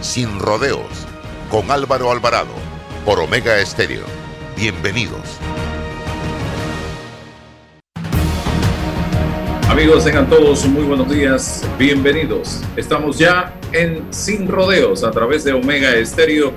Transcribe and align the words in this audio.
sin 0.00 0.38
rodeos 0.38 1.06
con 1.50 1.70
Álvaro 1.70 2.10
Alvarado 2.10 2.54
por 3.04 3.20
Omega 3.20 3.58
Estéreo. 3.60 4.04
Bienvenidos. 4.56 5.20
Amigos, 9.68 10.04
tengan 10.04 10.28
todos 10.28 10.66
muy 10.66 10.84
buenos 10.84 11.08
días, 11.08 11.68
bienvenidos. 11.78 12.60
Estamos 12.76 13.18
ya 13.18 13.54
en 13.72 14.12
Sin 14.12 14.48
Rodeos 14.48 15.04
a 15.04 15.10
través 15.10 15.44
de 15.44 15.52
Omega 15.52 15.94
Estéreo, 15.94 16.52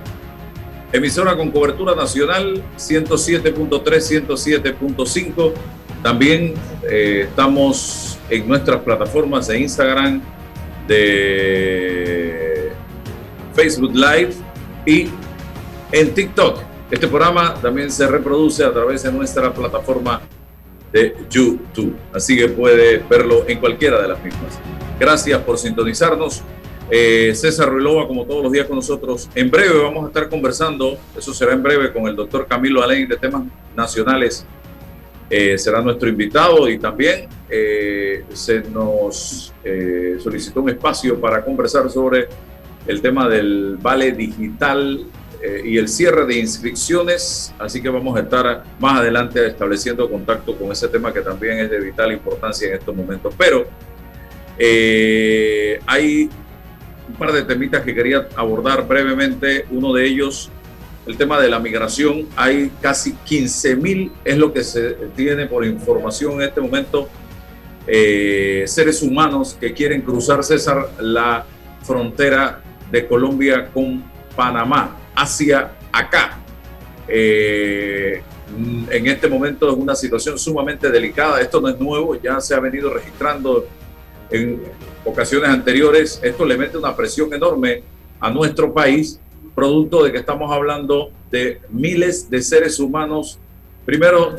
emisora 0.92 1.36
con 1.38 1.52
cobertura 1.52 1.96
nacional 1.96 2.64
107.3, 2.78 4.26
107.5. 4.26 5.54
También 6.02 6.54
eh, 6.90 7.28
estamos 7.30 8.18
en 8.30 8.48
nuestras 8.48 8.82
plataformas 8.82 9.48
de 9.48 9.60
Instagram, 9.60 10.22
de 10.88 12.23
Facebook 13.54 13.94
Live 13.94 14.34
y 14.86 15.10
en 15.92 16.14
TikTok. 16.14 16.60
Este 16.92 17.08
programa 17.08 17.56
también 17.56 17.90
se 17.92 18.08
reproduce 18.08 18.64
a 18.64 18.72
través 18.72 19.04
de 19.04 19.12
nuestra 19.12 19.54
plataforma 19.54 20.22
de 20.92 21.16
YouTube. 21.30 21.96
Así 22.14 22.38
que 22.38 22.48
puede 22.50 23.00
verlo 23.10 23.46
en 23.48 23.60
cualquiera 23.60 24.02
de 24.02 24.08
las 24.08 24.24
mismas. 24.24 24.60
Gracias 25.00 25.42
por 25.42 25.58
sintonizarnos. 25.58 26.44
Eh, 26.90 27.34
César 27.34 27.70
Ruilova, 27.70 28.08
como 28.08 28.26
todos 28.26 28.44
los 28.44 28.52
días 28.52 28.68
con 28.68 28.76
nosotros. 28.76 29.30
En 29.34 29.50
breve 29.50 29.82
vamos 29.82 30.06
a 30.06 30.08
estar 30.08 30.30
conversando, 30.30 30.98
eso 31.18 31.34
será 31.34 31.54
en 31.54 31.64
breve, 31.64 31.92
con 31.92 32.08
el 32.08 32.16
doctor 32.16 32.46
Camilo 32.46 32.84
Alén 32.84 33.08
de 33.08 33.18
temas 33.18 33.44
nacionales. 33.76 34.46
Eh, 35.30 35.58
será 35.58 35.82
nuestro 35.82 36.08
invitado 36.08 36.70
y 36.70 36.78
también 36.78 37.28
eh, 37.50 38.24
se 38.34 38.62
nos 38.62 39.52
solicitó 40.20 40.62
un 40.62 40.70
espacio 40.70 41.20
para 41.20 41.44
conversar 41.44 41.90
sobre 41.90 42.28
el 42.88 43.02
tema 43.02 43.28
del 43.30 43.78
vale 43.82 44.12
digital 44.12 45.06
eh, 45.42 45.62
y 45.66 45.78
el 45.78 45.90
cierre 45.90 46.26
de 46.26 46.40
inscripciones, 46.40 47.54
así 47.60 47.82
que 47.82 47.90
vamos 47.90 48.18
a 48.18 48.22
estar 48.22 48.64
más 48.80 49.00
adelante 49.00 49.46
estableciendo 49.46 50.10
contacto 50.10 50.56
con 50.56 50.72
ese 50.72 50.88
tema 50.88 51.14
que 51.14 51.22
también 51.22 51.60
es 51.60 51.70
de 51.70 51.80
vital 51.80 52.12
importancia 52.12 52.70
en 52.70 52.76
estos 52.76 52.96
momentos. 52.96 53.34
Pero 53.38 53.66
eh, 54.58 55.80
hay 55.86 56.30
un 57.10 57.16
par 57.16 57.32
de 57.34 57.44
temitas 57.44 57.84
que 57.84 57.94
quería 57.94 58.28
abordar 58.36 58.88
brevemente. 58.88 59.66
Uno 59.72 59.94
de 59.94 60.06
ellos, 60.06 60.50
el 61.06 61.18
tema 61.18 61.40
de 61.42 61.50
la 61.50 61.60
migración. 61.60 62.28
Hay 62.36 62.72
casi 62.82 63.14
15 63.14 63.76
mil, 63.76 64.12
es 64.24 64.38
lo 64.38 64.54
que 64.54 64.64
se 64.64 64.92
tiene 65.16 65.46
por 65.48 65.66
información 65.66 66.36
en 66.36 66.44
este 66.44 66.62
momento, 66.62 67.10
eh, 67.86 68.64
seres 68.66 69.02
humanos 69.02 69.58
que 69.60 69.74
quieren 69.74 70.02
cruzar, 70.02 70.44
César, 70.44 70.90
la 71.02 71.46
frontera 71.82 72.62
de 72.94 73.08
Colombia 73.08 73.70
con 73.74 74.04
Panamá 74.36 74.96
hacia 75.16 75.72
acá. 75.92 76.38
Eh, 77.08 78.22
en 78.92 79.08
este 79.08 79.28
momento 79.28 79.68
es 79.68 79.76
una 79.76 79.96
situación 79.96 80.38
sumamente 80.38 80.92
delicada. 80.92 81.42
Esto 81.42 81.60
no 81.60 81.70
es 81.70 81.80
nuevo, 81.80 82.16
ya 82.22 82.40
se 82.40 82.54
ha 82.54 82.60
venido 82.60 82.94
registrando 82.94 83.66
en 84.30 84.62
ocasiones 85.04 85.50
anteriores. 85.50 86.20
Esto 86.22 86.46
le 86.46 86.56
mete 86.56 86.78
una 86.78 86.96
presión 86.96 87.34
enorme 87.34 87.82
a 88.20 88.30
nuestro 88.30 88.72
país, 88.72 89.20
producto 89.56 90.04
de 90.04 90.12
que 90.12 90.20
estamos 90.20 90.52
hablando 90.52 91.12
de 91.32 91.62
miles 91.70 92.30
de 92.30 92.44
seres 92.44 92.80
humanos, 92.80 93.40
primero, 93.88 94.36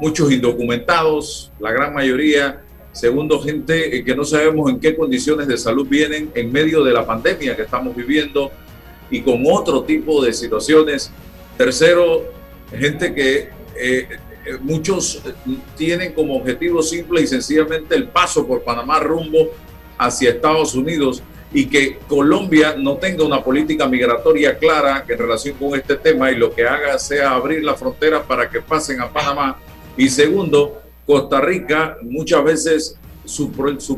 muchos 0.00 0.32
indocumentados, 0.32 1.52
la 1.60 1.70
gran 1.70 1.94
mayoría, 1.94 2.60
Segundo, 2.92 3.40
gente 3.40 3.96
eh, 3.96 4.04
que 4.04 4.14
no 4.14 4.24
sabemos 4.24 4.70
en 4.70 4.80
qué 4.80 4.96
condiciones 4.96 5.46
de 5.46 5.56
salud 5.56 5.86
vienen 5.86 6.30
en 6.34 6.50
medio 6.50 6.82
de 6.82 6.92
la 6.92 7.06
pandemia 7.06 7.54
que 7.54 7.62
estamos 7.62 7.94
viviendo 7.94 8.50
y 9.10 9.20
con 9.22 9.44
otro 9.46 9.84
tipo 9.84 10.22
de 10.24 10.32
situaciones. 10.32 11.10
Tercero, 11.56 12.24
gente 12.70 13.14
que 13.14 13.50
eh, 13.76 14.08
eh, 14.46 14.58
muchos 14.60 15.22
tienen 15.76 16.12
como 16.12 16.36
objetivo 16.36 16.82
simple 16.82 17.22
y 17.22 17.26
sencillamente 17.26 17.94
el 17.94 18.08
paso 18.08 18.46
por 18.46 18.62
Panamá 18.62 18.98
rumbo 18.98 19.50
hacia 19.96 20.30
Estados 20.30 20.74
Unidos 20.74 21.22
y 21.52 21.66
que 21.66 21.98
Colombia 22.08 22.76
no 22.78 22.96
tenga 22.96 23.24
una 23.24 23.42
política 23.42 23.86
migratoria 23.86 24.56
clara 24.56 25.04
en 25.06 25.18
relación 25.18 25.56
con 25.56 25.74
este 25.78 25.96
tema 25.96 26.30
y 26.30 26.36
lo 26.36 26.54
que 26.54 26.64
haga 26.64 26.98
sea 26.98 27.32
abrir 27.32 27.62
la 27.64 27.74
frontera 27.74 28.22
para 28.22 28.48
que 28.48 28.60
pasen 28.60 29.00
a 29.00 29.12
Panamá. 29.12 29.58
Y 29.96 30.08
segundo, 30.08 30.80
Costa 31.10 31.40
Rica 31.40 31.96
muchas 32.02 32.44
veces 32.44 32.96
su, 33.24 33.50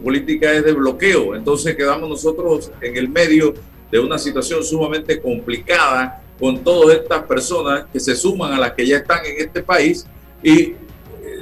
política 0.02 0.50
es 0.50 0.64
de 0.64 0.72
bloqueo, 0.72 1.36
entonces 1.36 1.76
quedamos 1.76 2.08
nosotros 2.08 2.72
en 2.80 2.96
el 2.96 3.10
medio 3.10 3.52
de 3.90 3.98
una 3.98 4.16
situación 4.16 4.64
sumamente 4.64 5.20
complicada 5.20 6.22
con 6.40 6.64
todas 6.64 6.96
estas 6.96 7.24
personas 7.24 7.84
que 7.92 8.00
se 8.00 8.14
suman 8.14 8.54
a 8.54 8.58
las 8.58 8.72
que 8.72 8.86
ya 8.86 8.96
están 8.96 9.26
en 9.26 9.46
este 9.46 9.62
país 9.62 10.06
y 10.42 10.58
eh, 10.58 10.74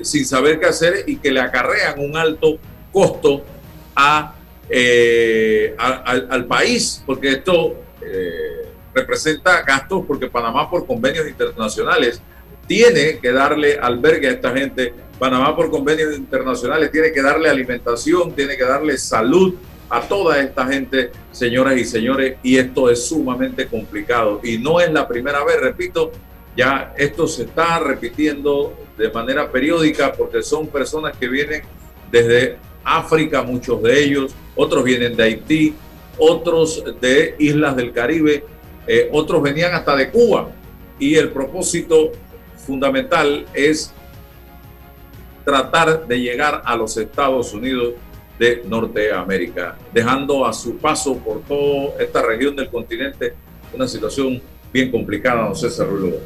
sin 0.02 0.26
saber 0.26 0.58
qué 0.58 0.66
hacer 0.66 1.04
y 1.06 1.14
que 1.18 1.30
le 1.30 1.38
acarrean 1.38 2.00
un 2.00 2.16
alto 2.16 2.58
costo 2.90 3.44
eh, 4.68 5.76
al 5.78 6.46
país, 6.46 7.00
porque 7.06 7.30
esto 7.30 7.76
eh, 8.02 8.66
representa 8.92 9.62
gastos 9.62 10.04
porque 10.04 10.26
Panamá 10.26 10.68
por 10.68 10.84
convenios 10.84 11.28
internacionales 11.28 12.20
tiene 12.70 13.18
que 13.18 13.32
darle 13.32 13.80
albergue 13.80 14.28
a 14.28 14.30
esta 14.30 14.52
gente 14.52 14.94
Panamá 15.18 15.56
por 15.56 15.72
convenios 15.72 16.16
internacionales 16.16 16.92
tiene 16.92 17.10
que 17.10 17.20
darle 17.20 17.48
alimentación, 17.48 18.32
tiene 18.32 18.56
que 18.56 18.62
darle 18.62 18.96
salud 18.96 19.54
a 19.88 20.02
toda 20.02 20.38
esta 20.38 20.64
gente, 20.68 21.10
señoras 21.32 21.76
y 21.76 21.84
señores, 21.84 22.36
y 22.44 22.58
esto 22.58 22.88
es 22.88 23.08
sumamente 23.08 23.66
complicado. 23.66 24.40
Y 24.44 24.58
no 24.58 24.78
es 24.78 24.92
la 24.92 25.08
primera 25.08 25.44
vez, 25.44 25.60
repito, 25.60 26.12
ya 26.56 26.94
esto 26.96 27.26
se 27.26 27.42
está 27.42 27.80
repitiendo 27.80 28.78
de 28.96 29.10
manera 29.10 29.50
periódica 29.50 30.12
porque 30.12 30.40
son 30.40 30.68
personas 30.68 31.16
que 31.16 31.26
vienen 31.26 31.62
desde 32.08 32.56
África, 32.84 33.42
muchos 33.42 33.82
de 33.82 34.00
ellos, 34.00 34.32
otros 34.54 34.84
vienen 34.84 35.16
de 35.16 35.24
Haití, 35.24 35.74
otros 36.18 36.84
de 37.00 37.34
islas 37.40 37.74
del 37.74 37.92
Caribe, 37.92 38.44
eh, 38.86 39.08
otros 39.12 39.42
venían 39.42 39.74
hasta 39.74 39.96
de 39.96 40.08
Cuba. 40.08 40.52
Y 41.00 41.16
el 41.16 41.30
propósito 41.30 42.12
fundamental 42.70 43.46
es 43.52 43.92
tratar 45.44 46.06
de 46.06 46.20
llegar 46.20 46.62
a 46.64 46.76
los 46.76 46.96
Estados 46.96 47.52
Unidos 47.52 47.94
de 48.38 48.62
Norteamérica, 48.64 49.76
dejando 49.92 50.46
a 50.46 50.52
su 50.52 50.76
paso 50.76 51.16
por 51.18 51.42
toda 51.42 52.00
esta 52.00 52.22
región 52.22 52.54
del 52.54 52.70
continente 52.70 53.34
una 53.72 53.88
situación 53.88 54.40
bien 54.72 54.88
complicada, 54.92 55.48
no 55.48 55.54
César 55.54 55.88
Rulo. 55.88 56.18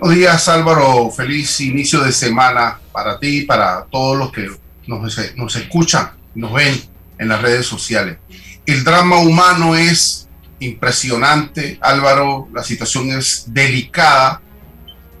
Buenos 0.00 0.16
días 0.16 0.48
Álvaro, 0.48 1.10
feliz 1.10 1.60
inicio 1.60 2.00
de 2.00 2.12
semana 2.12 2.80
para 2.90 3.18
ti 3.18 3.40
y 3.40 3.44
para 3.44 3.84
todos 3.90 4.16
los 4.16 4.32
que 4.32 4.48
nos, 4.86 5.36
nos 5.36 5.56
escuchan, 5.56 6.12
nos 6.34 6.54
ven 6.54 6.80
en 7.18 7.28
las 7.28 7.42
redes 7.42 7.66
sociales. 7.66 8.16
El 8.64 8.84
drama 8.84 9.18
humano 9.18 9.76
es 9.76 10.30
impresionante, 10.60 11.78
Álvaro, 11.82 12.48
la 12.54 12.62
situación 12.62 13.10
es 13.10 13.44
delicada, 13.48 14.40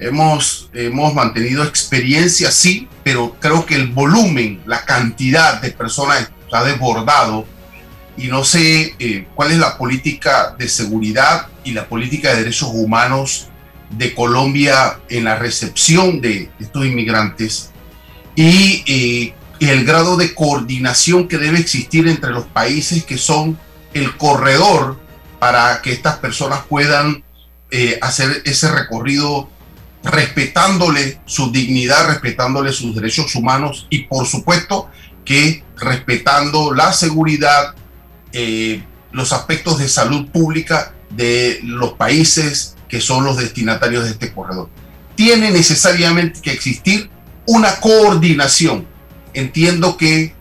Hemos, 0.00 0.70
hemos 0.74 1.12
mantenido 1.14 1.64
experiencia, 1.64 2.50
sí, 2.52 2.88
pero 3.02 3.36
creo 3.40 3.66
que 3.66 3.74
el 3.74 3.88
volumen, 3.88 4.60
la 4.66 4.84
cantidad 4.84 5.60
de 5.60 5.70
personas 5.70 6.30
ha 6.52 6.64
desbordado 6.64 7.46
y 8.16 8.28
no 8.28 8.44
sé 8.44 8.94
eh, 8.98 9.26
cuál 9.34 9.52
es 9.52 9.58
la 9.58 9.78
política 9.78 10.54
de 10.58 10.68
seguridad 10.68 11.46
y 11.64 11.72
la 11.72 11.88
política 11.88 12.30
de 12.30 12.40
derechos 12.40 12.70
humanos 12.72 13.48
de 13.90 14.14
Colombia 14.14 14.98
en 15.08 15.24
la 15.24 15.36
recepción 15.36 16.20
de 16.20 16.50
estos 16.58 16.84
inmigrantes 16.84 17.70
y 18.34 18.84
eh, 18.86 19.34
el 19.60 19.84
grado 19.84 20.16
de 20.16 20.34
coordinación 20.34 21.28
que 21.28 21.38
debe 21.38 21.58
existir 21.58 22.06
entre 22.06 22.30
los 22.30 22.44
países 22.46 23.04
que 23.04 23.18
son 23.18 23.58
el 23.94 24.16
corredor 24.16 24.98
para 25.38 25.80
que 25.82 25.92
estas 25.92 26.16
personas 26.16 26.60
puedan 26.68 27.24
eh, 27.70 27.98
hacer 28.00 28.42
ese 28.44 28.70
recorrido 28.70 29.48
respetándole 30.02 31.20
su 31.24 31.50
dignidad, 31.50 32.08
respetándole 32.08 32.72
sus 32.72 32.94
derechos 32.94 33.34
humanos 33.34 33.86
y 33.90 34.04
por 34.04 34.26
supuesto 34.26 34.88
que 35.24 35.64
respetando 35.76 36.72
la 36.72 36.92
seguridad, 36.92 37.74
eh, 38.32 38.82
los 39.12 39.32
aspectos 39.32 39.78
de 39.78 39.88
salud 39.88 40.28
pública 40.28 40.94
de 41.10 41.60
los 41.62 41.94
países 41.94 42.76
que 42.88 43.00
son 43.00 43.24
los 43.24 43.36
destinatarios 43.36 44.04
de 44.04 44.10
este 44.10 44.32
corredor. 44.32 44.68
Tiene 45.14 45.50
necesariamente 45.50 46.40
que 46.40 46.52
existir 46.52 47.10
una 47.46 47.76
coordinación. 47.80 48.86
Entiendo 49.34 49.96
que 49.96 50.34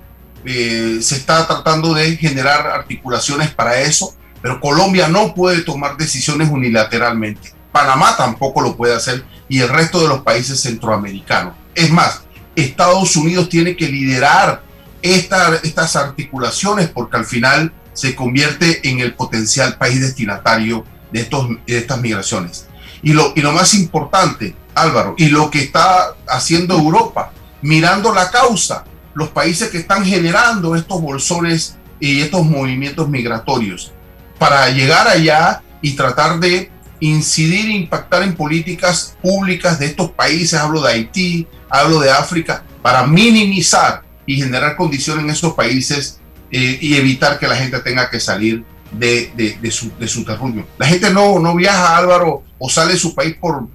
eh, 0.45 1.00
se 1.01 1.15
está 1.15 1.45
tratando 1.48 1.94
de 1.94 2.15
generar 2.15 2.68
articulaciones 2.68 3.50
para 3.50 3.81
eso, 3.81 4.15
pero 4.42 4.62
Colombia 4.62 5.07
no 5.07 5.33
puede 5.33 5.62
tomar 5.62 5.98
decisiones 5.98 6.50
unilateralmente. 6.50 7.56
Panamá 7.77 8.18
tampoco 8.18 8.59
lo 8.62 8.75
puede 8.75 8.95
hacer 8.95 9.24
y 9.47 9.59
el 9.59 9.69
resto 9.69 10.01
de 10.01 10.07
los 10.07 10.21
países 10.21 10.59
centroamericanos. 10.59 11.53
Es 11.75 11.91
más, 11.91 12.24
Estados 12.56 13.15
Unidos 13.15 13.50
tiene 13.50 13.75
que 13.75 13.88
liderar 13.88 14.63
estas 15.03 15.95
articulaciones 15.95 16.89
porque 16.89 17.18
al 17.18 17.25
final 17.25 17.71
se 17.94 18.15
convierte 18.15 18.89
en 18.89 19.00
el 19.00 19.13
potencial 19.13 19.77
país 19.77 20.01
destinatario 20.01 20.85
de, 21.12 21.21
estos, 21.21 21.50
de 21.68 21.77
estas 21.77 22.01
migraciones. 22.01 22.65
Y 23.03 23.13
lo, 23.13 23.33
y 23.35 23.41
lo 23.41 23.51
más 23.51 23.75
importante, 23.75 24.56
Álvaro, 24.74 25.13
y 25.15 25.27
lo 25.27 25.51
que 25.51 25.62
está 25.62 26.15
haciendo 26.27 26.74
Europa, 26.79 27.31
mirando 27.62 28.12
la 28.12 28.31
causa, 28.31 28.85
los 29.13 29.29
países 29.29 29.69
que 29.69 29.77
están 29.77 30.03
generando 30.03 30.75
estos 30.75 31.00
bolsones 31.00 31.77
y 32.00 32.21
estos 32.21 32.44
movimientos 32.44 33.07
migratorios, 33.07 33.91
para 34.39 34.68
llegar 34.71 35.07
allá 35.07 35.62
y 35.79 35.91
tratar 35.91 36.39
de 36.39 36.71
incidir 37.00 37.70
e 37.70 37.74
impactar 37.74 38.24
en 38.24 38.36
políticas 38.36 39.16
públicas 39.22 39.80
de 39.80 39.88
estos 39.88 40.12
países, 40.12 40.60
hablo 40.60 40.82
de 40.82 40.94
Haití, 40.94 41.48
hablo 41.70 42.00
de 42.00 42.12
África, 42.12 42.64
para 42.82 43.06
minimizar 43.06 44.04
y 44.26 44.38
generar 44.38 44.76
condiciones 44.76 45.24
en 45.24 45.32
esos 45.32 45.54
países 45.54 46.20
eh, 46.52 46.78
y 46.82 46.96
evitar 46.96 47.40
que 47.40 47.48
la 47.48 47.56
gente 47.56 47.80
tenga 47.80 48.10
que 48.10 48.20
salir 48.20 48.64
de, 48.92 49.72
su, 49.72 49.92
de 49.98 50.08
su 50.08 50.24
terruño. 50.24 50.66
La 50.78 50.88
gente 50.88 51.10
no, 51.12 51.56
viaja, 51.56 51.98
Álvaro, 51.98 52.44
o 52.58 52.70
sale 52.70 52.94
de 52.94 53.00
su 53.00 53.14
país 53.14 53.36
por, 53.40 53.68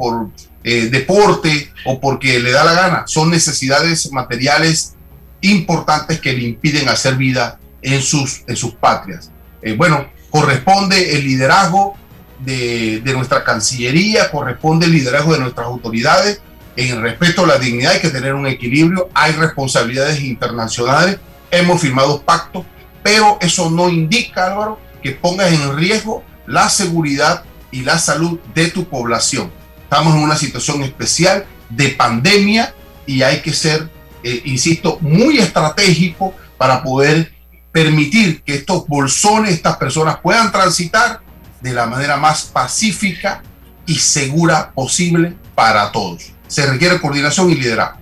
eh, 0.64 0.88
deporte 0.90 1.72
o 1.84 2.00
porque 2.00 2.38
le 2.38 2.52
da 2.52 2.64
la 2.64 2.72
gana. 2.72 3.04
Son 3.06 3.30
necesidades 3.30 4.10
materiales 4.12 4.94
importantes 5.40 6.20
que 6.20 6.32
le 6.32 6.44
impiden 6.44 6.88
hacer 6.88 7.16
vida 7.16 7.58
en 7.82 8.00
sus, 8.00 8.42
en 8.46 8.56
sus 8.56 8.74
patrias. 8.74 9.30
Eh, 9.60 9.74
bueno, 9.74 10.06
corresponde 10.30 11.16
el 11.16 11.24
liderazgo 11.24 11.96
de, 12.44 13.02
nuestra 13.14 13.44
Cancillería, 13.44 14.30
corresponde 14.30 14.86
el 14.86 14.92
liderazgo 14.92 15.32
de 15.32 15.40
nuestras 15.40 15.66
autoridades. 15.66 16.40
En 16.76 17.02
respeto 17.02 17.44
a 17.44 17.46
la 17.46 17.58
dignidad 17.58 17.92
hay 17.92 18.00
que 18.00 18.10
tener 18.10 18.34
un 18.34 18.46
equilibrio, 18.46 19.08
hay 19.14 19.32
responsabilidades 19.32 20.20
internacionales, 20.20 21.18
hemos 21.50 21.80
firmado 21.80 22.22
pactos, 22.22 22.64
pero 23.02 23.38
eso 23.40 23.70
no 23.70 23.88
indica, 23.88 24.46
Álvaro, 24.46 24.78
que 25.02 25.10
pongas 25.12 25.52
en 25.52 25.76
riesgo 25.76 26.24
la 26.46 26.70
seguridad 26.70 27.44
y 27.70 27.82
la 27.82 27.98
salud 27.98 28.38
de 28.54 28.70
tu 28.70 28.88
población. 28.88 29.50
Estamos 29.82 30.14
en 30.14 30.22
una 30.22 30.36
situación 30.36 30.82
especial 30.82 31.44
de 31.68 31.88
pandemia 31.88 32.74
y 33.06 33.22
hay 33.22 33.40
que 33.40 33.52
ser, 33.52 33.90
eh, 34.22 34.42
insisto, 34.46 34.98
muy 35.00 35.38
estratégico 35.38 36.34
para 36.56 36.82
poder 36.82 37.32
permitir 37.70 38.42
que 38.42 38.54
estos 38.54 38.86
bolsones, 38.86 39.52
estas 39.52 39.76
personas 39.76 40.18
puedan 40.22 40.52
transitar 40.52 41.20
de 41.62 41.72
la 41.72 41.86
manera 41.86 42.16
más 42.16 42.46
pacífica 42.46 43.42
y 43.86 43.94
segura 43.94 44.72
posible 44.74 45.34
para 45.54 45.90
todos. 45.92 46.32
Se 46.46 46.66
requiere 46.66 47.00
coordinación 47.00 47.50
y 47.50 47.54
liderazgo. 47.54 48.00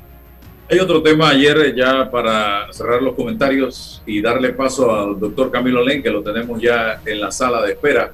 Hay 0.70 0.78
otro 0.78 1.02
tema 1.02 1.30
ayer 1.30 1.74
ya 1.74 2.08
para 2.10 2.72
cerrar 2.72 3.02
los 3.02 3.14
comentarios 3.14 4.02
y 4.06 4.22
darle 4.22 4.50
paso 4.50 4.94
al 4.94 5.18
doctor 5.18 5.50
Camilo 5.50 5.84
Len, 5.84 6.02
que 6.02 6.10
lo 6.10 6.22
tenemos 6.22 6.62
ya 6.62 7.00
en 7.04 7.20
la 7.20 7.32
sala 7.32 7.62
de 7.62 7.72
espera. 7.72 8.12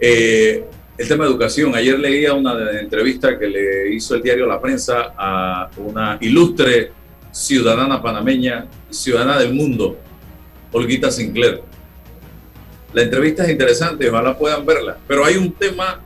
Eh, 0.00 0.64
el 1.00 1.08
tema 1.08 1.24
de 1.24 1.30
educación. 1.30 1.74
Ayer 1.74 1.98
leía 1.98 2.34
una 2.34 2.54
entrevista 2.78 3.38
que 3.38 3.48
le 3.48 3.94
hizo 3.94 4.14
el 4.14 4.22
diario 4.22 4.46
La 4.46 4.60
Prensa 4.60 5.14
a 5.16 5.70
una 5.78 6.18
ilustre 6.20 6.92
ciudadana 7.30 8.02
panameña, 8.02 8.66
ciudadana 8.90 9.38
del 9.38 9.54
mundo, 9.54 9.98
Olguita 10.72 11.10
Sinclair. 11.10 11.62
La 12.92 13.02
entrevista 13.02 13.44
es 13.44 13.50
interesante, 13.50 14.08
ojalá 14.08 14.36
puedan 14.36 14.66
verla, 14.66 14.98
pero 15.06 15.24
hay 15.24 15.36
un 15.36 15.52
tema 15.52 16.00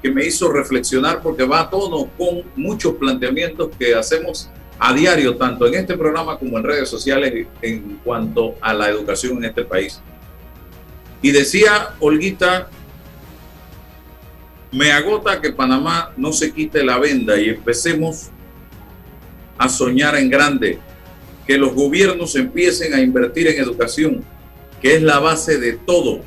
que 0.00 0.10
me 0.10 0.24
hizo 0.24 0.50
reflexionar 0.50 1.20
porque 1.20 1.44
va 1.44 1.60
a 1.60 1.70
tono 1.70 2.08
con 2.16 2.44
muchos 2.56 2.94
planteamientos 2.94 3.70
que 3.78 3.94
hacemos 3.94 4.48
a 4.78 4.94
diario, 4.94 5.36
tanto 5.36 5.66
en 5.66 5.74
este 5.74 5.96
programa 5.96 6.38
como 6.38 6.56
en 6.56 6.64
redes 6.64 6.88
sociales, 6.88 7.46
en 7.60 8.00
cuanto 8.02 8.54
a 8.60 8.72
la 8.72 8.88
educación 8.88 9.36
en 9.38 9.44
este 9.44 9.64
país. 9.64 10.00
Y 11.20 11.32
decía 11.32 11.90
Olguita, 12.00 12.68
me 14.72 14.92
agota 14.92 15.40
que 15.40 15.52
Panamá 15.52 16.12
no 16.16 16.32
se 16.32 16.52
quite 16.52 16.82
la 16.82 16.98
venda 16.98 17.38
y 17.38 17.50
empecemos 17.50 18.30
a 19.58 19.68
soñar 19.68 20.16
en 20.16 20.30
grande, 20.30 20.78
que 21.46 21.58
los 21.58 21.74
gobiernos 21.74 22.34
empiecen 22.36 22.94
a 22.94 23.00
invertir 23.00 23.48
en 23.48 23.60
educación, 23.60 24.24
que 24.80 24.96
es 24.96 25.02
la 25.02 25.18
base 25.18 25.58
de 25.58 25.72
todo. 25.72 26.20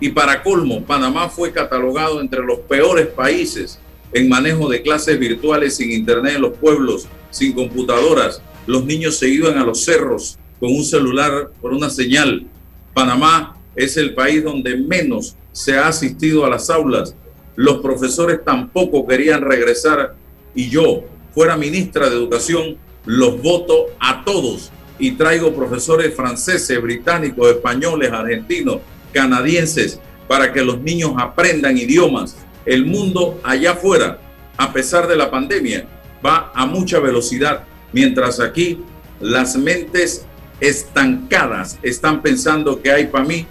Y 0.00 0.10
para 0.10 0.42
colmo, 0.42 0.84
Panamá 0.84 1.28
fue 1.28 1.52
catalogado 1.52 2.20
entre 2.20 2.42
los 2.42 2.60
peores 2.60 3.06
países 3.06 3.78
en 4.12 4.28
manejo 4.28 4.68
de 4.68 4.82
clases 4.82 5.18
virtuales 5.18 5.76
sin 5.76 5.90
internet 5.92 6.34
en 6.36 6.42
los 6.42 6.56
pueblos, 6.58 7.06
sin 7.30 7.52
computadoras. 7.52 8.42
Los 8.66 8.84
niños 8.84 9.16
se 9.16 9.28
iban 9.28 9.58
a 9.58 9.64
los 9.64 9.84
cerros 9.84 10.38
con 10.60 10.72
un 10.74 10.84
celular 10.84 11.50
por 11.60 11.72
una 11.72 11.90
señal. 11.90 12.46
Panamá 12.94 13.56
es 13.74 13.96
el 13.96 14.14
país 14.14 14.44
donde 14.44 14.76
menos 14.76 15.36
se 15.52 15.76
ha 15.76 15.88
asistido 15.88 16.44
a 16.44 16.50
las 16.50 16.68
aulas. 16.68 17.14
Los 17.56 17.80
profesores 17.80 18.44
tampoco 18.44 19.06
querían 19.06 19.42
regresar 19.42 20.14
y 20.54 20.68
yo, 20.68 21.04
fuera 21.34 21.56
ministra 21.56 22.08
de 22.10 22.16
Educación, 22.16 22.76
los 23.04 23.40
voto 23.40 23.86
a 23.98 24.24
todos 24.24 24.70
y 25.02 25.10
traigo 25.10 25.52
profesores 25.52 26.14
franceses, 26.14 26.80
británicos, 26.80 27.50
españoles, 27.50 28.12
argentinos, 28.12 28.76
canadienses, 29.12 29.98
para 30.28 30.52
que 30.52 30.62
los 30.62 30.80
niños 30.80 31.14
aprendan 31.18 31.76
idiomas, 31.76 32.36
el 32.64 32.86
mundo 32.86 33.40
allá 33.42 33.72
afuera, 33.72 34.20
a 34.56 34.72
pesar 34.72 35.08
de 35.08 35.16
la 35.16 35.28
pandemia, 35.28 35.88
va 36.24 36.52
a 36.54 36.66
mucha 36.66 37.00
velocidad, 37.00 37.64
mientras 37.92 38.38
aquí 38.38 38.78
las 39.18 39.56
mentes 39.56 40.24
estancadas 40.60 41.80
están 41.82 42.22
pensando 42.22 42.80
que 42.80 42.92
hay 42.92 43.08
para 43.08 43.24
mí 43.24 43.44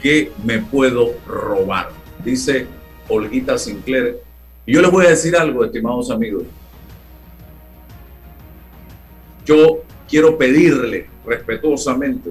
que 0.00 0.30
me 0.44 0.60
puedo 0.60 1.14
robar, 1.26 1.90
dice 2.24 2.68
Olguita 3.08 3.58
Sinclair. 3.58 4.20
Y 4.66 4.74
yo 4.74 4.82
les 4.82 4.90
voy 4.92 5.06
a 5.06 5.10
decir 5.10 5.34
algo, 5.34 5.64
estimados 5.64 6.12
amigos. 6.12 6.44
Yo 9.44 9.83
quiero 10.14 10.38
pedirle 10.38 11.08
respetuosamente 11.26 12.30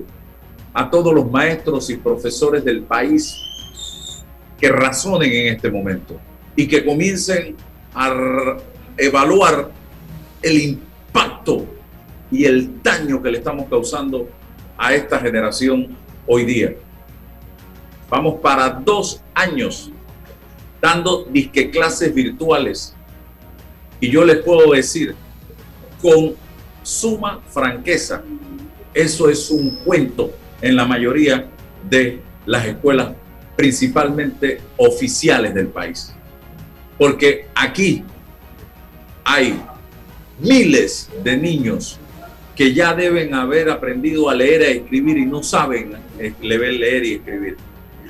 a 0.73 0.89
todos 0.89 1.13
los 1.13 1.29
maestros 1.29 1.89
y 1.89 1.97
profesores 1.97 2.63
del 2.63 2.83
país 2.83 4.23
que 4.57 4.69
razonen 4.69 5.29
en 5.29 5.53
este 5.53 5.69
momento 5.69 6.17
y 6.55 6.65
que 6.65 6.85
comiencen 6.85 7.57
a 7.93 8.55
evaluar 8.95 9.69
el 10.41 10.61
impacto 10.61 11.65
y 12.31 12.45
el 12.45 12.81
daño 12.81 13.21
que 13.21 13.31
le 13.31 13.39
estamos 13.39 13.67
causando 13.69 14.29
a 14.77 14.93
esta 14.93 15.19
generación 15.19 15.89
hoy 16.25 16.45
día. 16.45 16.75
Vamos 18.09 18.39
para 18.39 18.69
dos 18.69 19.21
años 19.33 19.91
dando 20.79 21.25
disque 21.25 21.69
clases 21.69 22.15
virtuales. 22.15 22.95
Y 23.99 24.09
yo 24.09 24.23
les 24.23 24.37
puedo 24.37 24.71
decir 24.71 25.15
con 26.01 26.42
suma 26.83 27.41
franqueza, 27.49 28.21
eso 28.93 29.29
es 29.29 29.49
un 29.49 29.71
cuento 29.83 30.31
en 30.61 30.75
la 30.75 30.85
mayoría 30.85 31.47
de 31.89 32.19
las 32.45 32.65
escuelas 32.65 33.13
principalmente 33.55 34.61
oficiales 34.77 35.53
del 35.53 35.67
país. 35.67 36.13
Porque 36.97 37.47
aquí 37.55 38.03
hay 39.23 39.59
miles 40.39 41.09
de 41.23 41.37
niños 41.37 41.99
que 42.55 42.73
ya 42.73 42.93
deben 42.93 43.33
haber 43.33 43.69
aprendido 43.69 44.29
a 44.29 44.35
leer 44.35 44.61
y 44.61 44.77
escribir 44.77 45.17
y 45.17 45.25
no 45.25 45.41
saben 45.41 45.93
leer 46.41 47.05
y 47.05 47.13
escribir. 47.15 47.57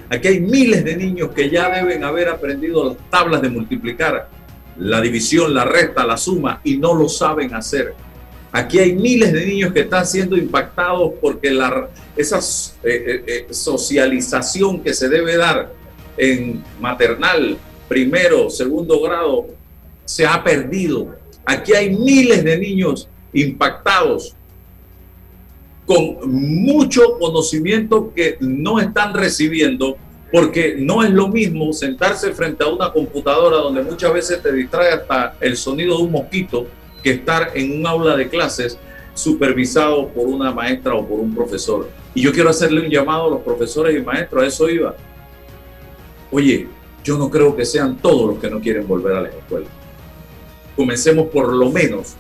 Aquí 0.10 0.28
hay 0.28 0.40
miles 0.42 0.84
de 0.84 0.98
niños 0.98 1.32
que 1.32 1.50
ya 1.50 1.70
deben 1.70 2.04
haber 2.04 2.30
aprendido 2.30 2.90
las 2.90 3.10
tablas 3.10 3.42
de 3.42 3.50
multiplicar, 3.50 4.30
la 4.78 5.02
división, 5.02 5.54
la 5.54 5.66
resta, 5.66 6.06
la 6.06 6.18
suma 6.18 6.60
y 6.64 6.78
no 6.78 6.94
lo 6.94 7.08
saben 7.08 7.54
hacer. 7.54 7.94
Aquí 8.56 8.78
hay 8.78 8.94
miles 8.94 9.34
de 9.34 9.48
niños 9.48 9.74
que 9.74 9.80
están 9.80 10.06
siendo 10.06 10.38
impactados 10.38 11.14
porque 11.20 11.50
la, 11.50 11.90
esa 12.16 12.38
eh, 12.38 12.44
eh, 12.84 13.24
eh, 13.26 13.48
socialización 13.52 14.80
que 14.84 14.94
se 14.94 15.10
debe 15.10 15.38
dar 15.38 15.74
en 16.16 16.64
maternal, 16.80 17.58
primero, 17.90 18.52
segundo 18.52 19.02
grado, 19.02 19.48
se 20.06 20.28
ha 20.28 20.44
perdido. 20.44 21.16
Aquí 21.44 21.74
hay 21.74 21.98
miles 21.98 22.44
de 22.44 22.56
niños 22.60 23.10
impactados 23.34 24.36
con 25.88 26.20
mucho 26.32 27.18
conocimiento 27.18 28.14
que 28.14 28.38
no 28.40 28.80
están 28.80 29.16
recibiendo 29.16 29.98
porque 30.32 30.76
no 30.78 31.04
es 31.04 31.10
lo 31.10 31.28
mismo 31.28 31.74
sentarse 31.74 32.34
frente 32.34 32.64
a 32.64 32.68
una 32.68 32.94
computadora 32.94 33.58
donde 33.58 33.82
muchas 33.82 34.14
veces 34.14 34.44
te 34.44 34.54
distrae 34.54 34.94
hasta 34.94 35.38
el 35.42 35.58
sonido 35.58 35.98
de 35.98 36.04
un 36.04 36.12
mosquito 36.12 36.68
que 37.04 37.12
estar 37.12 37.52
en 37.54 37.80
un 37.80 37.86
aula 37.86 38.16
de 38.16 38.30
clases 38.30 38.80
supervisado 39.14 40.08
por 40.10 40.28
una 40.28 40.52
maestra 40.52 40.96
o 40.96 41.06
por 41.06 41.20
un 41.20 41.36
profesor. 41.36 41.90
Y 42.16 42.22
yo 42.22 42.32
quiero 42.32 42.50
hacerle 42.50 42.82
un 42.82 42.90
llamado 42.90 43.28
a 43.28 43.30
los 43.30 43.42
profesores 43.42 43.96
y 43.96 44.02
maestros, 44.02 44.44
a 44.44 44.48
eso 44.48 44.70
iba. 44.70 44.96
Oye, 46.32 46.68
yo 47.04 47.18
no 47.18 47.30
creo 47.30 47.56
que 47.56 47.66
sean 47.66 47.98
todos 47.98 48.32
los 48.32 48.40
que 48.40 48.50
no 48.50 48.60
quieren 48.60 48.88
volver 48.88 49.16
a 49.16 49.22
la 49.22 49.30
escuela. 49.30 49.68
Comencemos 50.76 51.28
por 51.28 51.54
lo 51.54 51.70
menos 51.70 52.16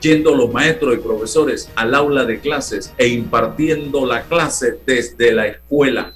yendo 0.00 0.34
los 0.34 0.52
maestros 0.52 0.94
y 0.94 0.98
profesores 0.98 1.70
al 1.76 1.94
aula 1.94 2.24
de 2.24 2.40
clases 2.40 2.92
e 2.98 3.08
impartiendo 3.08 4.04
la 4.04 4.22
clase 4.22 4.78
desde 4.84 5.32
la 5.32 5.46
escuela 5.46 6.14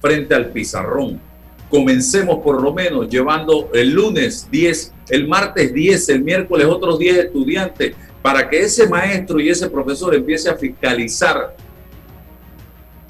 frente 0.00 0.34
al 0.34 0.50
pizarrón. 0.50 1.20
Comencemos 1.68 2.38
por 2.42 2.62
lo 2.62 2.72
menos 2.72 3.08
llevando 3.08 3.70
el 3.72 3.90
lunes 3.90 4.48
10, 4.50 4.92
el 5.10 5.28
martes 5.28 5.72
10, 5.72 6.08
el 6.10 6.22
miércoles 6.22 6.66
otros 6.66 6.98
10 6.98 7.18
estudiantes, 7.18 7.94
para 8.22 8.48
que 8.48 8.60
ese 8.60 8.88
maestro 8.88 9.40
y 9.40 9.48
ese 9.48 9.68
profesor 9.70 10.14
empiece 10.14 10.50
a 10.50 10.56
fiscalizar 10.56 11.56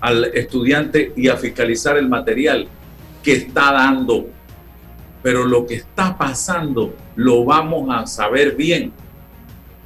al 0.00 0.24
estudiante 0.34 1.12
y 1.16 1.28
a 1.28 1.36
fiscalizar 1.36 1.96
el 1.98 2.08
material 2.08 2.68
que 3.22 3.32
está 3.32 3.72
dando. 3.72 4.28
Pero 5.22 5.44
lo 5.44 5.66
que 5.66 5.74
está 5.74 6.16
pasando 6.16 6.94
lo 7.16 7.44
vamos 7.44 7.88
a 7.90 8.06
saber 8.06 8.56
bien 8.56 8.92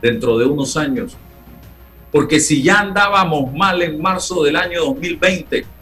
dentro 0.01 0.39
de 0.39 0.47
unos 0.47 0.77
años. 0.77 1.17
Porque 2.13 2.39
si 2.39 2.63
ya 2.63 2.81
andábamos 2.81 3.53
mal 3.53 3.83
en 3.83 4.01
marzo 4.01 4.45
del 4.45 4.55
año 4.55 4.85
2020, 4.85 5.75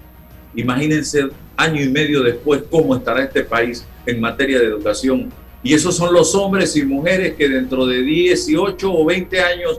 Imagínense 0.54 1.28
año 1.56 1.82
y 1.82 1.88
medio 1.88 2.22
después 2.22 2.62
cómo 2.70 2.94
estará 2.94 3.22
este 3.22 3.44
país 3.44 3.86
en 4.04 4.20
materia 4.20 4.58
de 4.58 4.66
educación. 4.66 5.32
Y 5.62 5.74
esos 5.74 5.96
son 5.96 6.12
los 6.12 6.34
hombres 6.34 6.76
y 6.76 6.84
mujeres 6.84 7.34
que 7.34 7.48
dentro 7.48 7.86
de 7.86 8.02
18 8.02 8.92
o 8.92 9.04
20 9.04 9.40
años 9.40 9.78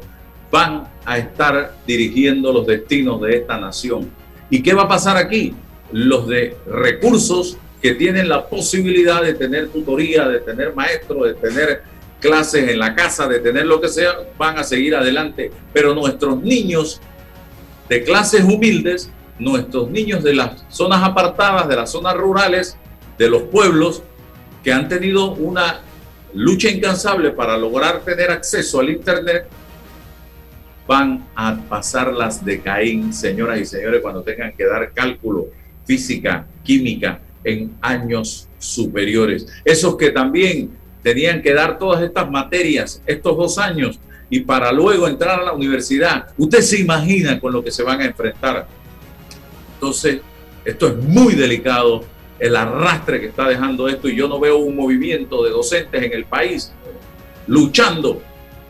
van 0.51 0.87
a 1.05 1.17
estar 1.17 1.75
dirigiendo 1.85 2.53
los 2.53 2.65
destinos 2.65 3.21
de 3.21 3.37
esta 3.37 3.57
nación. 3.57 4.09
¿Y 4.49 4.61
qué 4.61 4.73
va 4.73 4.83
a 4.83 4.87
pasar 4.87 5.17
aquí? 5.17 5.53
Los 5.91 6.27
de 6.27 6.55
recursos 6.67 7.57
que 7.81 7.95
tienen 7.95 8.29
la 8.29 8.47
posibilidad 8.47 9.21
de 9.21 9.33
tener 9.33 9.69
tutoría, 9.69 10.27
de 10.27 10.39
tener 10.39 10.73
maestros, 10.73 11.27
de 11.27 11.33
tener 11.33 11.83
clases 12.19 12.69
en 12.69 12.79
la 12.79 12.95
casa, 12.95 13.27
de 13.27 13.39
tener 13.39 13.65
lo 13.65 13.81
que 13.81 13.89
sea, 13.89 14.13
van 14.37 14.57
a 14.57 14.63
seguir 14.63 14.95
adelante. 14.95 15.51
Pero 15.73 15.93
nuestros 15.93 16.41
niños 16.41 17.01
de 17.89 18.03
clases 18.03 18.43
humildes 18.43 19.11
nuestros 19.39 19.89
niños 19.89 20.23
de 20.23 20.35
las 20.35 20.63
zonas 20.69 21.03
apartadas, 21.03 21.67
de 21.67 21.75
las 21.75 21.91
zonas 21.91 22.15
rurales, 22.15 22.77
de 23.17 23.29
los 23.29 23.43
pueblos, 23.43 24.03
que 24.63 24.71
han 24.71 24.87
tenido 24.87 25.33
una 25.33 25.81
lucha 26.33 26.69
incansable 26.69 27.31
para 27.31 27.57
lograr 27.57 28.01
tener 28.01 28.31
acceso 28.31 28.79
al 28.79 28.89
Internet, 28.89 29.45
van 30.87 31.25
a 31.35 31.55
pasar 31.69 32.13
las 32.13 32.43
de 32.43 32.61
Caín, 32.61 33.13
señoras 33.13 33.59
y 33.59 33.65
señores, 33.65 34.01
cuando 34.01 34.21
tengan 34.21 34.53
que 34.53 34.65
dar 34.65 34.91
cálculo, 34.93 35.47
física, 35.85 36.47
química, 36.63 37.19
en 37.43 37.75
años 37.81 38.47
superiores. 38.57 39.47
Esos 39.65 39.97
que 39.97 40.11
también 40.11 40.71
tenían 41.01 41.41
que 41.41 41.53
dar 41.53 41.77
todas 41.77 42.01
estas 42.01 42.29
materias 42.29 43.01
estos 43.05 43.35
dos 43.35 43.57
años 43.57 43.99
y 44.29 44.39
para 44.39 44.71
luego 44.71 45.07
entrar 45.07 45.39
a 45.39 45.43
la 45.43 45.53
universidad. 45.53 46.27
Usted 46.37 46.61
se 46.61 46.79
imagina 46.79 47.39
con 47.39 47.51
lo 47.51 47.63
que 47.63 47.71
se 47.71 47.83
van 47.83 47.99
a 48.01 48.05
enfrentar 48.05 48.67
entonces, 49.83 50.21
esto 50.63 50.87
es 50.87 50.95
muy 50.95 51.35
delicado, 51.35 52.05
el 52.43 52.57
arrastre 52.57 53.21
que 53.21 53.27
está 53.27 53.47
dejando 53.47 53.87
esto 53.87 54.09
y 54.09 54.17
yo 54.17 54.27
no 54.27 54.37
veo 54.37 54.57
un 54.57 54.75
movimiento 54.75 55.45
de 55.45 55.51
docentes 55.51 56.03
en 56.03 56.11
el 56.11 56.25
país 56.25 56.73
luchando 57.47 58.21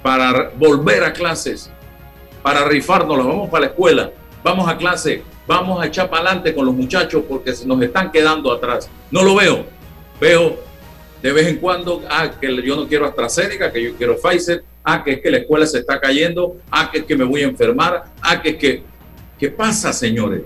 para 0.03 0.51
volver 0.55 1.03
a 1.03 1.11
clases, 1.11 1.71
para 2.43 2.65
rifarnos, 2.65 3.17
vamos 3.17 3.49
para 3.49 3.61
la 3.61 3.71
escuela, 3.71 4.11
vamos 4.43 4.69
a 4.69 4.77
clase, 4.77 5.23
vamos 5.47 5.81
a 5.81 5.87
echar 5.87 6.07
para 6.07 6.21
adelante 6.21 6.53
con 6.53 6.67
los 6.67 6.75
muchachos 6.75 7.23
porque 7.27 7.55
se 7.55 7.65
nos 7.65 7.81
están 7.81 8.11
quedando 8.11 8.51
atrás. 8.51 8.87
No 9.09 9.23
lo 9.23 9.33
veo. 9.33 9.65
Veo 10.21 10.59
de 11.23 11.33
vez 11.33 11.47
en 11.47 11.57
cuando, 11.57 12.03
ah, 12.11 12.29
que 12.39 12.61
yo 12.61 12.75
no 12.75 12.87
quiero 12.87 13.07
AstraZeneca, 13.07 13.71
que 13.71 13.83
yo 13.85 13.95
quiero 13.95 14.17
Pfizer, 14.17 14.63
ah, 14.83 15.03
que 15.03 15.13
es 15.13 15.19
que 15.19 15.31
la 15.31 15.37
escuela 15.37 15.65
se 15.65 15.79
está 15.79 15.99
cayendo, 15.99 16.57
ah, 16.69 16.91
que 16.91 16.99
es 16.99 17.05
que 17.05 17.17
me 17.17 17.23
voy 17.23 17.41
a 17.41 17.45
enfermar, 17.45 18.03
ah, 18.21 18.39
que 18.39 18.49
es 18.49 18.55
que... 18.57 18.83
¿Qué 19.39 19.49
pasa, 19.49 19.91
señores? 19.91 20.43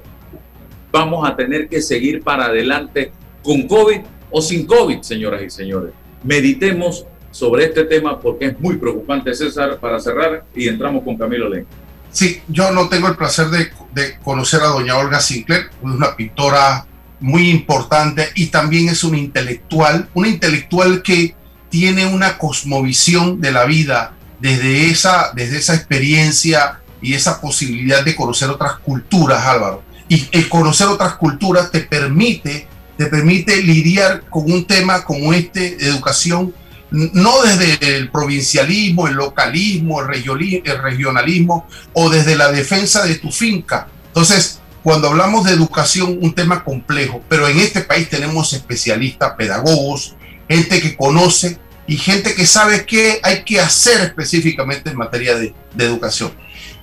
Vamos 0.91 1.27
a 1.27 1.36
tener 1.36 1.67
que 1.67 1.82
seguir 1.82 2.22
para 2.24 2.46
adelante 2.46 3.12
con 3.44 3.67
COVID 3.67 4.01
o 4.29 4.41
sin 4.41 4.65
COVID, 4.65 5.01
señoras 5.01 5.41
y 5.41 5.50
señores. 5.50 5.94
Meditemos 6.24 7.06
sobre 7.32 7.65
este 7.65 7.84
tema 7.84 8.20
porque 8.20 8.48
es 8.48 8.60
muy 8.60 8.77
preocupante, 8.77 9.34
César, 9.34 9.79
para 9.79 10.00
cerrar 10.00 10.46
y 10.56 10.67
entramos 10.67 11.03
con 11.03 11.17
Camilo 11.17 11.50
Len. 11.50 11.65
Sí, 12.12 12.41
yo 12.48 12.72
no 12.72 12.89
tengo 12.89 13.08
el 13.08 13.15
placer 13.15 13.48
de, 13.48 13.70
de 13.94 14.17
conocer 14.24 14.62
a 14.62 14.67
doña 14.67 14.98
Olga 14.98 15.20
Sinclair, 15.20 15.70
una 15.82 16.15
pintora 16.15 16.86
muy 17.20 17.50
importante 17.50 18.29
y 18.36 18.48
también 18.48 18.89
es 18.89 19.03
una 19.03 19.17
intelectual, 19.17 20.10
una 20.13 20.27
intelectual 20.27 21.01
que 21.01 21.36
tiene 21.70 22.06
una 22.06 22.38
cosmovisión 22.38 23.41
de 23.41 23.51
la 23.51 23.65
vida 23.65 24.13
desde 24.39 24.89
esa, 24.89 25.32
desde 25.34 25.58
esa 25.58 25.75
experiencia 25.75 26.79
y 27.01 27.13
esa 27.13 27.41
posibilidad 27.41 28.03
de 28.03 28.15
conocer 28.15 28.50
otras 28.50 28.79
culturas, 28.79 29.46
Álvaro. 29.46 29.84
Y 30.10 30.28
el 30.32 30.48
conocer 30.50 30.88
otras 30.88 31.16
culturas 31.16 31.72
te 31.72 31.82
permite, 31.82 32.68
te 32.98 33.08
permite 33.08 33.62
lidiar 33.62 34.24
con 34.30 34.52
un 34.52 34.66
tema 34.66 35.04
como 35.04 35.34
este 35.34 35.76
de 35.76 35.88
educación, 35.88 36.54
no 36.90 37.42
desde 37.42 37.98
el 37.98 38.10
provincialismo, 38.10 39.08
el 39.08 39.16
localismo, 39.16 40.02
el 40.02 40.82
regionalismo 40.82 41.68
o 41.94 42.10
desde 42.10 42.36
la 42.36 42.52
defensa 42.52 43.06
de 43.06 43.16
tu 43.16 43.32
finca. 43.32 43.88
Entonces, 44.08 44.62
cuando 44.84 45.10
hablamos 45.10 45.44
de 45.46 45.52
educación, 45.52 46.18
un 46.22 46.34
tema 46.34 46.64
complejo, 46.64 47.22
pero 47.28 47.48
en 47.48 47.60
este 47.60 47.82
país 47.82 48.10
tenemos 48.10 48.54
especialistas, 48.54 49.34
pedagogos, 49.34 50.16
gente 50.48 50.82
que 50.82 50.96
conoce 50.96 51.58
y 51.88 51.98
gente 51.98 52.34
que 52.34 52.46
sabe 52.46 52.86
qué 52.86 53.20
hay 53.22 53.44
que 53.44 53.60
hacer 53.60 54.00
específicamente 54.02 54.90
en 54.90 54.98
materia 54.98 55.36
de, 55.36 55.54
de 55.74 55.86
educación. 55.86 56.32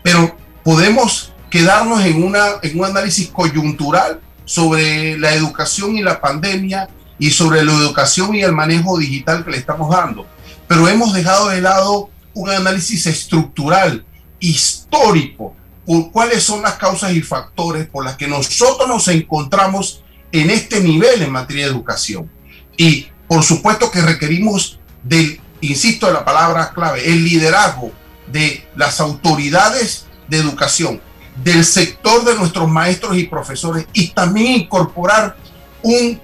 Pero 0.03 0.37
podemos 0.63 1.34
quedarnos 1.55 2.05
en, 2.05 2.21
una, 2.21 2.47
en 2.63 2.81
un 2.81 2.85
análisis 2.85 3.29
coyuntural 3.29 4.21
sobre 4.45 5.17
la 5.17 5.35
educación 5.35 5.97
y 5.97 6.03
la 6.03 6.21
pandemia 6.21 6.89
y 7.17 7.31
sobre 7.31 7.65
la 7.65 7.73
educación 7.75 8.35
y 8.35 8.43
el 8.43 8.51
manejo 8.51 8.99
digital 8.99 9.45
que 9.45 9.53
le 9.53 9.59
estamos 9.59 9.89
dando. 9.89 10.27
Pero 10.67 10.89
hemos 10.89 11.15
dejado 11.15 11.51
de 11.51 11.61
lado 11.61 12.11
un 12.33 12.51
análisis 12.51 13.07
estructural, 13.07 14.05
histórico, 14.41 15.55
por 15.87 16.11
cuáles 16.11 16.43
son 16.43 16.61
las 16.61 16.73
causas 16.73 17.13
y 17.13 17.23
factores 17.23 17.87
por 17.87 18.05
las 18.05 18.17
que 18.17 18.27
nosotros 18.27 18.89
nos 18.89 19.07
encontramos 19.07 20.03
en 20.33 20.51
este 20.51 20.81
nivel 20.81 21.23
en 21.23 21.31
materia 21.31 21.67
de 21.67 21.71
educación. 21.71 22.29
Y 22.77 23.07
por 23.29 23.45
supuesto 23.45 23.93
que 23.93 24.03
requerimos 24.03 24.81
del, 25.05 25.41
insisto, 25.61 26.09
de 26.09 26.15
la 26.15 26.25
palabra 26.25 26.73
clave, 26.75 27.09
el 27.09 27.23
liderazgo 27.23 27.93
de 28.27 28.67
las 28.75 28.99
autoridades 28.99 30.07
de 30.27 30.39
educación, 30.39 31.01
del 31.37 31.65
sector 31.65 32.25
de 32.25 32.35
nuestros 32.37 32.69
maestros 32.69 33.17
y 33.17 33.25
profesores 33.25 33.87
y 33.93 34.09
también 34.09 34.63
incorporar 34.63 35.37
un, 35.83 36.21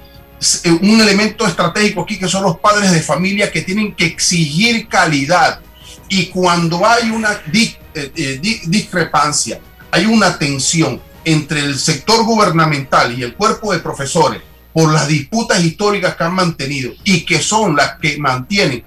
eh, 0.64 0.70
un 0.70 1.00
elemento 1.00 1.46
estratégico 1.46 2.02
aquí 2.02 2.18
que 2.18 2.28
son 2.28 2.44
los 2.44 2.58
padres 2.58 2.92
de 2.92 3.00
familia 3.02 3.50
que 3.50 3.62
tienen 3.62 3.94
que 3.94 4.06
exigir 4.06 4.88
calidad. 4.88 5.60
Y 6.08 6.26
cuando 6.26 6.84
hay 6.86 7.10
una 7.10 7.40
eh, 7.52 7.76
eh, 7.94 8.40
discrepancia, 8.66 9.60
hay 9.90 10.06
una 10.06 10.38
tensión 10.38 11.00
entre 11.24 11.60
el 11.60 11.78
sector 11.78 12.24
gubernamental 12.24 13.16
y 13.18 13.22
el 13.22 13.34
cuerpo 13.34 13.72
de 13.72 13.80
profesores 13.80 14.40
por 14.72 14.92
las 14.92 15.08
disputas 15.08 15.62
históricas 15.64 16.16
que 16.16 16.24
han 16.24 16.34
mantenido 16.34 16.92
y 17.04 17.24
que 17.24 17.40
son 17.40 17.76
las 17.76 17.98
que 17.98 18.18
mantienen 18.18 18.84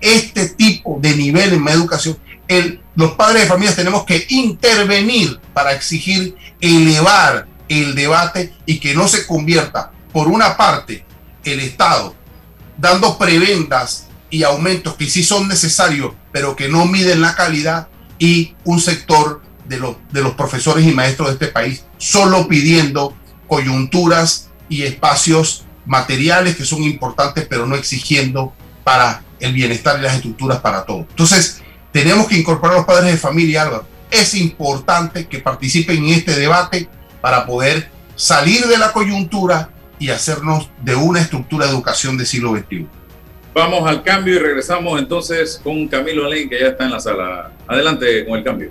este 0.00 0.48
tipo 0.50 0.98
de 1.00 1.14
nivel 1.14 1.52
en 1.52 1.68
educación, 1.68 2.18
los 2.96 3.12
padres 3.12 3.42
de 3.42 3.48
familias 3.48 3.76
tenemos 3.76 4.04
que 4.04 4.26
intervenir 4.28 5.38
para 5.52 5.72
exigir 5.72 6.36
elevar 6.60 7.46
el 7.68 7.94
debate 7.94 8.52
y 8.66 8.80
que 8.80 8.94
no 8.94 9.06
se 9.06 9.26
convierta, 9.26 9.92
por 10.12 10.26
una 10.26 10.56
parte, 10.56 11.04
el 11.44 11.60
Estado 11.60 12.14
dando 12.76 13.16
prebendas 13.18 14.08
y 14.30 14.42
aumentos 14.42 14.94
que 14.94 15.08
sí 15.08 15.22
son 15.22 15.48
necesarios, 15.48 16.12
pero 16.32 16.56
que 16.56 16.68
no 16.68 16.86
miden 16.86 17.20
la 17.20 17.34
calidad, 17.34 17.88
y 18.20 18.54
un 18.64 18.80
sector 18.80 19.42
de, 19.66 19.78
los, 19.78 19.96
de 20.12 20.22
los 20.22 20.34
profesores 20.34 20.86
y 20.86 20.92
maestros 20.92 21.28
de 21.28 21.32
este 21.34 21.46
país 21.48 21.84
solo 21.96 22.46
pidiendo 22.46 23.16
coyunturas 23.48 24.50
y 24.68 24.82
espacios 24.82 25.64
materiales 25.86 26.54
que 26.54 26.64
son 26.64 26.84
importantes, 26.84 27.46
pero 27.48 27.66
no 27.66 27.74
exigiendo 27.74 28.52
para 28.84 29.22
el 29.40 29.54
bienestar 29.54 29.98
y 29.98 30.02
las 30.02 30.14
estructuras 30.14 30.60
para 30.60 30.84
todos. 30.84 31.06
Entonces, 31.08 31.62
tenemos 31.92 32.26
que 32.28 32.38
incorporar 32.38 32.74
a 32.74 32.78
los 32.78 32.86
padres 32.86 33.12
de 33.12 33.18
familia, 33.18 33.62
Álvaro, 33.62 33.84
es 34.10 34.34
importante 34.34 35.26
que 35.26 35.38
participen 35.38 36.04
en 36.04 36.10
este 36.10 36.32
debate 36.32 36.88
para 37.20 37.46
poder 37.46 37.88
salir 38.16 38.66
de 38.66 38.78
la 38.78 38.92
coyuntura 38.92 39.70
y 39.98 40.10
hacernos 40.10 40.70
de 40.82 40.94
una 40.94 41.20
estructura 41.20 41.66
de 41.66 41.72
educación 41.72 42.16
del 42.16 42.26
siglo 42.26 42.56
XXI. 42.56 42.86
Vamos 43.52 43.88
al 43.88 44.02
cambio 44.02 44.36
y 44.36 44.38
regresamos 44.38 44.98
entonces 44.98 45.60
con 45.62 45.88
Camilo 45.88 46.26
Alain, 46.26 46.48
que 46.48 46.60
ya 46.60 46.68
está 46.68 46.84
en 46.84 46.92
la 46.92 47.00
sala. 47.00 47.52
Adelante 47.66 48.24
con 48.24 48.38
el 48.38 48.44
cambio. 48.44 48.70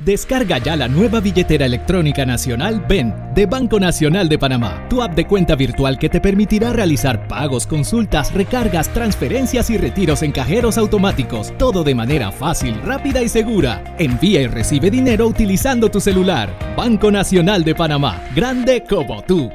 Descarga 0.00 0.58
ya 0.58 0.76
la 0.76 0.86
nueva 0.86 1.18
billetera 1.18 1.66
electrónica 1.66 2.24
nacional 2.24 2.80
BEN 2.86 3.34
de 3.34 3.46
Banco 3.46 3.80
Nacional 3.80 4.28
de 4.28 4.38
Panamá, 4.38 4.86
tu 4.88 5.02
app 5.02 5.12
de 5.16 5.26
cuenta 5.26 5.56
virtual 5.56 5.98
que 5.98 6.08
te 6.08 6.20
permitirá 6.20 6.72
realizar 6.72 7.26
pagos, 7.26 7.66
consultas, 7.66 8.32
recargas, 8.32 8.90
transferencias 8.90 9.70
y 9.70 9.76
retiros 9.76 10.22
en 10.22 10.30
cajeros 10.30 10.78
automáticos, 10.78 11.52
todo 11.58 11.82
de 11.82 11.96
manera 11.96 12.30
fácil, 12.30 12.80
rápida 12.82 13.22
y 13.22 13.28
segura. 13.28 13.96
Envía 13.98 14.40
y 14.42 14.46
recibe 14.46 14.88
dinero 14.88 15.26
utilizando 15.26 15.90
tu 15.90 16.00
celular. 16.00 16.48
Banco 16.76 17.10
Nacional 17.10 17.64
de 17.64 17.74
Panamá, 17.74 18.22
grande 18.36 18.84
como 18.88 19.22
tú. 19.22 19.50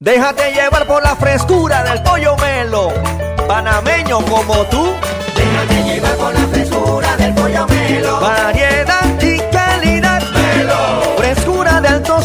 Déjate 0.00 0.52
llevar 0.52 0.86
por 0.86 1.02
la 1.02 1.16
frescura 1.16 1.82
del 1.82 2.02
pollo 2.02 2.36
melo, 2.36 2.92
panameño 3.48 4.20
como 4.26 4.64
tú. 4.66 4.92
Déjate 5.34 5.94
llevar 5.94 6.16
por 6.16 6.34
la 6.34 6.46
frescura 6.48 7.16
del 7.16 7.34
pollo 7.34 7.66
melo. 7.66 8.20
Variedad 8.20 8.97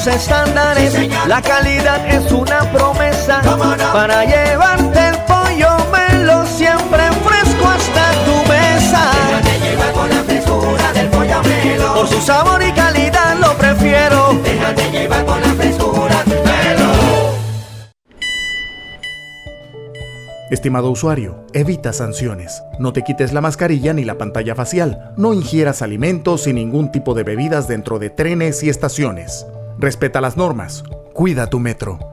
altos 0.04 0.22
estándares, 0.22 1.28
la 1.28 1.42
calidad 1.42 2.06
es 2.08 2.32
una 2.32 2.60
promesa 2.72 3.42
para 3.94 4.26
llevarte 4.26 5.08
el 5.08 5.18
pollo 5.20 5.70
melo 5.92 6.46
siempre 6.46 7.04
fresco 7.24 7.68
hasta 7.68 8.12
tu 8.26 8.50
mesa. 8.50 9.12
Déjate 9.28 9.60
llevar 9.60 9.94
con 9.94 10.10
la 10.10 10.24
frescura 10.24 10.94
del 10.94 11.10
pollo 11.10 11.44
melo. 11.44 11.94
Por 11.94 12.08
su 12.08 12.22
sabor 12.22 12.62
y 12.64 12.72
calidad 12.72 13.38
lo 13.40 13.58
prefiero. 13.58 14.34
Déjate 14.44 14.92
llevar 14.92 15.26
con 15.26 15.42
la 15.42 15.50
frescura 15.50 16.24
del 16.26 16.44
melo. 16.44 16.94
Estimado 20.50 20.92
usuario, 20.92 21.46
evita 21.54 21.94
sanciones. 21.94 22.62
No 22.78 22.94
te 22.94 23.04
quites 23.04 23.34
la 23.34 23.42
mascarilla 23.42 23.94
ni 23.94 24.04
la 24.04 24.18
pantalla 24.18 24.54
facial. 24.54 25.14
No 25.18 25.34
ingieras 25.34 25.82
alimentos 25.82 26.48
y 26.48 26.54
ningún 26.54 26.92
tipo 26.92 27.14
de 27.14 27.24
bebidas 27.24 27.68
dentro 27.68 28.00
de 28.00 28.10
trenes 28.10 28.64
y 28.64 28.70
estaciones. 28.70 29.48
Respeta 29.84 30.22
las 30.22 30.38
normas. 30.38 30.86
Cuida 31.12 31.50
tu 31.50 31.60
metro. 31.60 32.13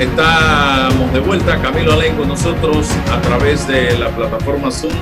Estamos 0.00 1.12
de 1.12 1.18
vuelta, 1.18 1.60
Camilo 1.60 1.92
Alain 1.92 2.14
con 2.14 2.28
nosotros 2.28 2.88
a 3.10 3.20
través 3.20 3.66
de 3.66 3.98
la 3.98 4.14
plataforma 4.14 4.70
Zoom. 4.70 4.92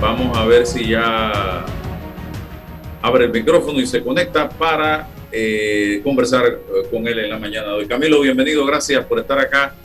Vamos 0.00 0.36
a 0.36 0.44
ver 0.44 0.66
si 0.66 0.88
ya 0.88 1.64
abre 3.00 3.26
el 3.26 3.30
micrófono 3.30 3.78
y 3.78 3.86
se 3.86 4.02
conecta 4.02 4.48
para 4.48 5.08
eh, 5.30 6.00
conversar 6.02 6.44
eh, 6.44 6.58
con 6.90 7.06
él 7.06 7.20
en 7.20 7.30
la 7.30 7.38
mañana 7.38 7.68
de 7.68 7.74
hoy. 7.74 7.86
Camilo, 7.86 8.20
bienvenido, 8.20 8.66
gracias 8.66 9.04
por 9.04 9.20
estar 9.20 9.38
acá. 9.38 9.76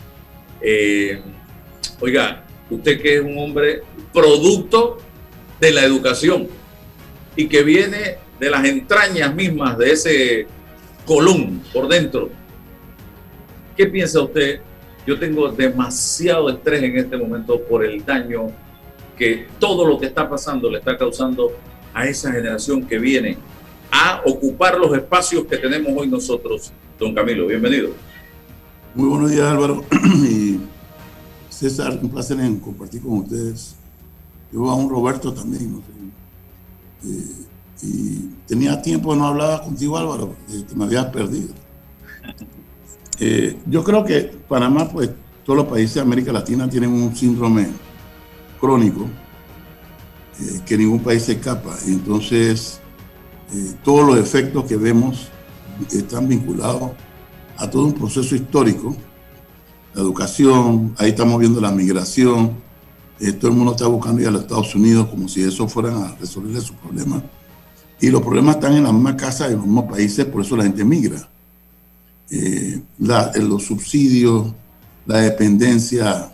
Eh, 0.59 1.21
oiga, 1.99 2.43
usted 2.71 2.99
que 2.99 3.17
es 3.17 3.21
un 3.21 3.37
hombre 3.37 3.83
producto 4.11 4.97
de 5.59 5.71
la 5.71 5.83
educación 5.83 6.47
y 7.35 7.47
que 7.47 7.61
viene 7.61 8.15
de 8.39 8.49
las 8.49 8.65
entrañas 8.65 9.35
mismas 9.35 9.77
de 9.77 9.91
ese 9.91 10.47
colón 11.05 11.61
por 11.71 11.87
dentro 11.87 12.31
¿Qué 13.77 13.85
piensa 13.85 14.23
usted? 14.23 14.59
Yo 15.05 15.19
tengo 15.19 15.49
demasiado 15.49 16.49
estrés 16.49 16.81
en 16.81 16.97
este 16.97 17.15
momento 17.15 17.61
por 17.61 17.85
el 17.85 18.03
daño 18.03 18.47
que 19.15 19.47
todo 19.59 19.85
lo 19.85 19.99
que 19.99 20.07
está 20.07 20.27
pasando 20.27 20.69
le 20.71 20.79
está 20.79 20.97
causando 20.97 21.51
a 21.93 22.07
esa 22.07 22.31
generación 22.31 22.87
que 22.87 22.97
viene 22.97 23.37
a 23.91 24.23
ocupar 24.25 24.79
los 24.79 24.97
espacios 24.97 25.45
que 25.45 25.57
tenemos 25.57 25.93
hoy 25.95 26.07
nosotros. 26.07 26.71
Don 26.99 27.13
Camilo, 27.13 27.45
bienvenido. 27.45 27.91
Muy 28.95 29.07
buenos 29.09 29.29
días 29.29 29.45
Álvaro 29.45 29.85
y 30.27 30.59
César, 31.49 31.99
un 32.01 32.09
placer 32.09 32.39
en 32.39 32.59
compartir 32.59 33.03
con 33.03 33.19
ustedes. 33.19 33.75
Yo 34.51 34.67
a 34.71 34.73
un 34.73 34.89
Roberto 34.89 35.31
también, 35.31 35.71
no 35.71 35.77
sé. 35.77 37.09
Eh, 37.09 37.45
y 37.83 38.29
tenía 38.47 38.81
tiempo 38.81 39.13
de 39.13 39.19
no 39.19 39.27
hablar 39.27 39.61
contigo 39.61 39.99
Álvaro, 39.99 40.35
que 40.47 40.75
me 40.75 40.85
habías 40.85 41.05
perdido. 41.05 41.53
Eh, 43.19 43.57
yo 43.65 43.83
creo 43.83 44.05
que 44.05 44.31
Panamá, 44.47 44.89
pues 44.89 45.09
todos 45.43 45.57
los 45.57 45.67
países 45.67 45.95
de 45.95 46.01
América 46.01 46.31
Latina 46.31 46.69
tienen 46.69 46.91
un 46.91 47.15
síndrome 47.15 47.67
crónico 48.59 49.07
eh, 50.39 50.61
que 50.65 50.77
ningún 50.77 50.99
país 50.99 51.23
se 51.23 51.33
escapa. 51.33 51.75
Entonces, 51.87 52.79
eh, 53.53 53.73
todos 53.83 54.05
los 54.07 54.19
efectos 54.19 54.65
que 54.65 54.77
vemos 54.77 55.29
están 55.91 56.27
vinculados 56.27 56.91
a 57.57 57.69
todo 57.69 57.85
un 57.85 57.93
proceso 57.93 58.35
histórico. 58.35 58.95
La 59.95 60.01
educación, 60.01 60.93
ahí 60.97 61.09
estamos 61.09 61.39
viendo 61.39 61.59
la 61.59 61.71
migración, 61.71 62.67
todo 63.39 63.49
el 63.49 63.57
mundo 63.57 63.71
está 63.71 63.87
buscando 63.87 64.21
ir 64.21 64.27
a 64.27 64.31
los 64.31 64.41
Estados 64.41 64.75
Unidos 64.75 65.07
como 65.07 65.27
si 65.27 65.41
eso 65.41 65.67
fueran 65.67 66.03
a 66.03 66.15
resolver 66.19 66.61
sus 66.61 66.75
problemas. 66.75 67.23
Y 67.99 68.11
los 68.11 68.21
problemas 68.21 68.57
están 68.57 68.73
en 68.73 68.83
la 68.83 68.93
misma 68.93 69.17
casa, 69.17 69.47
en 69.47 69.53
los 69.53 69.65
mismos 69.65 69.85
países, 69.85 70.25
por 70.25 70.41
eso 70.41 70.55
la 70.55 70.65
gente 70.65 70.85
migra 70.85 71.27
eh, 72.29 72.81
los 72.97 73.63
subsidios, 73.63 74.53
la 75.05 75.19
dependencia 75.19 76.31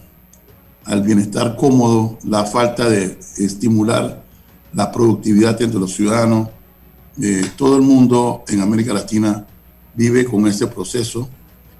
al 0.86 1.02
bienestar 1.02 1.56
cómodo, 1.56 2.18
la 2.26 2.46
falta 2.46 2.90
de 2.90 3.18
estimular 3.38 4.24
la 4.74 4.92
productividad 4.92 5.62
entre 5.62 5.80
los 5.80 5.94
ciudadanos. 5.94 6.50
Eh, 7.22 7.46
todo 7.56 7.76
el 7.78 7.84
mundo 7.84 8.44
en 8.48 8.62
América 8.62 8.94
Latina 8.94 9.46
vive 9.94 10.26
con 10.26 10.48
ese 10.48 10.68
proceso. 10.68 11.30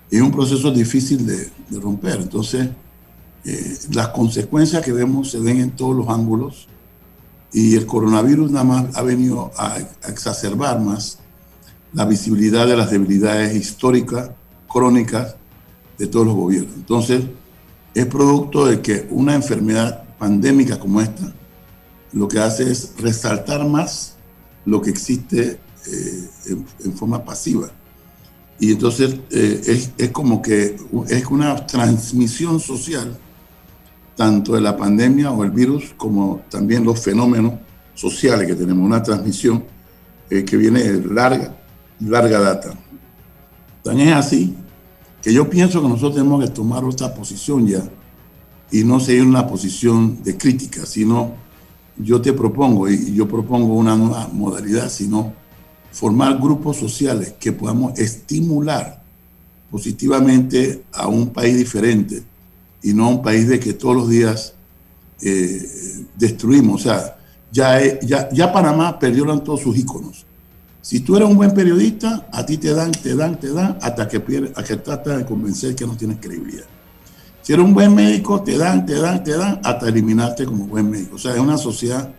Es 0.10 0.22
un 0.22 0.32
proceso 0.32 0.72
difícil 0.72 1.26
de, 1.26 1.50
romper. 1.80 2.22
Entonces, 2.22 2.70
eh, 3.46 3.78
las 3.92 4.10
consecuencias 4.10 4.84
que 4.84 4.94
vemos 4.94 5.32
se 5.32 5.40
ven 5.40 5.60
en 5.60 5.72
todos 5.72 5.96
los 5.96 6.08
ángulos 6.08 6.68
y 7.52 7.76
el 7.76 7.86
coronavirus 7.86 8.52
nada 8.52 8.64
más 8.64 8.96
ha 8.96 9.02
venido 9.02 9.52
a 9.58 9.78
exacerbar 10.08 10.80
más 10.80 11.20
la 11.94 12.06
visibilidad 12.06 12.68
de 12.68 12.76
las 12.76 12.92
debilidades 12.92 13.56
históricas, 13.56 14.32
crónicas 14.68 15.36
de 15.98 16.08
todos 16.08 16.26
los 16.26 16.36
gobiernos. 16.36 16.76
Entonces, 16.76 17.24
es 17.94 18.06
producto 18.08 18.66
de 18.66 18.82
que 18.82 19.08
una 19.12 19.36
enfermedad 19.36 20.04
pandémica 20.18 20.80
como 20.80 21.02
esta 21.02 21.34
lo 22.14 22.28
que 22.28 22.40
hace 22.40 22.72
es 22.72 22.94
resaltar 23.00 23.68
más 23.68 24.16
lo 24.66 24.82
que 24.82 24.90
existe 24.90 25.60
eh, 25.92 26.30
en, 26.86 26.94
forma 26.94 27.24
pasiva. 27.24 27.70
Y 28.60 28.72
entonces 28.72 29.16
eh, 29.32 29.62
es, 29.66 29.92
es, 29.98 30.10
como 30.12 30.42
que 30.42 30.78
es 31.10 31.26
una 31.26 31.66
transmisión 31.66 32.60
social, 32.60 33.18
tanto 34.16 34.54
de 34.54 34.62
la 34.62 34.78
pandemia 34.78 35.32
o 35.32 35.44
el 35.44 35.52
virus, 35.52 35.94
como 35.98 36.42
también 36.50 36.86
los 36.86 37.00
fenómenos 37.00 37.56
sociales 37.96 38.48
que 38.48 38.56
tenemos, 38.56 38.86
una 38.86 39.02
transmisión 39.02 39.66
eh, 40.30 40.46
que 40.46 40.56
viene 40.56 40.84
larga, 41.12 41.58
larga 42.00 42.40
data. 42.40 42.74
Tan 43.84 44.00
es 44.00 44.14
así 44.14 44.56
que 45.22 45.34
yo 45.34 45.50
pienso 45.50 45.82
que 45.82 45.88
nosotros 45.88 46.16
tenemos 46.16 46.44
que 46.44 46.52
tomar 46.52 46.84
otra 46.84 47.14
posición 47.14 47.68
ya 47.68 47.84
y 48.72 48.84
no 48.84 49.00
seguir 49.00 49.24
una 49.24 49.48
posición 49.48 50.24
de 50.24 50.38
crítica, 50.38 50.86
sino 50.86 51.34
yo 51.98 52.22
te 52.22 52.34
propongo, 52.34 52.90
y 52.90 53.14
yo 53.14 53.28
propongo 53.28 53.76
una 53.76 53.96
nueva 53.96 54.28
modalidad, 54.32 54.90
sino 54.90 55.34
formar 55.92 56.40
grupos 56.40 56.78
sociales 56.78 57.36
que 57.40 57.52
podamos 57.52 57.98
estimular 58.00 59.04
positivamente 59.70 60.84
a 60.92 61.08
un 61.08 61.30
país 61.30 61.56
diferente 61.58 62.24
y 62.82 62.94
no 62.94 63.06
a 63.06 63.10
un 63.10 63.22
país 63.22 63.48
de 63.48 63.60
que 63.60 63.74
todos 63.74 63.96
los 63.96 64.10
días 64.10 64.56
eh, 65.22 66.06
destruimos. 66.18 66.82
O 66.82 66.84
sea, 66.84 67.18
ya, 67.52 68.00
ya, 68.02 68.30
ya 68.32 68.52
Panamá 68.52 68.98
perdió 69.00 69.26
todos 69.40 69.62
sus 69.62 69.78
íconos. 69.78 70.26
Si 70.84 71.00
tú 71.00 71.16
eres 71.16 71.30
un 71.30 71.38
buen 71.38 71.54
periodista, 71.54 72.28
a 72.30 72.46
ti 72.46 72.58
te 72.58 72.74
dan, 72.74 72.92
te 72.92 73.16
dan, 73.16 73.40
te 73.40 73.54
dan, 73.54 73.78
hasta 73.82 74.06
que, 74.06 74.18
a 74.54 74.64
que 74.64 74.76
tratas 74.76 75.18
de 75.20 75.26
convencer 75.26 75.76
que 75.76 75.88
no 75.88 75.96
tienes 75.96 76.18
credibilidad. 76.20 76.66
Si 77.42 77.54
eres 77.54 77.64
un 77.64 77.74
buen 77.74 77.96
médico, 77.96 78.44
te 78.44 78.58
dan, 78.58 78.86
te 78.86 78.96
dan, 78.96 79.24
te 79.24 79.32
dan, 79.32 79.62
hasta 79.64 79.88
eliminarte 79.88 80.44
como 80.46 80.68
buen 80.68 80.90
médico. 80.90 81.16
O 81.16 81.18
sea, 81.18 81.34
es 81.36 81.40
una 81.40 81.58
sociedad 81.58 82.14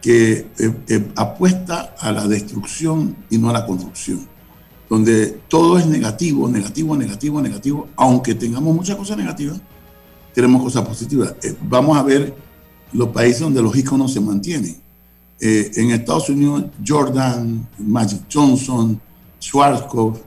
que 0.00 0.32
eh, 0.32 0.74
eh, 0.88 1.12
apuesta 1.14 1.94
a 1.96 2.10
la 2.10 2.26
destrucción 2.26 3.16
y 3.30 3.38
no 3.38 3.50
a 3.50 3.52
la 3.52 3.64
construcción, 3.64 4.26
donde 4.90 5.38
todo 5.46 5.78
es 5.78 5.86
negativo, 5.86 6.48
negativo, 6.48 6.96
negativo, 6.96 7.40
negativo, 7.40 7.88
aunque 7.94 8.34
tengamos 8.34 8.74
muchas 8.74 8.96
cosas 8.96 9.16
negativas, 9.16 9.60
tenemos 10.34 10.60
cosas 10.60 10.84
positivas. 10.84 11.36
Eh, 11.44 11.54
vamos 11.62 11.96
a 11.96 12.02
ver 12.02 12.34
los 12.92 13.10
países 13.10 13.42
donde 13.42 13.62
los 13.62 13.76
íconos 13.76 14.12
se 14.12 14.18
mantienen. 14.18 14.82
Eh, 15.44 15.72
en 15.74 15.90
Estados 15.90 16.28
Unidos, 16.28 16.66
Jordan, 16.86 17.66
Magic 17.78 18.20
Johnson, 18.32 19.00
Schwarzkopf, 19.40 20.20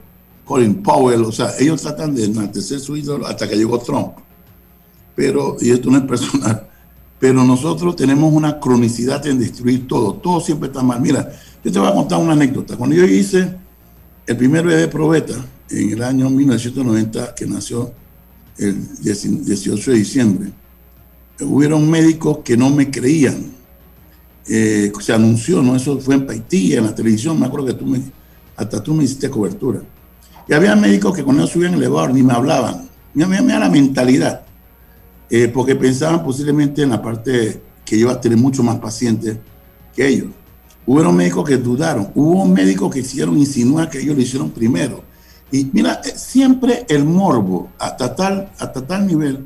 Colin 0.44 0.82
Powell, 0.82 1.24
o 1.24 1.32
sea, 1.32 1.54
ellos 1.58 1.80
tratan 1.80 2.14
de 2.14 2.26
enaltecer 2.26 2.78
su 2.78 2.98
ídolo 2.98 3.26
hasta 3.26 3.48
que 3.48 3.56
llegó 3.56 3.78
Trump. 3.78 4.12
Pero, 5.14 5.56
y 5.58 5.70
esto 5.70 5.90
no 5.90 5.96
es 5.96 6.04
personal, 6.04 6.68
pero 7.18 7.42
nosotros 7.44 7.96
tenemos 7.96 8.30
una 8.30 8.60
cronicidad 8.60 9.26
en 9.26 9.38
destruir 9.38 9.88
todo, 9.88 10.12
todo 10.16 10.38
siempre 10.38 10.68
está 10.68 10.82
mal. 10.82 11.00
Mira, 11.00 11.32
yo 11.64 11.72
te 11.72 11.78
voy 11.78 11.88
a 11.88 11.94
contar 11.94 12.20
una 12.20 12.34
anécdota. 12.34 12.76
Cuando 12.76 12.94
yo 12.94 13.06
hice 13.06 13.56
el 14.26 14.36
primer 14.36 14.66
bebé 14.66 14.86
probeta 14.86 15.42
en 15.70 15.92
el 15.94 16.02
año 16.02 16.28
1990, 16.28 17.34
que 17.34 17.46
nació 17.46 17.90
el 18.58 19.02
18 19.02 19.90
de 19.92 19.96
diciembre, 19.96 20.52
hubieron 21.40 21.90
médicos 21.90 22.40
que 22.44 22.54
no 22.54 22.68
me 22.68 22.90
creían 22.90 23.55
eh, 24.48 24.92
se 25.00 25.12
anunció, 25.12 25.62
¿no? 25.62 25.76
Eso 25.76 25.98
fue 25.98 26.14
en 26.14 26.30
Haití, 26.30 26.74
en 26.74 26.84
la 26.84 26.94
televisión, 26.94 27.38
me 27.38 27.46
acuerdo 27.46 27.66
que 27.66 27.74
tú 27.74 27.86
me, 27.86 28.00
hasta 28.56 28.82
tú 28.82 28.94
me 28.94 29.04
hiciste 29.04 29.28
cobertura. 29.28 29.80
Y 30.48 30.54
había 30.54 30.76
médicos 30.76 31.14
que 31.14 31.24
cuando 31.24 31.42
ellos 31.42 31.52
subían 31.52 31.74
el 31.74 31.80
elevador 31.80 32.14
ni 32.14 32.22
me 32.22 32.32
hablaban. 32.32 32.88
Mira, 33.14 33.28
mira, 33.28 33.58
la 33.58 33.68
mentalidad. 33.68 34.42
Eh, 35.28 35.48
porque 35.48 35.74
pensaban 35.74 36.22
posiblemente 36.22 36.82
en 36.82 36.90
la 36.90 37.02
parte 37.02 37.60
que 37.84 37.96
iba 37.96 38.12
a 38.12 38.20
tener 38.20 38.38
mucho 38.38 38.62
más 38.62 38.76
pacientes 38.76 39.36
que 39.94 40.06
ellos. 40.06 40.28
Hubo 40.86 41.10
médicos 41.10 41.48
que 41.48 41.56
dudaron, 41.56 42.12
hubo 42.14 42.46
médicos 42.46 42.94
que 42.94 43.00
hicieron 43.00 43.36
insinuar 43.36 43.90
que 43.90 43.98
ellos 43.98 44.14
lo 44.14 44.22
hicieron 44.22 44.50
primero. 44.50 45.02
Y 45.50 45.68
mira, 45.72 46.00
eh, 46.04 46.12
siempre 46.14 46.86
el 46.88 47.04
morbo, 47.04 47.70
hasta 47.78 48.14
tal, 48.14 48.52
hasta 48.58 48.86
tal 48.86 49.06
nivel, 49.06 49.44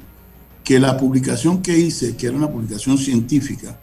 que 0.62 0.78
la 0.78 0.96
publicación 0.98 1.62
que 1.62 1.78
hice, 1.78 2.14
que 2.16 2.26
era 2.26 2.36
una 2.36 2.50
publicación 2.50 2.98
científica, 2.98 3.78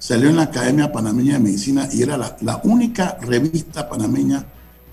salió 0.00 0.30
en 0.30 0.36
la 0.36 0.44
Academia 0.44 0.90
Panameña 0.90 1.34
de 1.34 1.40
Medicina 1.40 1.86
y 1.92 2.02
era 2.02 2.16
la, 2.16 2.60
única 2.64 3.18
revista 3.20 3.86
panameña 3.88 4.46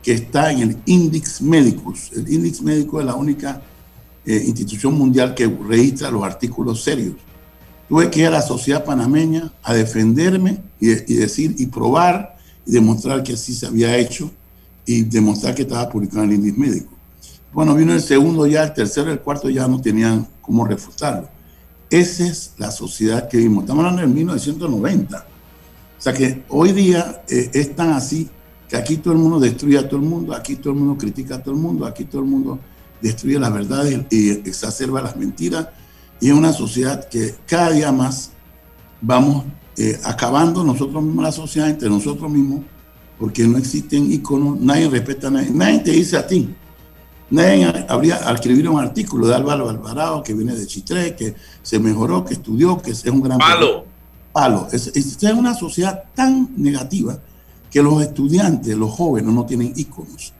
que 0.03 0.11
está 0.11 0.51
en 0.51 0.59
el 0.59 0.77
Index 0.85 1.41
Medicus. 1.41 2.11
El 2.13 2.31
Index 2.31 2.61
Médico 2.61 2.99
es 2.99 3.05
la 3.05 3.15
única 3.15 3.61
eh, 4.25 4.43
institución 4.45 4.93
mundial 4.95 5.33
que 5.33 5.47
registra 5.47 6.11
los 6.11 6.23
artículos 6.23 6.83
serios. 6.83 7.15
Tuve 7.87 8.11
que 8.11 8.19
ir 8.19 8.27
a 8.27 8.31
la 8.31 8.41
sociedad 8.41 8.83
panameña 8.83 9.53
a 9.63 9.73
defenderme 9.73 10.61
y, 10.79 10.91
y 10.91 11.15
decir 11.15 11.55
y 11.57 11.67
probar 11.67 12.37
y 12.65 12.73
demostrar 12.73 13.23
que 13.23 13.33
así 13.33 13.53
se 13.53 13.65
había 13.65 13.97
hecho 13.97 14.29
y 14.85 15.03
demostrar 15.03 15.55
que 15.55 15.61
estaba 15.61 15.89
publicado 15.89 16.23
en 16.23 16.31
el 16.31 16.35
índice 16.35 16.59
médico. 16.59 16.93
Bueno, 17.53 17.75
vino 17.75 17.93
el 17.93 18.01
segundo 18.01 18.45
ya, 18.45 18.65
el 18.65 18.73
tercero 18.73 19.09
el 19.09 19.21
cuarto 19.21 19.49
ya 19.49 19.69
no 19.69 19.79
tenían 19.79 20.27
cómo 20.41 20.67
refutarlo. 20.67 21.29
Esa 21.89 22.27
es 22.27 22.53
la 22.57 22.71
sociedad 22.71 23.29
que 23.29 23.37
vimos. 23.37 23.63
Estamos 23.63 23.83
hablando 23.83 24.01
del 24.01 24.11
1990. 24.11 25.17
O 25.97 26.01
sea 26.01 26.13
que 26.13 26.43
hoy 26.49 26.73
día 26.73 27.23
eh, 27.29 27.49
es 27.53 27.75
tan 27.75 27.91
así 27.91 28.29
que 28.67 28.75
aquí 28.75 28.97
todo 28.97 29.13
el 29.13 29.19
mundo 29.19 29.39
destruye 29.39 29.77
a 29.77 29.87
todo 29.87 29.99
el 29.99 30.05
mundo, 30.05 30.33
aquí 30.33 30.57
todo 30.57 30.73
el 30.73 30.79
mundo 30.79 30.97
critica 30.97 31.35
a 31.35 31.43
todo 31.43 31.53
el 31.53 31.61
mundo, 31.61 31.85
aquí 31.85 32.03
todo 32.03 32.21
el 32.21 32.27
mundo 32.27 32.59
destruye 33.01 33.39
las 33.39 33.53
verdades 33.53 34.05
y 34.11 34.29
exacerba 34.29 35.01
las 35.01 35.15
mentiras. 35.15 35.69
Y 36.19 36.27
es 36.27 36.33
una 36.33 36.51
sociedad 36.51 37.07
que 37.07 37.35
cada 37.45 37.71
día 37.71 37.91
más 37.91 38.31
vamos 38.99 39.45
eh, 39.77 39.97
acabando 40.03 40.63
nosotros 40.63 41.01
mismos 41.03 41.23
la 41.23 41.31
sociedad 41.31 41.69
entre 41.69 41.89
nosotros 41.89 42.29
mismos, 42.29 42.65
porque 43.17 43.47
no 43.47 43.57
existen 43.57 44.11
iconos, 44.11 44.59
nadie 44.59 44.89
respeta 44.89 45.27
a 45.27 45.31
nadie, 45.31 45.51
nadie 45.51 45.79
te 45.79 45.91
dice 45.91 46.17
a 46.17 46.27
ti. 46.27 46.53
Nadie 47.29 47.85
habría 47.89 48.17
escribir 48.31 48.69
un 48.69 48.79
artículo 48.79 49.27
de 49.27 49.35
Álvaro 49.35 49.69
Alvarado 49.69 50.23
que 50.23 50.33
viene 50.33 50.55
de 50.55 50.65
Chitré, 50.65 51.15
que 51.15 51.35
se 51.61 51.79
mejoró, 51.79 52.23
que 52.23 52.35
estudió, 52.35 52.81
que 52.81 52.91
es 52.91 53.05
un 53.05 53.21
gran 53.21 53.37
palo. 53.37 53.85
Palo. 54.31 54.67
Es, 54.71 54.87
es, 54.87 55.21
es 55.21 55.33
una 55.33 55.53
sociedad 55.53 56.03
tan 56.15 56.49
negativa 56.55 57.19
que 57.69 57.83
los 57.83 58.01
estudiantes, 58.01 58.75
los 58.77 58.91
jóvenes, 58.91 59.33
no 59.33 59.45
tienen 59.45 59.73
iconos. 59.75 60.33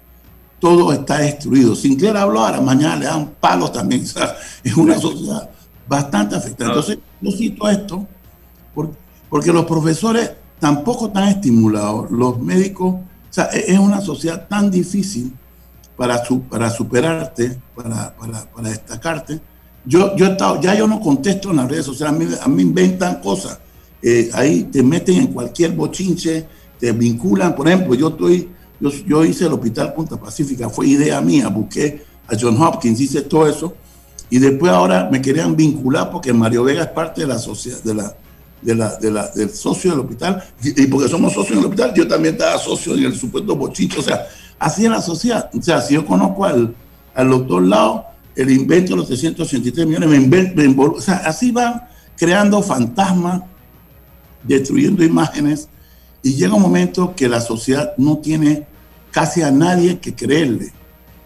Todo 0.60 0.94
está 0.94 1.20
destruido. 1.20 1.76
Sinclair 1.76 2.16
habló 2.16 2.40
ahora, 2.40 2.62
mañana 2.62 2.96
le 2.96 3.06
dan 3.06 3.32
palos 3.40 3.72
también. 3.72 4.02
O 4.06 4.08
sea, 4.08 4.36
es 4.64 4.76
una 4.76 4.98
sociedad 4.98 5.50
bastante 5.88 6.36
afectada. 6.36 6.72
Entonces, 6.72 7.00
yo 7.22 7.32
cito 7.32 7.68
esto 7.70 8.08
porque 8.74 9.08
porque 9.30 9.52
los 9.52 9.66
profesores 9.66 10.32
tampoco 10.60 11.08
están 11.08 11.28
estimulados, 11.30 12.10
los 12.12 12.40
médicos, 12.40 12.96
o 12.96 13.02
sea, 13.30 13.50
e-, 13.54 13.74
es 13.74 13.80
una 13.80 14.02
sociedad 14.02 14.48
tan 14.48 14.72
difícil 14.72 15.34
para, 15.98 16.24
su, 16.24 16.44
para 16.44 16.70
superarte, 16.70 17.60
para, 17.76 18.16
para, 18.16 18.46
para, 18.52 18.70
destacarte. 18.70 19.42
Yo, 19.84 20.16
yo 20.16 20.28
he 20.28 20.32
estado, 20.32 20.62
ya 20.62 20.76
yo 20.76 20.88
no 20.88 21.00
contesto 21.00 21.50
en 21.50 21.58
las 21.58 21.70
redes 21.70 21.86
sociales, 21.86 22.16
a 22.16 22.18
mí, 22.18 22.36
a 22.44 22.48
mí 22.48 22.62
inventan 22.62 23.20
cosas, 23.20 23.60
eh, 24.02 24.30
ahí 24.34 24.64
te 24.64 24.84
meten 24.84 25.16
en 25.16 25.28
cualquier 25.28 25.72
bochinche, 25.72 26.46
te 26.80 26.92
vinculan, 26.92 27.56
por 27.56 27.68
ejemplo, 27.68 27.96
yo 27.96 28.10
estoy, 28.10 28.50
yo, 28.80 28.92
yo 29.08 29.26
hice 29.26 29.46
el 29.46 29.54
Hospital 29.54 29.94
Punta 29.94 30.20
Pacífica, 30.20 30.70
fue 30.70 30.88
idea 30.88 31.20
mía, 31.22 31.48
busqué 31.48 32.04
a 32.28 32.36
John 32.40 32.62
Hopkins, 32.62 33.00
hice 33.00 33.22
todo 33.22 33.48
eso, 33.48 33.74
y 34.30 34.40
después 34.40 34.72
ahora 34.72 35.10
me 35.12 35.22
querían 35.22 35.56
vincular 35.56 36.12
porque 36.12 36.34
Mario 36.34 36.66
Vega 36.66 36.84
es 36.84 36.90
parte 36.90 37.22
de 37.22 37.28
la 37.28 37.40
sociedad, 37.40 37.82
de 37.82 37.96
la, 37.96 38.16
de 38.62 38.76
la, 38.76 38.96
de 38.98 39.10
la, 39.12 39.28
del 39.30 39.50
socio 39.50 39.92
del 39.92 40.02
hospital, 40.02 40.44
y, 40.62 40.86
porque 40.88 41.08
somos 41.08 41.34
socios 41.34 41.58
del 41.58 41.66
hospital, 41.66 41.94
yo 41.96 42.08
también 42.08 42.36
estaba 42.36 42.60
socio 42.60 42.94
en 42.94 43.06
el 43.06 43.16
supuesto 43.16 43.56
bochicho, 43.56 44.02
o 44.02 44.04
sea, 44.04 44.28
así 44.60 44.86
es 44.86 44.92
la 44.92 45.02
sociedad. 45.02 45.50
O 45.58 45.62
sea, 45.62 45.82
si 45.82 45.94
yo 45.94 46.06
conozco 46.06 46.46
al, 46.46 46.76
al 47.14 47.30
doctor 47.30 47.64
Lao, 47.64 48.06
el 48.36 48.52
invento 48.52 48.92
de 48.92 48.98
los 48.98 49.08
383 49.08 49.88
millones, 49.88 50.10
me 50.10 50.18
invento, 50.18 50.94
o 50.94 51.02
sea, 51.02 51.18
así 51.26 51.52
van 51.52 51.82
creando 52.16 52.62
fantasmas, 52.62 53.42
destruyendo 54.44 55.04
imágenes, 55.04 55.68
y 56.22 56.34
llega 56.34 56.54
un 56.54 56.62
momento 56.62 57.16
que 57.16 57.28
la 57.28 57.42
sociedad 57.42 57.94
no 57.98 58.18
tiene 58.20 58.68
casi 59.12 59.42
a 59.42 59.52
nadie 59.52 60.00
que 60.00 60.14
creerle. 60.14 60.72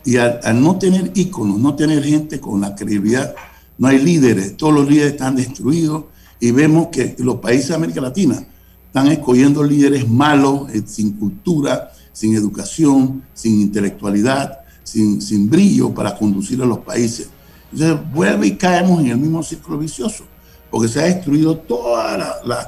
Y 0.06 0.18
al, 0.18 0.40
al 0.44 0.62
no 0.62 0.78
tener 0.78 1.12
íconos, 1.14 1.60
no 1.60 1.76
tener 1.76 2.04
gente 2.04 2.40
con 2.40 2.62
la 2.62 2.76
credibilidad, 2.76 3.36
no 3.78 3.88
hay 3.88 4.00
líderes, 4.00 4.56
todos 4.58 4.74
los 4.74 4.90
líderes 4.90 5.14
están 5.14 5.36
destruidos, 5.36 6.06
y 6.40 6.52
vemos 6.52 6.88
que 6.88 7.16
los 7.20 7.36
países 7.36 7.70
de 7.70 7.76
América 7.76 8.02
Latina 8.02 8.44
están 8.88 9.08
escogiendo 9.08 9.64
líderes 9.64 10.10
malos, 10.10 10.70
eh, 10.74 10.82
sin 10.86 11.14
cultura, 11.14 11.92
sin 12.22 12.36
educación, 12.36 13.24
sin 13.34 13.62
intelectualidad, 13.62 14.60
sin, 14.84 15.20
sin 15.20 15.50
brillo 15.50 15.92
para 15.92 16.16
conducir 16.16 16.62
a 16.62 16.68
los 16.68 16.78
países. 16.78 17.32
Entonces 17.72 17.98
vuelve 18.14 18.46
y 18.46 18.58
caemos 18.58 19.00
en 19.00 19.08
el 19.08 19.18
mismo 19.18 19.42
círculo 19.42 19.80
vicioso, 19.80 20.26
porque 20.70 20.88
se 20.88 21.00
ha 21.00 21.06
destruido 21.06 21.58
todo 21.58 21.98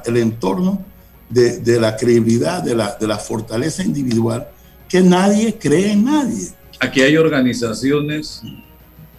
el 0.06 0.18
entorno 0.18 0.84
de, 1.30 1.60
de, 1.60 1.80
la 1.80 1.96
credibilidad, 1.96 2.64
de 2.64 2.74
la, 2.74 2.96
de 3.00 3.06
la 3.06 3.20
fortaleza 3.20 3.84
individual, 3.84 4.48
que 4.90 5.02
nadie 5.02 5.56
cree 5.60 5.92
en 5.92 6.06
nadie. 6.06 6.48
Aquí 6.80 7.02
hay 7.02 7.16
organizaciones 7.16 8.42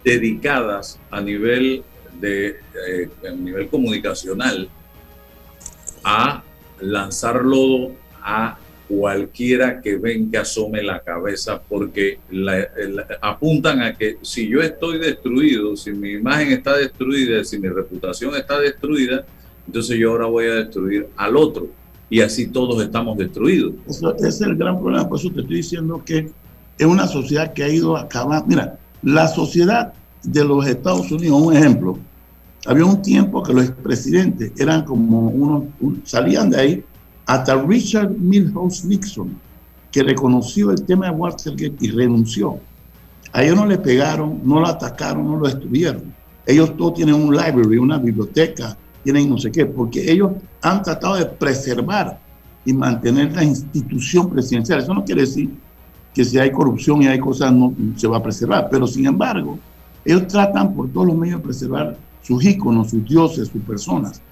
dedicadas 0.03 0.99
a 1.13 1.21
nivel 1.21 1.85
de 2.21 2.57
eh, 2.89 3.11
a 3.29 3.33
nivel 3.33 3.69
comunicacional 3.69 4.69
a 6.03 6.43
lanzarlo 6.81 7.93
a 8.21 8.59
cualquiera 8.97 9.81
que 9.81 9.97
ven 9.97 10.31
que 10.31 10.39
asome 10.39 10.83
la 10.83 11.01
cabeza 11.01 11.61
porque 11.69 12.19
la, 12.31 12.59
la, 12.89 13.07
apuntan 13.21 13.83
a 13.83 13.95
que 13.95 14.19
si 14.23 14.49
yo 14.49 14.61
estoy 14.61 14.99
destruido, 14.99 15.77
si 15.77 15.93
mi 15.93 16.13
imagen 16.13 16.53
está 16.53 16.77
destruida, 16.77 17.45
si 17.45 17.59
mi 17.59 17.69
reputación 17.69 18.35
está 18.37 18.59
destruida, 18.59 19.25
entonces 19.67 19.99
yo 19.99 20.13
ahora 20.13 20.27
voy 20.27 20.47
a 20.47 20.55
destruir 20.55 21.09
al 21.17 21.37
otro 21.37 21.69
y 22.09 22.21
así 22.21 22.47
todos 22.47 22.83
estamos 22.83 23.19
destruidos. 23.19 23.73
Eso, 23.89 24.15
es 24.17 24.41
el 24.41 24.57
gran 24.57 24.79
problema, 24.81 25.09
por 25.09 25.19
eso 25.19 25.31
te 25.31 25.41
estoy 25.41 25.57
diciendo 25.57 26.03
que 26.05 26.31
es 26.79 26.87
una 26.87 27.07
sociedad 27.07 27.53
que 27.53 27.65
ha 27.65 27.69
ido 27.69 27.97
acabando. 27.97 28.47
Mira, 28.47 28.79
la 29.03 29.29
sociedad 29.29 29.93
de 30.23 30.45
los 30.45 30.67
Estados 30.67 31.11
Unidos, 31.11 31.41
un 31.41 31.57
ejemplo, 31.57 31.99
había 32.67 32.85
un 32.85 33.03
tiempo 33.03 33.43
que 33.43 33.53
los 33.53 33.65
expresidentes 33.65 34.53
eran 34.59 34.85
como 34.85 35.29
unos, 35.29 35.65
un, 35.81 36.03
salían 36.05 36.51
de 36.51 36.61
ahí, 36.61 36.85
hasta 37.27 37.55
Richard 37.63 38.11
Milhouse 38.11 38.85
Nixon, 38.85 39.37
que 39.91 40.03
reconoció 40.03 40.71
el 40.71 40.85
tema 40.85 41.07
de 41.07 41.13
Watergate 41.13 41.77
y 41.81 41.91
renunció. 41.91 42.59
A 43.33 43.43
ellos 43.43 43.57
no 43.57 43.67
le 43.67 43.79
pegaron, 43.79 44.41
no 44.45 44.61
lo 44.61 44.67
atacaron, 44.67 45.27
no 45.27 45.37
lo 45.37 45.47
destruyeron. 45.47 46.15
Ellos 46.47 46.77
todos 46.77 46.95
tienen 46.95 47.15
un 47.15 47.35
library, 47.35 47.79
una 47.79 47.99
biblioteca, 47.99 48.77
tienen 49.03 49.29
no 49.29 49.39
sé 49.39 49.51
qué, 49.51 49.67
porque 49.67 50.11
ellos 50.11 50.33
han 50.63 50.83
tratado 50.83 51.17
de 51.17 51.27
preservar 51.27 52.19
y 52.65 52.73
mantener 52.73 53.33
la 53.33 53.45
institución 53.45 54.31
presidencial. 54.31 54.81
Eso 54.81 54.95
no 54.95 55.05
quiere 55.05 55.23
decir 55.23 55.51
que 56.13 56.25
si 56.25 56.39
hay 56.39 56.51
corrupción 56.51 57.03
y 57.03 57.07
hay 57.07 57.19
cosas 57.19 57.53
no 57.53 57.75
se 57.97 58.07
va 58.07 58.19
a 58.19 58.23
preservar, 58.23 58.69
pero 58.71 58.87
sin 58.87 59.07
embargo, 59.07 59.59
ellos 60.05 60.27
tratan 60.27 60.75
por 60.75 60.89
todos 60.91 61.09
los 61.09 61.17
medios 61.17 61.41
de 61.41 61.45
preservar 61.45 61.97
sus 62.23 62.45
íconos, 62.45 62.91
sus 62.91 63.05
dioses, 63.05 63.49
sus 63.49 63.63
personas. 63.63 64.23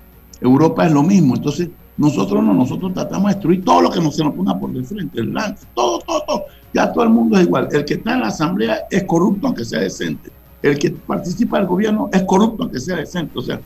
Europa 0.41 0.87
es 0.87 0.93
lo 0.93 1.03
mismo. 1.03 1.35
Entonces, 1.35 1.69
nosotros 1.97 2.43
no, 2.43 2.55
nosotros 2.55 2.95
tratamos 2.95 3.31
de 3.31 3.35
destruir 3.35 3.65
todo 3.65 3.83
lo 3.83 3.91
que 3.91 4.01
nos 4.01 4.17
se 4.17 4.25
nos 4.25 4.35
ponga 4.35 4.59
por 4.59 4.73
de 4.73 4.83
frente, 4.83 5.21
el 5.21 5.33
lance, 5.33 5.67
todo, 5.75 5.99
todo, 6.01 6.23
todo. 6.27 6.45
Ya 6.73 6.91
todo 6.91 7.05
el 7.05 7.11
mundo 7.11 7.37
es 7.37 7.45
igual. 7.45 7.69
El 7.71 7.85
que 7.85 7.95
está 7.95 8.15
en 8.15 8.21
la 8.21 8.29
asamblea 8.29 8.87
es 8.91 9.05
corrupto 9.05 9.47
aunque 9.47 9.65
sea 9.65 9.81
decente. 9.81 10.31
El 10.63 10.79
que 10.79 10.91
participa 10.91 11.59
del 11.59 11.67
gobierno 11.67 12.09
es 12.13 12.23
corrupto 12.23 12.63
aunque 12.63 12.81
sea 12.81 12.97
decente. 12.97 13.39
O 13.39 13.43
sea, 13.43 13.61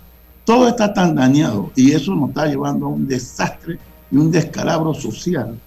todo 0.44 0.68
está 0.68 0.92
tan 0.92 1.14
dañado 1.14 1.70
y 1.76 1.92
eso 1.92 2.14
nos 2.14 2.30
está 2.30 2.46
llevando 2.46 2.86
a 2.86 2.88
un 2.88 3.06
desastre 3.06 3.78
y 4.10 4.16
un 4.16 4.30
descalabro 4.30 4.92
social 4.94 5.58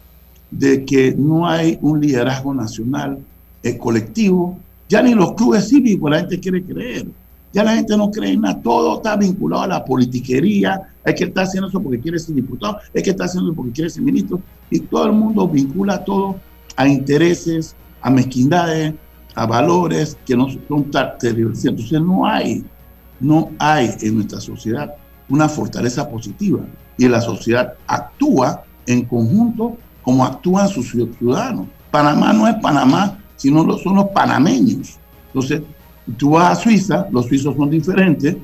de 0.52 0.84
que 0.86 1.14
no 1.18 1.48
hay 1.48 1.78
un 1.82 2.02
liderazgo 2.02 2.54
nacional 2.54 3.20
eh, 3.64 3.78
colectivo. 3.78 4.60
Ya 4.90 5.02
ni 5.02 5.14
los 5.14 5.34
clubes 5.34 5.70
cívicos 5.70 6.10
la 6.12 6.20
gente 6.20 6.40
quiere 6.40 6.64
creer. 6.64 7.08
Ya 7.52 7.64
la 7.64 7.76
gente 7.76 7.98
no 7.98 8.12
cree 8.12 8.34
en 8.34 8.42
nada, 8.42 8.62
todo 8.62 8.98
está 8.98 9.16
vinculado 9.16 9.64
a 9.64 9.68
la 9.68 9.84
politiquería, 9.84 10.82
es 11.04 11.16
que 11.16 11.24
está 11.24 11.42
haciendo 11.42 11.68
eso 11.68 11.82
porque 11.82 12.00
quiere 12.00 12.20
ser 12.20 12.36
diputado, 12.36 12.78
es 12.94 13.02
que 13.02 13.10
está 13.10 13.26
haciendo 13.26 13.50
eso 13.50 13.56
porque 13.56 13.72
quiere 13.72 13.90
ser 13.90 14.04
ministro, 14.04 14.40
y 14.70 14.80
todo 14.82 15.06
el 15.06 15.14
mundo 15.14 15.48
vincula 15.48 16.04
todo 16.04 16.36
a 16.76 16.88
intereses, 16.88 17.76
a 18.02 18.10
mezquindades, 18.12 18.94
a 19.34 19.46
valores 19.46 20.18
que 20.26 20.36
no 20.36 20.48
son 20.68 20.92
televisivos. 21.20 21.66
Entonces 21.66 22.02
no 22.02 22.26
hay, 22.26 22.64
no 23.20 23.50
hay 23.58 23.90
en 24.02 24.16
nuestra 24.16 24.40
sociedad 24.40 24.94
una 25.28 25.50
fortaleza 25.50 26.08
positiva, 26.08 26.60
y 26.98 27.08
la 27.08 27.22
sociedad 27.22 27.74
actúa 27.88 28.64
en 28.86 29.06
conjunto 29.06 29.78
como 30.04 30.26
actúan 30.26 30.68
sus 30.68 30.92
ciudadanos. 30.92 31.68
Panamá 31.90 32.34
no 32.34 32.48
es 32.48 32.56
Panamá, 32.56 33.18
sino 33.36 33.78
son 33.78 33.96
los 33.96 34.08
panameños. 34.10 34.98
Entonces, 35.28 35.62
Tú 36.18 36.32
vas 36.32 36.58
a 36.58 36.62
Suiza, 36.62 37.08
los 37.12 37.26
suizos 37.26 37.56
son 37.56 37.70
diferentes, 37.70 38.36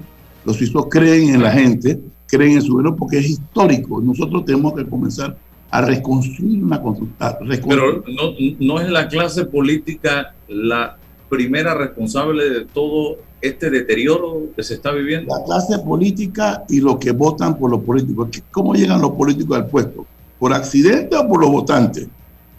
los 0.44 0.56
suizos 0.58 0.88
creen 0.90 1.36
en 1.36 1.44
la 1.44 1.52
gente, 1.52 2.00
creen 2.28 2.54
en 2.54 2.62
su 2.62 2.74
gobierno 2.74 2.96
porque 2.96 3.20
es 3.20 3.30
histórico. 3.30 4.02
Nosotros 4.02 4.46
tenemos 4.46 4.74
que 4.74 4.86
comenzar 4.86 5.38
a 5.72 5.82
reconstruir 5.82 6.64
una 6.64 6.78
reconstruir. 6.78 7.64
Pero 7.68 8.04
no, 8.08 8.34
no 8.60 8.80
es 8.80 8.90
la 8.90 9.08
clase 9.08 9.46
política 9.46 10.34
la 10.48 10.98
primera 11.30 11.74
responsable 11.74 12.50
de 12.50 12.66
todo 12.66 13.18
este 13.42 13.70
deterioro 13.70 14.44
que 14.56 14.64
se 14.64 14.76
está 14.76 14.92
viviendo. 14.92 15.36
La 15.36 15.44
clase 15.44 15.80
política 15.80 16.64
y 16.70 16.80
los 16.80 16.98
que 16.98 17.12
votan 17.12 17.58
por 17.58 17.72
los 17.72 17.82
políticos. 17.82 18.30
¿Cómo 18.52 18.74
llegan 18.74 19.02
los 19.02 19.12
políticos 19.12 19.58
al 19.58 19.68
puesto? 19.68 20.06
¿Por 20.40 20.54
accidente 20.54 21.16
o 21.16 21.28
por 21.28 21.42
los 21.42 21.52
votantes? 21.52 22.08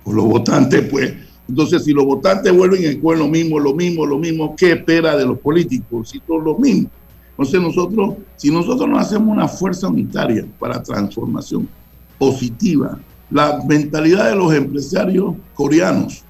Por 0.05 0.15
los 0.15 0.25
votantes, 0.25 0.87
pues 0.91 1.15
Entonces, 1.49 1.85
si 1.85 1.93
los 1.93 2.05
votantes 2.05 2.53
vuelven 2.55 2.85
encuentran 2.85 3.29
lo 3.29 3.33
mismo, 3.33 3.59
lo 3.59 3.75
mismo, 3.75 4.05
lo 4.07 4.19
mismo, 4.19 4.55
¿qué 4.57 4.73
espera 4.73 5.17
de 5.17 5.27
los 5.27 5.39
políticos? 5.39 6.11
Si 6.11 6.21
todo 6.21 6.39
lo 6.39 6.59
mismo. 6.59 6.91
Entonces, 7.31 7.61
nosotros, 7.61 8.15
si 8.37 8.51
nosotros 8.51 8.89
no 8.89 8.99
hacemos 8.99 9.29
una 9.29 9.47
fuerza 9.47 9.89
unitaria 9.89 10.47
para 10.59 10.83
transformación 10.83 11.69
positiva, 12.19 12.99
la 13.31 13.63
mentalidad 13.69 14.31
de 14.31 14.37
los 14.37 14.55
empresarios 14.55 15.35
coreanos 15.55 16.25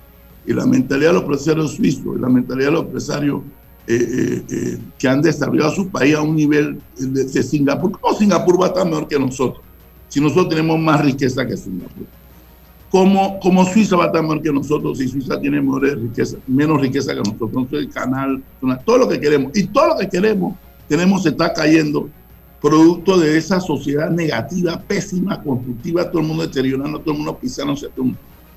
y 0.47 0.53
la 0.53 0.67
mentalidad 0.67 1.09
de 1.09 1.15
los 1.15 1.23
empresarios 1.23 1.73
suizos 1.73 2.17
y 2.17 2.21
la 2.21 2.29
mentalidad 2.29 2.69
de 2.69 2.73
los 2.73 2.85
empresarios 2.85 3.43
eh, 3.89 3.95
eh, 3.95 4.45
eh, 4.51 4.79
que 4.99 5.07
han 5.07 5.23
desarrollado 5.23 5.71
su 5.71 5.89
país 5.89 6.17
a 6.17 6.23
un 6.23 6.35
nivel 6.35 6.81
de, 6.99 7.43
Singapur. 7.43 7.93
¿Cómo 7.93 8.19
Singapur 8.19 8.61
va 8.61 8.67
a 8.67 8.69
estar 8.69 8.85
mejor 8.85 9.07
que 9.07 9.19
nosotros? 9.19 9.65
Si 10.09 10.21
nosotros 10.21 10.49
tenemos 10.49 10.79
más 10.79 11.05
riqueza 11.05 11.47
que 11.47 11.57
Singapur. 11.57 12.07
¿Cómo, 12.91 13.39
cómo 13.41 13.65
Suiza 13.65 13.97
va 13.97 14.05
a 14.05 14.07
estar 14.07 14.23
mejor 14.23 14.43
que 14.43 14.53
nosotros 14.53 14.99
si 14.99 15.09
Suiza 15.09 15.41
tiene 15.41 15.61
menos 15.61 16.81
riqueza 16.81 17.13
que 17.13 17.19
nosotros? 17.19 17.51
Entonces 17.51 17.79
el 17.81 17.91
canal, 17.91 18.43
todo 18.85 18.99
lo 18.99 19.09
que 19.09 19.21
queremos. 19.21 19.57
Y 19.57 19.67
todo 19.67 19.89
lo 19.89 19.97
que 19.97 20.09
queremos, 20.09 20.57
tenemos 20.89 21.25
se 21.25 21.31
está 21.31 21.53
cayendo 21.53 22.09
producto 22.61 23.19
de 23.19 23.37
esa 23.37 23.61
sociedad 23.61 24.11
negativa, 24.11 24.81
pésima, 24.81 25.43
constructiva, 25.43 26.11
todo 26.11 26.23
el 26.23 26.29
mundo 26.29 26.47
deteriorando, 26.47 27.01
todo 27.01 27.13
el 27.13 27.19
mundo 27.19 27.39
pisando, 27.39 27.75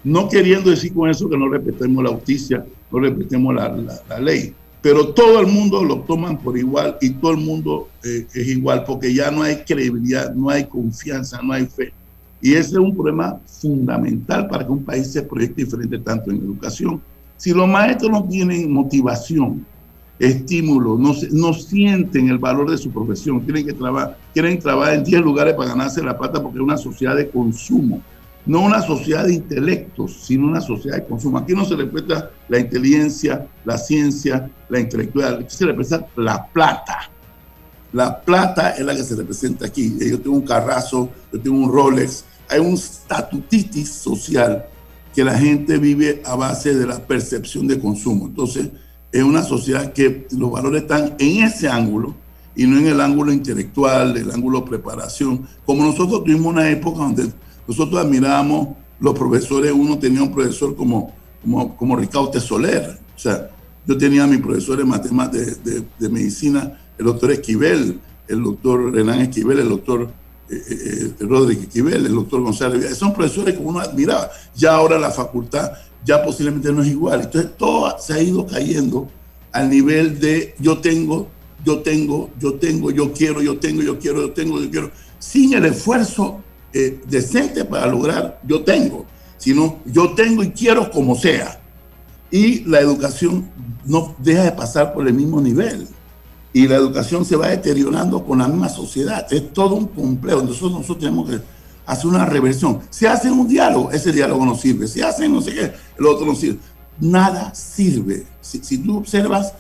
no 0.04 0.30
queriendo 0.30 0.70
decir 0.70 0.94
con 0.94 1.10
eso 1.10 1.30
que 1.30 1.38
no 1.38 1.50
respetemos 1.50 2.04
la 2.04 2.12
justicia, 2.12 2.66
no 2.92 3.00
respetemos 3.00 3.54
la, 3.54 4.00
la 4.08 4.20
ley 4.20 4.54
pero 4.82 5.14
todo 5.14 5.40
el 5.40 5.48
mundo 5.48 5.84
lo 5.84 6.02
toman 6.02 6.38
por 6.38 6.58
igual 6.58 6.98
y 7.02 7.10
todo 7.12 7.32
el 7.32 7.38
mundo 7.38 7.90
eh, 8.04 8.26
es 8.34 8.48
igual 8.48 8.84
porque 8.86 9.14
ya 9.14 9.30
no 9.30 9.44
hay 9.44 9.58
credibilidad, 9.58 10.34
no 10.34 10.50
hay 10.50 10.66
confianza, 10.66 11.42
no 11.42 11.54
hay 11.54 11.66
fe. 11.66 11.92
Y 12.42 12.54
ese 12.54 12.72
es 12.72 12.78
un 12.78 12.94
problema 12.94 13.40
fundamental 13.46 14.48
para 14.48 14.66
que 14.66 14.72
un 14.72 14.84
país 14.84 15.12
se 15.12 15.24
proyecte 15.24 15.64
diferente 15.64 15.98
tanto 16.00 16.32
en 16.32 16.38
educación. 16.38 17.02
Si 17.38 17.52
los 17.52 17.68
maestros 17.68 18.12
no 18.12 18.24
tienen 18.26 18.72
motivación, 18.72 19.66
estímulo, 20.18 20.98
no, 20.98 21.14
no 21.32 21.54
sienten 21.54 22.30
el 22.30 22.38
valor 22.38 22.70
de 22.70 22.78
su 22.78 22.92
profesión, 22.92 23.42
tienen 23.42 23.66
que 23.66 23.74
trabajar, 23.74 24.18
quieren 24.34 24.60
trabajar 24.60 24.96
en 24.96 25.04
10 25.04 25.22
lugares 25.22 25.54
para 25.54 25.70
ganarse 25.70 26.04
la 26.04 26.18
plata 26.18 26.42
porque 26.42 26.58
es 26.58 26.64
una 26.64 26.78
sociedad 26.78 27.16
de 27.16 27.30
consumo 27.30 28.02
no 28.50 28.62
una 28.62 28.82
sociedad 28.82 29.26
de 29.26 29.34
intelectos, 29.34 30.22
sino 30.24 30.48
una 30.48 30.60
sociedad 30.60 30.98
de 30.98 31.06
consumo. 31.06 31.38
Aquí 31.38 31.54
no 31.54 31.66
se 31.66 31.76
respeta 31.76 32.32
la 32.48 32.60
inteligencia, 32.60 33.48
la 33.64 33.78
ciencia, 33.78 34.50
la 34.70 34.80
intelectual, 34.80 35.42
aquí 35.42 35.56
se 35.56 35.66
representa 35.66 36.08
la 36.16 36.48
plata. 36.48 37.12
La 37.94 38.20
plata 38.20 38.72
es 38.72 38.86
la 38.86 38.96
que 38.96 39.04
se 39.04 39.16
representa 39.16 39.68
aquí. 39.68 39.98
Yo 40.00 40.20
tengo 40.20 40.36
un 40.36 40.46
carrazo, 40.46 41.10
yo 41.32 41.40
tengo 41.40 41.58
un 41.58 41.72
Rolex. 41.72 42.26
Hay 42.50 42.60
un 42.60 42.78
statutitis 42.78 43.90
social 43.90 44.66
que 45.14 45.24
la 45.24 45.38
gente 45.38 45.78
vive 45.78 46.22
a 46.26 46.36
base 46.36 46.76
de 46.76 46.86
la 46.86 47.00
percepción 47.00 47.68
de 47.68 47.80
consumo. 47.80 48.28
Entonces, 48.28 48.70
es 49.12 49.24
una 49.24 49.44
sociedad 49.44 49.94
que 49.94 50.28
los 50.32 50.52
valores 50.52 50.84
están 50.84 51.16
en 51.20 51.44
ese 51.44 51.68
ángulo 51.68 52.16
y 52.56 52.66
no 52.68 52.78
en 52.78 52.88
el 52.88 53.02
ángulo 53.02 53.32
intelectual, 53.32 54.18
el 54.18 54.32
ángulo 54.32 54.62
de 54.62 54.68
preparación. 54.68 55.48
Como 55.66 55.84
nosotros 55.84 56.24
tuvimos 56.24 56.48
una 56.48 56.70
época 56.70 57.00
donde 57.00 57.32
nosotros 57.68 58.04
admirábamos 58.04 58.70
los 59.00 59.18
profesores, 59.18 59.72
uno 59.72 59.98
tenía 59.98 60.22
un 60.22 60.34
profesor 60.34 60.76
como, 60.76 61.14
como, 61.42 61.76
como 61.78 61.96
Ricardo 61.96 62.38
Soler, 62.40 63.00
o 63.16 63.20
sea, 63.20 63.50
yo 63.86 63.98
tenía 63.98 64.24
a 64.24 64.28
mi 64.28 64.38
profesor 64.38 64.78
de 64.78 64.86
matemáticas, 64.86 65.60
de, 65.64 66.10
medicina, 66.10 66.80
el 66.98 67.06
doctor 67.06 67.32
Esquivel, 67.32 68.00
el 68.28 68.44
doctor 68.44 68.94
Renan 68.94 69.22
Esquivel, 69.22 69.60
el 69.60 69.70
doctor 69.70 70.12
eh, 70.50 70.64
eh, 70.68 71.14
Rodríguez 71.20 71.68
Esquivel, 71.68 72.06
el 72.06 72.16
doctor 72.16 72.42
González. 72.42 72.98
Son 72.98 73.14
profesores 73.14 73.56
que 73.56 73.62
uno 73.62 73.80
admiraba. 73.80 74.30
Ya 74.56 74.74
ahora 74.74 74.98
la 74.98 75.12
facultad 75.12 75.72
ya 76.06 76.24
posiblemente 76.24 76.72
no 76.72 76.82
es 76.82 76.90
igual. 76.90 77.22
Entonces 77.22 77.52
todo 77.58 77.96
se 78.00 78.14
ha 78.14 78.22
ido 78.22 78.46
cayendo 78.46 79.10
al 79.52 79.70
nivel 79.70 80.20
de 80.20 80.56
yo 80.60 80.80
tengo, 80.80 81.28
yo 81.66 81.80
tengo, 81.80 82.30
yo 82.40 82.54
tengo, 82.56 82.92
yo 82.92 83.12
quiero, 83.14 83.42
yo 83.42 83.58
tengo, 83.60 83.82
yo 83.82 84.00
quiero, 84.00 84.22
yo 84.22 84.32
tengo, 84.32 84.62
yo 84.62 84.70
quiero, 84.70 84.92
sin 85.20 85.54
el 85.54 85.66
esfuerzo 85.66 86.42
eh, 86.72 87.02
decente 87.08 87.66
para 87.66 87.88
lograr 87.88 88.40
yo 88.46 88.64
tengo, 88.64 89.06
sino 89.38 89.80
yo 89.86 90.14
tengo 90.14 90.44
y 90.44 90.52
quiero 90.52 90.90
como 90.92 91.16
sea. 91.16 91.62
Y 92.32 92.64
la 92.66 92.80
educación 92.80 93.50
no 93.86 94.16
deja 94.20 94.44
de 94.44 94.52
pasar 94.52 94.94
por 94.94 95.08
el 95.08 95.14
mismo 95.14 95.42
nivel. 95.42 95.88
Y 96.52 96.68
la 96.68 96.76
educación 96.76 97.26
se 97.26 97.36
va 97.36 97.48
deteriorando 97.50 98.24
con 98.26 98.40
la 98.40 98.48
misma 98.48 98.70
sociedad. 98.70 99.26
Es 99.32 99.54
todo 99.54 99.76
un 99.76 99.88
complejo. 99.88 100.42
Nosotros, 100.42 100.72
nosotros 100.72 101.00
tenemos 101.00 101.30
que 101.30 101.40
hacer 101.86 102.08
una 102.08 102.26
reversión. 102.26 102.80
Si 102.90 103.06
hacen 103.06 103.34
un 103.34 103.48
diálogo, 103.48 103.92
ese 103.92 104.12
diálogo 104.12 104.46
no 104.46 104.56
sirve. 104.56 104.88
Si 104.88 105.02
hacen 105.02 105.34
no 105.34 105.42
sé 105.42 105.54
qué, 105.54 105.72
el 105.98 106.06
otro 106.06 106.26
no 106.26 106.36
sirve. 106.36 106.60
Nada 107.00 107.54
sirve. 107.54 108.26
Si, 108.42 108.64
si 108.64 108.80
tú 108.80 108.98
observas, 108.98 109.54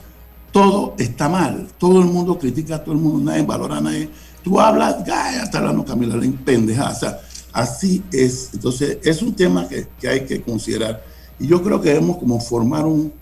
todo 0.51 0.95
está 0.97 1.29
mal. 1.29 1.67
Todo 1.77 1.99
el 2.01 2.07
mundo 2.07 2.39
critica 2.39 2.75
a 2.75 2.83
todo 2.83 2.95
el 2.95 3.01
mundo, 3.01 3.31
nadie 3.31 3.43
valora 3.43 3.77
a 3.77 3.81
nadie 3.81 4.09
Tú 4.43 4.59
hablas, 4.59 5.03
ya 5.05 5.43
está 5.43 5.59
hablando 5.59 5.83
Camila 5.83 6.15
Lane, 6.15 6.37
pendeja. 6.43 6.89
O 6.89 6.95
sea, 6.95 7.19
así 7.51 8.03
es. 8.11 8.49
Entonces, 8.53 8.97
es 9.03 9.21
un 9.21 9.33
tema 9.35 9.67
que, 9.67 9.87
que, 9.99 10.07
hay 10.07 10.25
que 10.25 10.41
considerar. 10.41 11.03
Y 11.39 11.47
yo 11.47 11.61
creo 11.61 11.81
que 11.81 11.89
debemos 11.89 12.17
como 12.17 12.39
formar 12.39 12.85
un, 12.85 13.13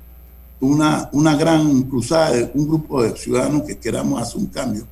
una, 0.59 1.09
una 1.11 1.35
gran 1.35 1.83
cruzada, 1.83 2.49
un 2.53 2.67
grupo 2.67 3.03
de 3.03 3.15
ciudadanos 3.15 3.63
que 3.63 3.77
queramos 3.77 4.21
hacer 4.21 4.37
un 4.37 4.47
cambio. 4.47 4.87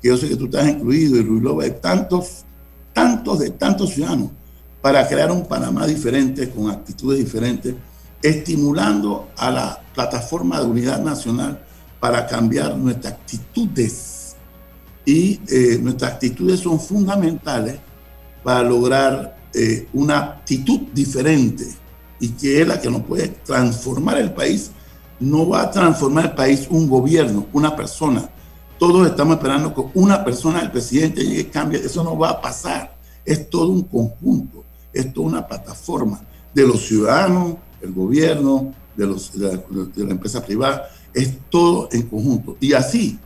Que 0.00 0.08
yo 0.08 0.16
sé 0.16 0.28
que 0.28 0.36
tú 0.36 0.44
estás 0.46 0.68
incluido 0.68 1.16
y 1.16 1.22
Ruilova, 1.22 1.64
hay 1.64 1.76
tantos, 1.80 2.44
tantos 2.92 3.38
de 3.40 3.50
tantos 3.50 3.90
ciudadanos 3.90 4.30
para 4.80 5.06
crear 5.08 5.30
un 5.30 5.46
Panamá 5.46 5.86
diferente, 5.86 6.50
con 6.50 6.70
actitudes 6.70 7.18
diferentes, 7.18 7.74
estimulando 8.22 9.28
a 9.36 9.50
la 9.50 9.82
plataforma 9.94 10.60
de 10.60 10.66
unidad 10.66 11.02
nacional 11.02 11.60
para 12.00 12.26
cambiar 12.26 12.76
nuestras 12.76 13.14
actitudes 13.14 14.36
y 15.04 15.40
eh, 15.48 15.78
nuestras 15.80 16.12
actitudes 16.12 16.60
son 16.60 16.78
fundamentales 16.78 17.76
para 18.42 18.62
lograr 18.62 19.38
eh, 19.54 19.88
una 19.94 20.18
actitud 20.18 20.80
diferente 20.92 21.66
y 22.20 22.28
que 22.28 22.60
es 22.60 22.68
la 22.68 22.80
que 22.80 22.90
nos 22.90 23.02
puede 23.02 23.28
transformar 23.28 24.18
el 24.18 24.32
país. 24.32 24.70
No 25.20 25.48
va 25.48 25.62
a 25.62 25.70
transformar 25.70 26.26
el 26.26 26.32
país 26.32 26.66
un 26.70 26.88
gobierno, 26.88 27.46
una 27.52 27.74
persona. 27.74 28.28
Todos 28.78 29.08
estamos 29.08 29.36
esperando 29.36 29.74
que 29.74 29.82
una 29.94 30.24
persona, 30.24 30.60
el 30.60 30.70
presidente, 30.70 31.24
llegue 31.24 31.40
y 31.40 31.44
cambie. 31.44 31.80
Eso 31.80 32.04
no 32.04 32.16
va 32.16 32.30
a 32.30 32.40
pasar. 32.40 32.96
Es 33.24 33.50
todo 33.50 33.68
un 33.70 33.82
conjunto, 33.82 34.64
es 34.92 35.12
toda 35.12 35.26
una 35.26 35.46
plataforma 35.46 36.20
de 36.54 36.66
los 36.66 36.86
ciudadanos, 36.86 37.56
el 37.80 37.92
gobierno, 37.92 38.72
de, 38.96 39.06
los, 39.06 39.38
de, 39.38 39.62
la, 39.70 39.84
de 39.84 40.10
empresa 40.10 40.44
privada. 40.44 40.88
Es 41.12 41.32
todo 41.50 41.88
en 41.92 42.02
conjunto. 42.02 42.56
Y 42.60 42.72
así 42.72 43.18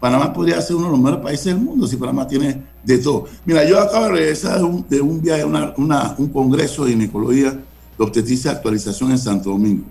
Panamá 0.00 0.32
podría 0.32 0.60
ser 0.62 0.76
uno 0.76 0.86
de 0.86 0.92
los 0.92 1.00
mejores 1.00 1.24
países 1.24 1.46
del 1.46 1.58
mundo 1.58 1.86
si 1.86 1.96
Panamá 1.96 2.26
tiene 2.26 2.62
de 2.84 2.98
todo. 2.98 3.26
Mira, 3.44 3.68
yo 3.68 3.80
acabo 3.80 4.06
de 4.06 4.12
regresar 4.12 4.60
de 4.60 5.00
un, 5.00 5.20
viaje, 5.20 5.44
una, 5.44 6.14
un 6.16 6.28
congreso 6.28 6.84
de 6.84 6.92
ginecología 6.92 7.50
de 7.50 8.04
obstetricia 8.04 8.52
actualización 8.52 9.10
en 9.10 9.18
Santo 9.18 9.50
Domingo. 9.50 9.84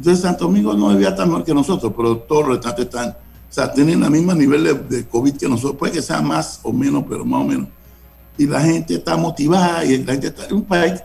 Entonces, 0.00 0.22
Santo 0.22 0.44
Domingo 0.44 0.72
no 0.72 0.88
debía 0.88 1.10
estar 1.10 1.26
mejor 1.26 1.44
que 1.44 1.52
nosotros, 1.52 1.92
pero 1.94 2.16
todos 2.20 2.46
los 2.46 2.56
retratos 2.56 2.86
están, 2.86 3.10
o 3.10 3.52
sea, 3.52 3.70
tienen 3.70 4.02
el 4.02 4.10
mismo 4.10 4.32
nivel 4.32 4.88
de, 4.88 5.06
COVID 5.06 5.36
que 5.36 5.46
nosotros. 5.46 5.76
Puede 5.76 5.92
que 5.92 6.00
sea 6.00 6.22
más 6.22 6.60
o 6.62 6.72
menos, 6.72 7.04
pero 7.06 7.22
más 7.22 7.42
o 7.42 7.44
menos. 7.44 7.68
Y 8.38 8.46
la 8.46 8.62
gente 8.62 8.94
está 8.94 9.18
motivada 9.18 9.84
y 9.84 10.02
la 10.02 10.12
gente 10.12 10.28
está 10.28 10.46
en 10.46 10.54
un 10.54 10.64
país, 10.64 11.02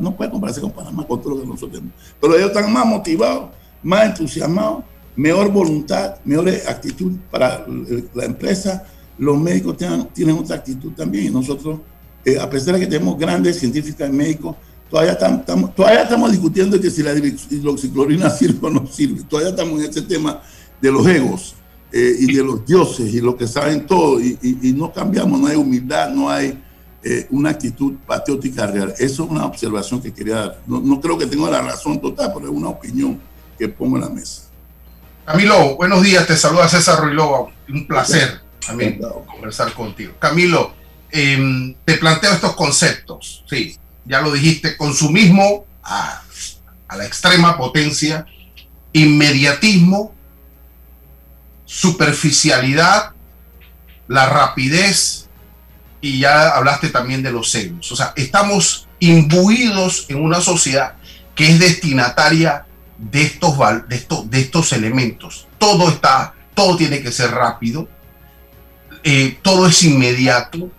no 0.00 0.16
puede 0.16 0.32
compararse 0.32 0.60
con 0.60 0.72
Panamá 0.72 1.06
con 1.06 1.22
todo 1.22 1.36
lo 1.36 1.42
que 1.42 1.46
nosotros 1.46 1.70
tenemos. 1.70 1.94
Pero 2.20 2.34
ellos 2.34 2.48
están 2.48 2.72
más 2.72 2.84
motivados, 2.84 3.50
más 3.84 4.06
entusiasmados 4.06 4.82
mejor 5.14 5.52
voluntad, 5.52 6.16
mejor 6.24 6.48
actitud 6.48 7.12
para 7.30 7.64
la 8.14 8.24
empresa. 8.24 8.84
Los 9.16 9.38
médicos 9.38 9.76
tienen, 9.76 10.38
otra 10.38 10.56
actitud 10.56 10.92
también 10.92 11.26
y 11.26 11.30
nosotros, 11.30 11.80
eh, 12.24 12.38
a 12.38 12.50
pesar 12.50 12.74
de 12.74 12.80
que 12.80 12.86
tenemos 12.86 13.16
grandes 13.16 13.58
científicas 13.58 14.08
y 14.08 14.12
médicos, 14.12 14.56
todavía 14.90 15.12
estamos, 15.12 15.74
todavía 15.74 16.02
estamos 16.02 16.30
discutiendo 16.30 16.80
que 16.80 16.90
si 16.90 17.02
la 17.02 17.14
hidroxiclorina 17.14 18.30
sirve 18.38 18.66
o 18.66 18.70
no 18.70 18.86
sirve. 18.86 19.22
Todavía 19.22 19.50
estamos 19.50 19.80
en 19.80 19.86
este 19.86 20.02
tema 20.02 20.40
de 20.80 20.92
los 20.92 21.06
egos 21.06 21.54
eh, 21.92 22.16
y 22.18 22.34
de 22.34 22.42
los 22.42 22.64
dioses 22.66 23.12
y 23.12 23.20
los 23.20 23.36
que 23.36 23.46
saben 23.46 23.86
todo 23.86 24.20
y, 24.20 24.38
no 24.76 24.92
cambiamos, 24.92 25.40
no 25.40 25.46
hay 25.46 25.56
humildad, 25.56 26.10
no 26.10 26.30
hay 26.30 26.62
eh, 27.02 27.26
una 27.30 27.50
actitud 27.50 27.94
patriótica 28.06 28.66
real. 28.66 28.94
Eso 28.98 29.24
es 29.24 29.30
una 29.30 29.46
observación 29.46 30.00
que 30.00 30.12
quería 30.12 30.36
dar. 30.36 30.60
No, 30.66 30.80
no 30.80 31.00
creo 31.00 31.18
que 31.18 31.26
tenga 31.26 31.50
la 31.50 31.62
razón 31.62 32.00
total, 32.00 32.32
pero 32.34 32.46
es 32.46 32.52
una 32.52 32.68
opinión 32.68 33.20
que 33.58 33.68
pongo 33.68 33.96
en 33.96 34.02
la 34.02 34.08
mesa. 34.08 34.42
Camilo, 35.24 35.76
buenos 35.76 36.02
días, 36.02 36.26
te 36.26 36.36
saluda 36.36 36.68
César 36.68 37.00
Ruilova, 37.00 37.50
un 37.68 37.86
placer 37.86 38.40
también 38.66 38.98
conversar 39.26 39.72
contigo. 39.72 40.12
Camilo, 40.18 40.72
em, 41.10 41.74
te 41.84 41.98
planteo 41.98 42.32
estos 42.32 42.54
conceptos, 42.54 43.44
sí, 43.48 43.76
ya 44.08 44.20
lo 44.20 44.32
dijiste, 44.32 44.76
consumismo 44.76 45.66
a, 45.82 46.22
a 46.88 46.96
la 46.96 47.06
extrema 47.06 47.56
potencia, 47.56 48.26
inmediatismo, 48.92 50.14
superficialidad, 51.64 53.12
la 54.08 54.26
rapidez 54.26 55.28
y 56.00 56.20
ya 56.20 56.50
hablaste 56.50 56.88
también 56.88 57.22
de 57.22 57.32
los 57.32 57.54
egos. 57.54 57.92
O 57.92 57.96
sea, 57.96 58.12
estamos 58.16 58.88
imbuidos 58.98 60.06
en 60.08 60.22
una 60.22 60.40
sociedad 60.40 60.94
que 61.34 61.50
es 61.50 61.58
destinataria 61.58 62.66
de 62.96 63.22
estos, 63.22 63.56
de 63.88 63.96
estos, 63.96 64.30
de 64.30 64.40
estos 64.40 64.72
elementos. 64.72 65.46
Todo 65.58 65.88
está, 65.88 66.34
todo 66.54 66.76
tiene 66.76 67.02
que 67.02 67.12
ser 67.12 67.30
rápido, 67.30 67.88
eh, 69.04 69.38
todo 69.42 69.66
es 69.66 69.82
inmediato. 69.84 70.70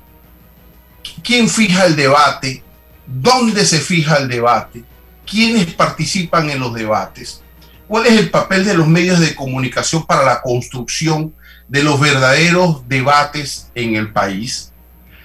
¿Quién 1.23 1.49
fija 1.49 1.85
el 1.85 1.95
debate? 1.95 2.63
¿Dónde 3.11 3.65
se 3.65 3.79
fija 3.79 4.17
el 4.17 4.27
debate? 4.27 4.83
¿Quiénes 5.25 5.73
participan 5.73 6.49
en 6.49 6.59
los 6.59 6.73
debates? 6.73 7.41
¿Cuál 7.87 8.05
es 8.05 8.13
el 8.13 8.29
papel 8.29 8.65
de 8.65 8.75
los 8.75 8.87
medios 8.87 9.19
de 9.19 9.35
comunicación 9.35 10.05
para 10.05 10.23
la 10.23 10.41
construcción 10.41 11.33
de 11.67 11.83
los 11.83 11.99
verdaderos 11.99 12.87
debates 12.87 13.71
en 13.73 13.95
el 13.95 14.13
país? 14.13 14.71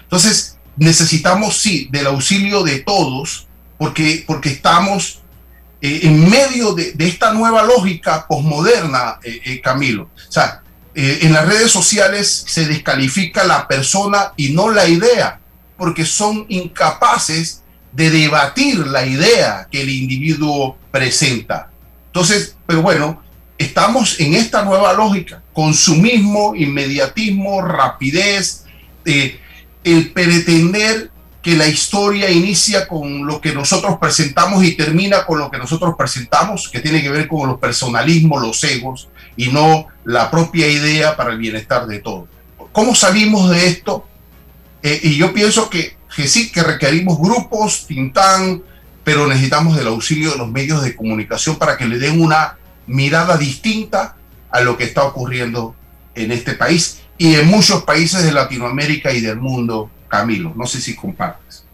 Entonces, 0.02 0.56
necesitamos, 0.76 1.58
sí, 1.58 1.88
del 1.92 2.06
auxilio 2.06 2.62
de 2.62 2.80
todos, 2.80 3.46
porque, 3.76 4.24
porque 4.26 4.48
estamos 4.48 5.20
eh, 5.82 6.00
en 6.04 6.30
medio 6.30 6.72
de, 6.72 6.94
esta 7.00 7.34
nueva 7.34 7.62
lógica 7.64 8.26
posmoderna, 8.26 9.18
eh, 9.22 9.40
eh, 9.44 9.60
Camilo. 9.60 10.04
O 10.04 10.32
sea, 10.32 10.62
en 10.96 11.32
las 11.32 11.46
redes 11.46 11.72
sociales 11.72 12.44
se 12.46 12.66
descalifica 12.66 13.42
la 13.42 13.66
persona 13.66 14.32
y 14.36 14.50
no 14.50 14.70
la 14.70 14.86
idea, 14.86 15.40
porque 15.76 16.06
son 16.06 16.46
incapaces 16.48 17.63
de 17.94 18.10
debatir 18.10 18.86
la 18.86 19.06
idea 19.06 19.68
que 19.70 19.82
el 19.82 19.88
individuo 19.88 20.76
presenta. 20.90 21.70
Entonces, 22.06 22.56
pero 22.66 22.82
bueno, 22.82 23.22
estamos 23.56 24.18
en 24.20 24.34
esta 24.34 24.64
nueva 24.64 24.92
lógica, 24.92 25.42
consumismo, 25.52 26.54
inmediatismo, 26.54 27.62
rapidez, 27.62 28.64
el 29.04 30.12
pretender 30.12 31.10
que 31.44 31.54
la 31.54 31.68
historia 31.68 32.30
inicia 32.30 32.88
con 32.88 33.26
lo 33.26 33.38
que 33.38 33.52
nosotros 33.52 33.98
presentamos 34.00 34.64
y 34.64 34.72
termina 34.72 35.26
con 35.26 35.38
lo 35.38 35.50
que 35.50 35.58
nosotros 35.58 35.94
presentamos, 35.96 36.70
que 36.70 36.80
tiene 36.80 37.02
que 37.02 37.10
ver 37.10 37.28
con 37.28 37.46
los 37.46 37.58
personalismos, 37.58 38.40
los 38.40 38.64
egos 38.64 39.08
y 39.36 39.48
no 39.48 39.86
la 40.04 40.30
propia 40.30 40.66
idea 40.68 41.16
para 41.16 41.32
el 41.32 41.38
bienestar 41.38 41.86
de 41.86 41.98
todos. 41.98 42.28
¿Cómo 42.72 42.94
salimos 42.94 43.50
de 43.50 43.66
esto? 43.66 44.08
Eh, 44.82 45.00
y 45.02 45.16
yo 45.16 45.34
pienso 45.34 45.68
que, 45.68 45.96
que, 46.14 46.28
sí, 46.28 46.50
que 46.50 46.62
requerimos 46.62 47.18
grupos, 47.18 47.86
Tintán, 47.86 48.62
pero 49.02 49.26
necesitamos 49.26 49.76
del 49.76 49.88
auxilio 49.88 50.32
de 50.32 50.38
los 50.38 50.50
medios 50.50 50.82
de 50.82 50.96
comunicación 50.96 51.56
para 51.56 51.76
que 51.76 51.86
le 51.86 51.98
den 51.98 52.20
una 52.20 52.56
mirada 52.86 53.36
distinta 53.36 54.16
a 54.50 54.60
lo 54.60 54.76
que 54.76 54.84
está 54.84 55.04
ocurriendo 55.04 55.74
en 56.14 56.32
este 56.32 56.54
país 56.54 57.00
y 57.18 57.34
en 57.34 57.46
muchos 57.46 57.82
países 57.84 58.22
de 58.22 58.32
Latinoamérica 58.32 59.12
y 59.12 59.20
del 59.20 59.38
mundo 59.38 59.90
Camilo. 60.08 60.52
No 60.56 60.66
sé 60.66 60.80
si 60.80 60.94
compartes. 60.94 61.64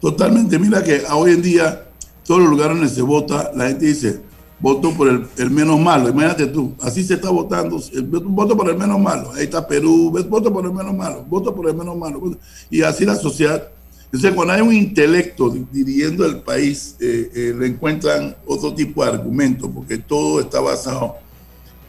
Totalmente. 0.00 0.58
Mira 0.58 0.82
que 0.84 1.02
hoy 1.10 1.32
en 1.32 1.42
día, 1.42 1.84
todos 2.26 2.40
los 2.40 2.50
lugares 2.50 2.76
donde 2.76 2.92
se 2.92 3.02
vota, 3.02 3.50
la 3.54 3.68
gente 3.68 3.86
dice, 3.86 4.20
voto 4.58 4.92
por 4.92 5.08
el, 5.08 5.50
menos 5.50 5.78
malo. 5.80 6.08
Imagínate 6.08 6.46
tú, 6.46 6.74
así 6.80 7.04
se 7.04 7.14
está 7.14 7.30
votando, 7.30 7.80
voto 8.24 8.56
por 8.56 8.68
el 8.70 8.76
menos 8.76 9.00
malo. 9.00 9.32
Ahí 9.34 9.44
está 9.44 9.66
Perú, 9.66 10.10
voto 10.28 10.52
por 10.52 10.64
el 10.64 10.72
menos 10.72 10.94
malo, 10.94 11.24
voto 11.28 11.54
por 11.54 11.68
el 11.68 11.76
menos 11.76 11.96
malo. 11.96 12.36
Y 12.70 12.82
así 12.82 13.04
la 13.04 13.16
sociedad. 13.16 13.68
Entonces, 14.06 14.32
cuando 14.32 14.52
hay 14.52 14.60
un 14.60 14.72
intelecto 14.72 15.50
dirigiendo 15.72 16.24
el 16.24 16.40
país, 16.40 16.94
eh, 17.00 17.30
eh, 17.34 17.54
le 17.58 17.66
encuentran 17.66 18.36
otro 18.46 18.72
tipo 18.72 19.04
de 19.04 19.10
argumentos, 19.10 19.68
porque 19.74 19.98
todo 19.98 20.40
está 20.40 20.60
basado 20.60 21.16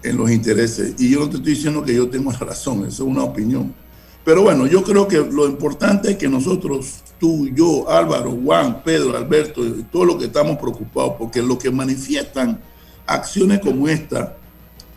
en 0.02 0.18
los 0.18 0.32
intereses. 0.32 0.96
Y 0.98 1.12
yo 1.12 1.20
no 1.20 1.30
te 1.30 1.38
estoy 1.38 1.54
diciendo 1.54 1.84
que 1.84 1.94
yo 1.94 2.10
tengo 2.10 2.32
razón, 2.32 2.80
eso 2.80 3.04
es 3.04 3.10
una 3.10 3.24
opinión. 3.24 3.74
Pero 4.26 4.42
bueno, 4.42 4.66
yo 4.66 4.84
creo 4.84 5.08
que 5.08 5.18
lo 5.18 5.46
importante 5.46 6.12
es 6.12 6.18
que 6.18 6.28
nosotros, 6.28 7.04
tú, 7.20 7.48
yo, 7.54 7.88
Álvaro, 7.88 8.32
Juan, 8.44 8.82
Pedro, 8.84 9.16
Alberto, 9.16 9.62
todos 9.92 10.08
los 10.08 10.16
que 10.16 10.26
estamos 10.26 10.58
preocupados, 10.58 11.14
porque 11.20 11.44
lo 11.44 11.60
que 11.60 11.70
manifiestan 11.70 12.60
acciones 13.06 13.60
como 13.60 13.88
esta 13.88 14.36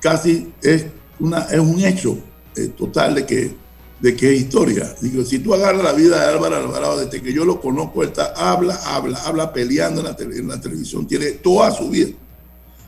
casi 0.00 0.50
es, 0.62 0.86
una, 1.20 1.42
es 1.42 1.58
un 1.58 1.78
hecho 1.84 2.16
eh, 2.56 2.68
total 2.68 3.16
de 3.16 3.26
que, 3.26 3.54
de 4.00 4.16
que 4.16 4.32
es 4.32 4.40
historia. 4.40 4.94
Digo, 5.02 5.22
si 5.26 5.40
tú 5.40 5.52
agarras 5.52 5.84
la 5.84 5.92
vida 5.92 6.18
de 6.20 6.32
Álvaro 6.34 6.56
Alvarado, 6.56 7.04
desde 7.04 7.20
que 7.20 7.30
yo 7.30 7.44
lo 7.44 7.60
conozco, 7.60 8.02
él 8.02 8.08
está, 8.08 8.32
habla, 8.34 8.80
habla, 8.86 9.18
habla 9.26 9.52
peleando 9.52 10.00
en 10.00 10.06
la, 10.06 10.16
en 10.18 10.48
la 10.48 10.58
televisión, 10.58 11.06
tiene 11.06 11.32
toda 11.32 11.70
su 11.70 11.90
vida. 11.90 12.12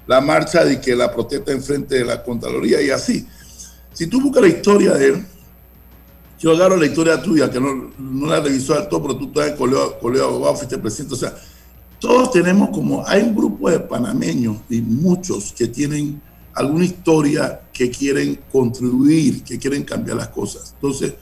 La 0.07 0.23
marcha 0.23 0.65
de 0.65 0.81
que 0.81 0.97
la 0.97 1.13
protesta 1.13 1.53
enfrente 1.53 1.97
de 1.97 2.05
la 2.07 2.23
Contraloría 2.23 2.81
y 2.81 2.89
así. 2.89 3.27
Si 3.93 4.07
tú 4.07 4.23
buscas 4.23 4.43
la 4.43 4.49
historia 4.49 4.95
de 4.95 5.07
él, 5.07 5.27
yo 6.41 6.53
agarro 6.53 6.77
la 6.77 6.87
historia 6.87 7.21
tuya, 7.21 7.51
que 7.51 7.61
no, 7.61 7.93
no 7.99 8.27
la 8.27 8.41
revisó 8.41 8.75
al 8.75 8.89
todo, 8.89 9.03
pero 9.03 9.17
tú 9.17 9.27
estás 9.27 9.51
en 9.51 9.57
colegio, 9.57 9.99
colegio 10.01 10.27
abogado, 10.27 10.57
fuiste 10.57 10.79
presidente. 10.79 11.15
O 11.15 11.19
sea, 11.19 11.35
todos 11.99 12.33
tenemos 12.33 12.71
como, 12.71 13.07
hay 13.07 13.23
un 13.23 13.37
grupo 13.37 13.69
de 13.71 13.79
panameños 13.79 14.57
y 14.71 14.81
muchos 14.81 15.53
que 15.53 15.69
tienen 15.69 16.21
alguna 16.55 16.87
historia 16.87 17.61
que 17.71 17.91
quieren 17.91 18.41
contribuir, 18.51 19.45
que 19.45 19.59
quieren 19.59 19.85
cambiar 19.85 20.17
las 20.17 20.29
cosas. 20.29 20.73
Entonces, 20.75 21.13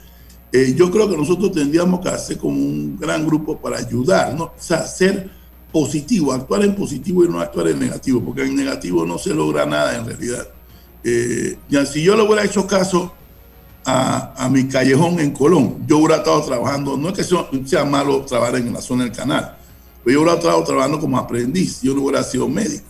eh, 0.52 0.72
yo 0.76 0.88
creo 0.88 1.10
que 1.10 1.16
nosotros 1.16 1.50
tendríamos 1.50 2.00
que 2.00 2.08
hacer 2.10 2.38
como 2.38 2.56
un 2.56 2.96
gran 2.96 3.26
grupo 3.26 3.58
para 3.58 3.78
ayudar, 3.78 4.34
¿no? 4.34 4.44
O 4.44 4.52
sea, 4.56 4.86
ser 4.86 5.28
positivo, 5.72 6.32
actuar 6.32 6.62
en 6.62 6.76
positivo 6.76 7.24
y 7.24 7.28
no 7.28 7.40
actuar 7.40 7.68
en 7.68 7.80
negativo, 7.80 8.22
porque 8.24 8.42
en 8.42 8.54
negativo 8.54 9.04
no 9.04 9.18
se 9.18 9.34
logra 9.34 9.66
nada 9.66 9.96
en 9.96 10.06
realidad. 10.06 10.48
Eh, 11.02 11.58
ya 11.68 11.84
si 11.84 12.02
yo 12.02 12.16
le 12.16 12.22
hubiera 12.22 12.44
hecho 12.44 12.66
caso 12.68 13.14
a, 13.88 14.48
mi 14.50 14.68
callejón 14.68 15.18
en 15.18 15.30
Colón. 15.30 15.84
Yo 15.86 15.98
hubiera 15.98 16.16
estado 16.16 16.42
trabajando, 16.42 16.96
no 16.96 17.08
es 17.08 17.14
que 17.14 17.24
sea, 17.66 17.84
malo 17.84 18.22
trabajar 18.22 18.56
en 18.56 18.72
la 18.72 18.82
zona 18.82 19.04
del 19.04 19.12
canal, 19.12 19.56
pero 20.04 20.14
yo 20.14 20.22
hubiera 20.22 20.38
estado 20.38 20.62
trabajando 20.62 21.00
como 21.00 21.18
aprendiz, 21.18 21.80
yo 21.80 21.94
no 21.94 22.02
hubiera 22.02 22.22
sido 22.22 22.48
médico. 22.48 22.86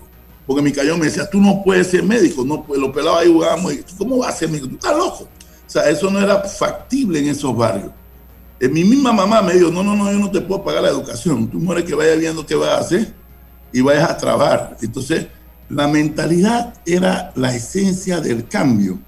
Porque 0.46 0.62
mi 0.62 0.72
callejón 0.72 0.99
me 0.99 1.07
decía, 1.07 1.28
tú 1.30 1.40
no 1.40 1.62
puedes 1.62 1.88
ser 1.88 2.03
médico, 2.03 2.44
no, 2.44 2.64
los 2.76 2.90
pelados 2.90 3.20
ahí 3.20 3.32
jugamos, 3.32 3.72
y, 3.72 3.84
¿cómo 3.96 4.18
vas 4.18 4.34
a 4.34 4.38
ser 4.38 4.51
médico? 4.51 4.68
Estás 4.72 4.96
loco. 4.96 5.24
O 5.24 5.70
sea, 5.70 5.88
eso 5.88 6.11
no 6.11 6.18
era 6.18 6.40
factible 6.40 7.18
en 7.18 7.28
esos 7.28 7.57
barrios. 7.57 7.90
Eh, 8.59 8.68
mi 8.68 8.82
misma 8.82 9.12
mamá 9.12 9.42
me 9.42 9.55
dijo, 9.55 9.70
no, 9.70 9.84
no, 9.84 9.94
no, 9.94 10.11
yo 10.11 10.18
no 10.18 10.30
te 10.30 10.40
puedo 10.40 10.64
pagar 10.64 10.82
la 10.82 10.88
educación, 10.88 11.49
tú 11.49 11.59
mueres 11.59 11.84
que 11.84 11.94
vayas 11.94 12.18
viendo 12.18 12.44
qué 12.44 12.57
vas 12.57 12.70
a 12.70 12.78
hacer 12.78 13.14
y 13.72 13.82
vayas 13.82 14.11
a 14.11 14.16
trabajar. 14.16 14.76
Entonces, 14.82 15.28
la 15.68 15.86
mentalidad 15.86 16.74
era 16.86 17.30
la 17.36 17.55
esencia 17.55 18.20
del 18.20 18.49
cambio 18.49 18.99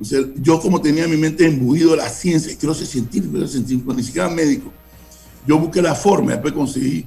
yo 0.00 0.60
como 0.60 0.80
tenía 0.80 1.08
mi 1.08 1.16
mente 1.16 1.46
embuido 1.46 1.96
la 1.96 2.08
ciencia, 2.08 2.56
quiero 2.58 2.74
ser 2.74 2.86
científico, 2.86 3.32
quiero 3.32 3.46
ser 3.46 3.64
científico, 3.64 3.94
ni 3.94 4.02
siquiera 4.02 4.28
médico, 4.28 4.72
yo 5.46 5.58
busqué 5.58 5.82
la 5.82 5.94
forma, 5.94 6.32
después 6.32 6.52
conseguí, 6.52 7.06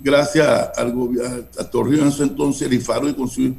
gracias 0.00 0.70
al 0.76 0.92
gobierno, 0.92 1.44
a 1.58 1.64
Torrijos 1.64 2.06
en 2.06 2.12
su 2.12 2.22
entonces, 2.22 2.62
el 2.62 2.74
IFARO, 2.74 3.08
y 3.08 3.14
conseguí 3.14 3.54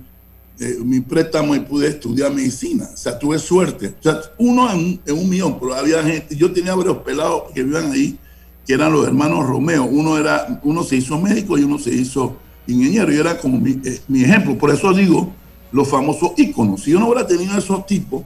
eh, 0.59 0.77
mi 0.83 0.99
préstamo 1.01 1.55
y 1.55 1.61
pude 1.61 1.87
estudiar 1.87 2.31
medicina. 2.31 2.87
O 2.93 2.97
sea, 2.97 3.17
tuve 3.17 3.39
suerte. 3.39 3.95
O 3.99 4.03
sea, 4.03 4.21
uno 4.37 4.71
en, 4.71 5.01
un 5.07 5.29
millón, 5.29 5.59
pero 5.59 5.73
había 5.73 6.03
gente, 6.03 6.35
yo 6.35 6.51
tenía 6.51 6.75
varios 6.75 6.97
pelados 6.97 7.51
que 7.53 7.63
vivían 7.63 7.91
ahí, 7.91 8.17
que 8.65 8.73
eran 8.73 8.91
los 8.91 9.07
hermanos 9.07 9.47
Romeo. 9.47 9.85
Uno, 9.85 10.17
era, 10.17 10.59
uno 10.63 10.83
se 10.83 10.97
hizo 10.97 11.19
médico 11.19 11.57
y 11.57 11.63
uno 11.63 11.79
se 11.79 11.93
hizo 11.93 12.37
ingeniero, 12.67 13.11
y 13.11 13.17
era 13.17 13.37
como 13.39 13.59
mi, 13.59 13.71
eh, 13.83 13.99
mi 14.07 14.23
ejemplo. 14.23 14.57
Por 14.57 14.69
eso 14.69 14.93
digo 14.93 15.33
los 15.71 15.87
famosos 15.87 16.33
íconos. 16.37 16.83
Si 16.83 16.91
yo 16.91 16.99
no 16.99 17.07
hubiera 17.07 17.25
tenido 17.25 17.57
esos 17.57 17.85
tipos, 17.87 18.23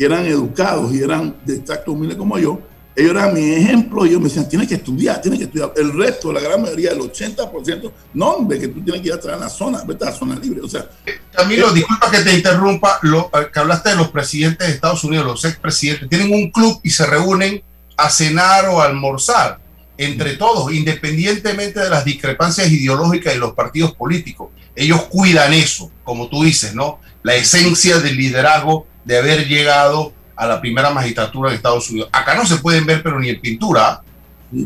que 0.00 0.06
eran 0.06 0.24
educados 0.24 0.94
y 0.94 1.02
eran 1.02 1.36
de 1.44 1.58
tacto 1.58 1.92
humilde 1.92 2.16
como 2.16 2.38
yo, 2.38 2.58
ellos 2.96 3.10
eran 3.10 3.34
mi 3.34 3.52
ejemplo 3.52 4.06
y 4.06 4.08
ellos 4.08 4.22
me 4.22 4.28
decían, 4.28 4.48
tienes 4.48 4.66
que 4.66 4.76
estudiar, 4.76 5.20
tienes 5.20 5.40
que 5.40 5.44
estudiar. 5.44 5.74
El 5.76 5.92
resto, 5.92 6.32
la 6.32 6.40
gran 6.40 6.62
mayoría, 6.62 6.92
el 6.92 7.00
80%, 7.00 7.92
no, 8.14 8.30
hombre, 8.30 8.58
que 8.58 8.68
tú 8.68 8.80
tienes 8.80 9.02
que 9.02 9.08
ir 9.08 9.12
a 9.12 9.20
traer 9.20 9.36
a 9.36 9.40
la 9.40 9.50
zona, 9.50 9.84
vete 9.86 10.06
a 10.06 10.08
la 10.08 10.16
zona 10.16 10.36
libre. 10.36 10.62
O 10.62 10.68
sea, 10.70 10.88
Camilo, 11.30 11.70
disculpa 11.74 12.10
que 12.10 12.20
te 12.20 12.32
interrumpa, 12.32 12.98
lo, 13.02 13.30
eh, 13.34 13.48
que 13.52 13.60
hablaste 13.60 13.90
de 13.90 13.96
los 13.96 14.08
presidentes 14.08 14.68
de 14.68 14.72
Estados 14.72 15.04
Unidos, 15.04 15.26
los 15.26 15.44
expresidentes, 15.44 16.08
tienen 16.08 16.32
un 16.32 16.50
club 16.50 16.80
y 16.82 16.88
se 16.88 17.04
reúnen 17.04 17.62
a 17.98 18.08
cenar 18.08 18.70
o 18.70 18.80
a 18.80 18.86
almorzar 18.86 19.60
entre 19.98 20.36
todos, 20.36 20.72
independientemente 20.72 21.78
de 21.78 21.90
las 21.90 22.06
discrepancias 22.06 22.70
ideológicas 22.70 23.34
de 23.34 23.38
los 23.38 23.52
partidos 23.52 23.92
políticos. 23.92 24.48
Ellos 24.74 25.02
cuidan 25.10 25.52
eso, 25.52 25.90
como 26.04 26.30
tú 26.30 26.42
dices, 26.42 26.74
¿no? 26.74 27.00
La 27.22 27.34
esencia 27.34 27.98
del 27.98 28.16
liderazgo 28.16 28.86
de 29.10 29.18
haber 29.18 29.48
llegado 29.48 30.12
a 30.36 30.46
la 30.46 30.60
primera 30.60 30.90
magistratura 30.90 31.50
de 31.50 31.56
Estados 31.56 31.90
Unidos. 31.90 32.08
Acá 32.12 32.36
no 32.36 32.46
se 32.46 32.58
pueden 32.58 32.86
ver, 32.86 33.02
pero 33.02 33.18
ni 33.18 33.28
en 33.28 33.40
pintura. 33.40 34.04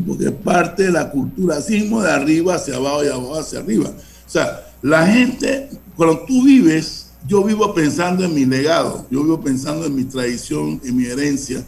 porque 0.05 0.25
es 0.25 0.31
parte 0.31 0.83
de 0.83 0.91
la 0.91 1.09
cultura, 1.09 1.57
así 1.57 1.89
de 1.89 2.11
arriba 2.11 2.53
hacia 2.53 2.75
abajo 2.75 3.03
y 3.03 3.07
abajo 3.07 3.39
hacia 3.39 3.57
arriba. 3.57 3.89
O 3.89 4.29
sea, 4.29 4.67
la 4.83 5.07
gente, 5.07 5.69
cuando 5.95 6.25
tú 6.27 6.43
vives, 6.43 7.09
yo 7.25 7.43
vivo 7.43 7.73
pensando 7.73 8.23
en 8.23 8.35
mi 8.35 8.45
legado, 8.45 9.07
yo 9.09 9.23
vivo 9.23 9.41
pensando 9.41 9.87
en 9.87 9.95
mi 9.95 10.03
tradición, 10.03 10.79
en 10.85 10.95
mi 10.95 11.05
herencia. 11.05 11.65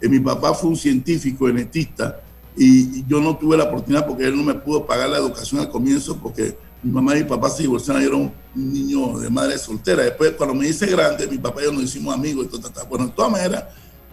En 0.00 0.12
mi 0.12 0.20
papá 0.20 0.54
fue 0.54 0.70
un 0.70 0.76
científico 0.76 1.48
genetista 1.48 2.20
y 2.56 3.04
yo 3.06 3.20
no 3.20 3.36
tuve 3.36 3.56
la 3.56 3.64
oportunidad 3.64 4.06
porque 4.06 4.24
él 4.24 4.36
no 4.36 4.44
me 4.44 4.54
pudo 4.54 4.86
pagar 4.86 5.10
la 5.10 5.18
educación 5.18 5.60
al 5.60 5.68
comienzo 5.68 6.16
porque 6.16 6.56
mi 6.82 6.92
mamá 6.92 7.16
y 7.16 7.22
mi 7.22 7.28
papá 7.28 7.50
se 7.50 7.62
divorciaron, 7.62 8.02
yo 8.02 8.08
era 8.08 8.16
un 8.16 8.32
niño 8.54 9.18
de 9.18 9.28
madre 9.28 9.58
soltera. 9.58 10.02
Después, 10.02 10.32
cuando 10.32 10.54
me 10.54 10.68
hice 10.68 10.86
grande, 10.86 11.26
mi 11.26 11.38
papá 11.38 11.60
y 11.60 11.64
yo 11.64 11.72
nos 11.72 11.84
hicimos 11.84 12.14
amigos. 12.14 12.46
Y 12.46 12.48
todo, 12.48 12.70
Bueno, 12.88 13.06
de 13.06 13.12
todas 13.12 13.32
maneras, 13.32 13.64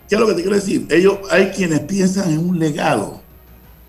¿qué 0.08 0.16
es 0.16 0.22
lo 0.22 0.28
que 0.28 0.34
te 0.34 0.42
quiero 0.42 0.56
decir? 0.56 0.86
Ellos, 0.90 1.20
hay 1.30 1.48
quienes 1.52 1.82
piensan 1.82 2.32
en 2.32 2.40
un 2.40 2.60
legado. 2.60 3.22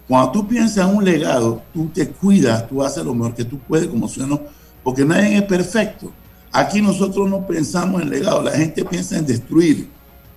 Cuando 0.07 0.33
tú 0.33 0.49
piensas 0.49 0.89
en 0.89 0.97
un 0.97 1.05
legado, 1.05 1.63
tú 1.75 1.89
te 1.93 2.09
cuidas, 2.09 2.67
tú 2.69 2.83
haces 2.83 3.05
lo 3.05 3.15
mejor 3.15 3.35
que 3.35 3.45
tú 3.45 3.59
puedes 3.59 3.89
como 3.89 4.09
ciudadano, 4.09 4.43
porque 4.83 5.05
nadie 5.05 5.37
es 5.37 5.43
perfecto. 5.43 6.13
Aquí 6.51 6.81
nosotros 6.81 7.29
no 7.29 7.47
pensamos 7.47 8.01
en 8.01 8.09
legado, 8.09 8.43
la 8.43 8.53
gente 8.53 8.85
piensa 8.85 9.19
en 9.19 9.27
destruir. 9.27 9.89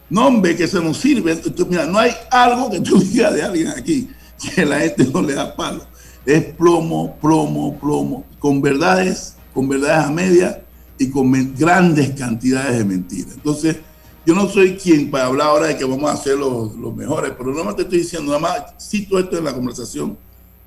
No, 0.10 0.28
hombre, 0.28 0.58
que 0.58 0.68
se 0.68 0.82
nos 0.82 0.98
sirve. 0.98 1.40
mira, 1.70 1.86
no 1.86 1.98
hay 1.98 2.12
algo 2.30 2.70
que 2.70 2.82
tú 2.82 3.00
digas 3.00 3.34
de 3.34 3.44
alguien 3.44 3.68
aquí 3.70 4.10
que 4.42 4.66
la 4.66 4.80
gente 4.80 5.06
no 5.06 5.22
le 5.22 5.34
da 5.36 5.56
palo. 5.56 5.86
Es 6.26 6.44
plomo, 6.54 7.18
plomo, 7.20 7.80
plomo, 7.80 8.26
con 8.40 8.62
verdades, 8.62 9.36
con 9.54 9.68
verdades 9.68 10.06
a 10.06 10.12
media 10.12 10.64
y 10.98 11.10
con 11.10 11.56
grandes 11.56 12.12
cantidades 12.12 12.78
de 12.78 12.86
mentiras. 12.86 13.34
Entonces, 13.34 13.78
yo 14.26 14.36
no 14.36 14.48
soy 14.48 14.76
quien 14.76 15.10
para 15.10 15.26
hablar 15.26 15.48
ahora 15.48 15.68
de 15.68 15.78
que 15.78 15.84
vamos 15.84 16.12
a 16.12 16.16
ser 16.16 16.38
los, 16.38 16.76
los 16.76 16.96
mejores, 16.96 17.34
pero 17.36 17.52
no 17.54 17.64
más 17.64 17.76
te 17.76 17.82
estoy 17.82 18.00
diciendo, 18.00 18.28
nada 18.28 18.40
más 18.40 18.76
cito 18.80 19.18
esto 19.18 19.38
en 19.38 19.46
la 19.46 19.54
conversación 19.54 20.16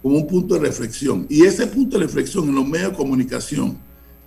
como 0.03 0.17
un 0.17 0.27
punto 0.27 0.55
de 0.55 0.61
reflexión. 0.61 1.27
Y 1.31 1.47
ese 1.47 1.67
punto 1.67 1.97
de 1.97 2.05
reflexión 2.05 2.49
en 2.49 2.55
los 2.55 2.67
medios 2.67 2.91
de 2.91 2.97
comunicación, 2.97 3.79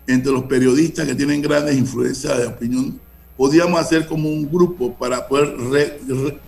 entre 0.07 0.31
los 0.31 0.43
periodistas 0.45 1.05
que 1.05 1.13
tienen 1.13 1.41
grandes 1.41 1.77
influencias 1.77 2.37
de 2.37 2.47
opinión, 2.47 2.99
podíamos 3.37 3.79
hacer 3.79 4.07
como 4.07 4.29
un 4.29 4.49
grupo 4.49 4.93
para 4.95 5.27
poder 5.27 5.99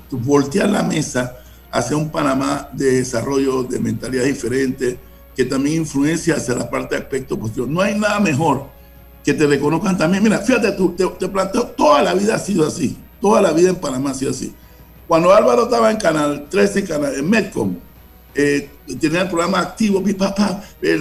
voltear 0.10 0.70
la 0.70 0.82
mesa 0.82 1.38
hacia 1.72 1.98
un 1.98 2.10
Panamá 2.10 2.70
de 2.74 2.98
desarrollo 2.98 3.64
de 3.64 3.80
mentalidad 3.80 4.24
diferente, 4.24 4.98
que 5.36 5.46
también 5.46 5.82
influencia 5.82 6.36
hacia 6.36 6.56
la 6.56 6.70
parte 6.70 6.96
de 6.96 7.02
aspecto 7.02 7.40
positivo. 7.40 7.68
No 7.68 7.82
hay 7.82 7.98
nada 7.98 8.20
mejor 8.20 8.68
que 9.24 9.34
te 9.34 9.48
reconozcan 9.48 9.98
también. 9.98 10.24
Mira, 10.24 10.40
fíjate 10.40 10.72
tú, 10.74 10.96
te, 10.96 11.28
planteo, 11.28 11.68
toda 11.68 12.02
la 12.02 12.14
vida 12.14 12.36
ha 12.36 12.40
sido 12.40 12.68
así, 12.68 12.98
toda 13.22 13.42
la 13.42 13.52
vida 13.52 13.70
en 13.70 13.76
Panamá 13.76 14.12
ha 14.12 14.14
sido 14.14 14.32
así. 14.32 14.54
Cuando 15.08 15.34
Álvaro 15.34 15.64
estaba 15.64 15.92
en 15.92 15.98
Canal 15.98 16.48
13, 16.50 16.84
canal, 16.84 17.16
en 17.16 17.30
Metcom, 17.30 17.76
eh, 18.36 18.70
tenía 19.00 19.22
el 19.22 19.28
programa 19.28 19.60
activo, 19.60 20.02
mi 20.02 20.14
papá, 20.14 20.62
eh, 20.82 21.00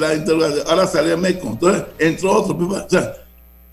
ahora 0.66 0.87
salía 0.87 1.16
Metcom, 1.16 1.53
entonces 1.53 1.85
entró 1.99 2.33
otro, 2.33 2.57
o 2.57 2.89
sea, 2.89 3.12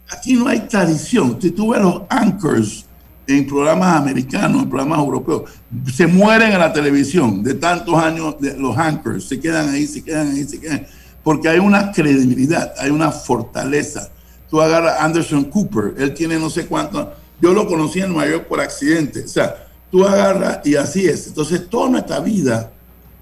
aquí 0.09 0.33
no 0.33 0.47
hay 0.47 0.61
tradición. 0.61 1.37
Si 1.41 1.51
tú 1.51 1.71
ves 1.71 1.81
los 1.81 2.01
anchors 2.09 2.84
en 3.27 3.47
programas 3.47 3.99
americanos, 3.99 4.63
en 4.63 4.69
programas 4.69 4.99
europeos, 4.99 5.49
se 5.93 6.07
mueren 6.07 6.51
en 6.51 6.59
la 6.59 6.71
televisión 6.71 7.43
de 7.43 7.53
tantos 7.55 7.95
años, 7.95 8.35
de 8.39 8.57
los 8.57 8.77
anchors, 8.77 9.27
se 9.27 9.39
quedan 9.39 9.69
ahí, 9.69 9.87
se 9.87 10.03
quedan 10.03 10.31
ahí, 10.31 10.43
se 10.43 10.59
quedan, 10.59 10.85
porque 11.23 11.49
hay 11.49 11.59
una 11.59 11.91
credibilidad, 11.91 12.73
hay 12.77 12.91
una 12.91 13.11
fortaleza 13.11 14.09
Tú 14.49 14.61
agarras 14.61 15.01
Anderson 15.01 15.45
Cooper, 15.45 15.95
él 15.97 16.13
tiene 16.13 16.37
no 16.37 16.49
sé 16.49 16.65
cuánto. 16.65 17.13
Yo 17.41 17.53
lo 17.53 17.67
conocí 17.67 17.99
en 17.99 18.13
Nueva 18.13 18.29
York 18.29 18.47
por 18.47 18.61
accidente. 18.61 19.23
O 19.23 19.27
sea, 19.27 19.67
tú 19.91 20.05
agarras 20.05 20.65
y 20.65 20.75
así 20.75 21.05
es. 21.07 21.27
Entonces, 21.27 21.67
toda 21.69 21.89
nuestra 21.89 22.19
vida 22.19 22.71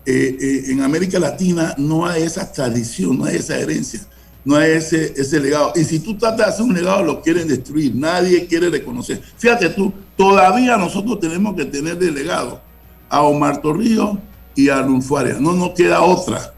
eh, 0.05 0.37
eh, 0.39 0.63
en 0.67 0.81
América 0.81 1.17
Latina 1.19 1.73
no 1.77 2.05
hay 2.05 2.23
esa 2.23 2.51
tradición, 2.51 3.17
no 3.17 3.25
hay 3.25 3.37
esa 3.37 3.57
herencia, 3.57 4.01
no 4.45 4.55
hay 4.55 4.71
ese, 4.71 5.13
ese 5.15 5.39
legado. 5.39 5.73
Y 5.75 5.83
si 5.83 5.99
tú 5.99 6.17
tratas 6.17 6.37
de 6.37 6.43
hacer 6.53 6.65
un 6.65 6.73
legado, 6.73 7.03
lo 7.03 7.21
quieren 7.21 7.47
destruir. 7.47 7.95
Nadie 7.95 8.45
quiere 8.45 8.69
reconocer. 8.69 9.21
Fíjate 9.37 9.69
tú, 9.69 9.93
todavía 10.17 10.77
nosotros 10.77 11.19
tenemos 11.19 11.55
que 11.55 11.65
tener 11.65 11.97
de 11.97 12.11
legado 12.11 12.61
a 13.09 13.21
Omar 13.21 13.61
Torrijos 13.61 14.17
y 14.55 14.69
a 14.69 14.81
Lunfuaria. 14.81 15.37
No 15.39 15.53
nos 15.53 15.71
queda 15.71 16.01
otra 16.01 16.53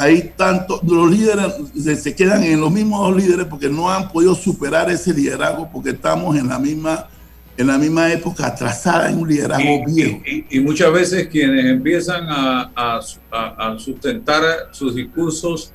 hay 0.00 0.32
tanto, 0.36 0.80
los 0.86 1.10
líderes 1.10 2.02
se, 2.02 2.14
quedan 2.14 2.42
en 2.42 2.60
los 2.60 2.72
mismos 2.72 3.08
dos 3.08 3.16
líderes 3.16 3.46
porque 3.46 3.68
no 3.68 3.90
han 3.90 4.10
podido 4.10 4.34
superar 4.34 4.90
ese 4.90 5.14
liderazgo 5.14 5.70
porque 5.72 5.90
estamos 5.90 6.36
en 6.36 6.48
la 6.48 6.58
misma, 6.58 7.08
en 7.56 7.66
la 7.68 7.78
misma 7.78 8.12
época 8.12 8.46
atrasada 8.46 9.10
en 9.10 9.18
un 9.18 9.28
liderazgo 9.28 9.84
viejo. 9.86 10.22
Y, 10.50 10.60
muchas 10.60 10.92
veces 10.92 11.28
quienes 11.28 11.66
empiezan 11.66 12.26
a, 12.28 13.00
a, 13.30 13.78
sustentar 13.78 14.42
sus 14.72 14.94
discursos 14.94 15.72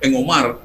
en 0.00 0.16
Omar, 0.16 0.58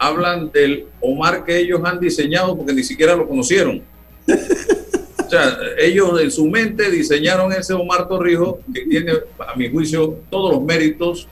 hablan 0.00 0.50
del 0.50 0.86
Omar 1.00 1.44
que 1.44 1.58
ellos 1.58 1.80
han 1.84 2.00
diseñado 2.00 2.56
porque 2.56 2.72
ni 2.72 2.82
siquiera 2.82 3.14
lo 3.14 3.28
conocieron. 3.28 3.82
O 5.20 5.32
sea, 5.32 5.56
ellos 5.78 6.20
en 6.20 6.28
su 6.28 6.48
mente 6.48 6.90
diseñaron 6.90 7.52
ese 7.52 7.72
Omar 7.72 8.08
Torrijos 8.08 8.56
que 8.74 8.80
tiene, 8.80 9.12
a 9.38 9.54
mi 9.54 9.70
juicio, 9.70 10.16
todos 10.28 10.54
los 10.54 10.64
méritos 10.64 11.28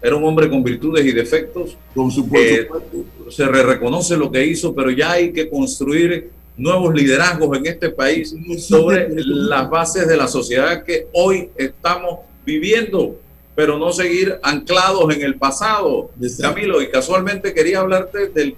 era 0.00 0.16
un 0.16 0.24
hombre 0.24 0.48
con 0.48 0.64
virtudes 0.64 1.04
y 1.04 1.12
defectos. 1.12 1.76
Con 1.94 2.10
supuesto. 2.10 2.82
se 3.28 3.44
reconoce 3.44 4.16
lo 4.16 4.32
que 4.32 4.46
hizo, 4.46 4.74
pero 4.74 4.90
ya 4.90 5.12
hay 5.12 5.30
que 5.30 5.50
construir 5.50 6.30
nuevos 6.56 6.94
liderazgos 6.94 7.58
en 7.58 7.66
este 7.66 7.90
país 7.90 8.34
sobre 8.58 9.08
las 9.14 9.68
bases 9.68 10.08
de 10.08 10.16
la 10.16 10.26
sociedad 10.26 10.82
que 10.82 11.08
hoy 11.12 11.50
estamos 11.56 12.20
viviendo, 12.46 13.18
pero 13.54 13.78
no 13.78 13.92
seguir 13.92 14.38
anclados 14.42 15.14
en 15.14 15.22
el 15.22 15.36
pasado. 15.36 16.10
Camilo, 16.40 16.82
y 16.82 16.88
casualmente 16.88 17.54
quería 17.54 17.80
hablarte 17.80 18.28
del 18.28 18.56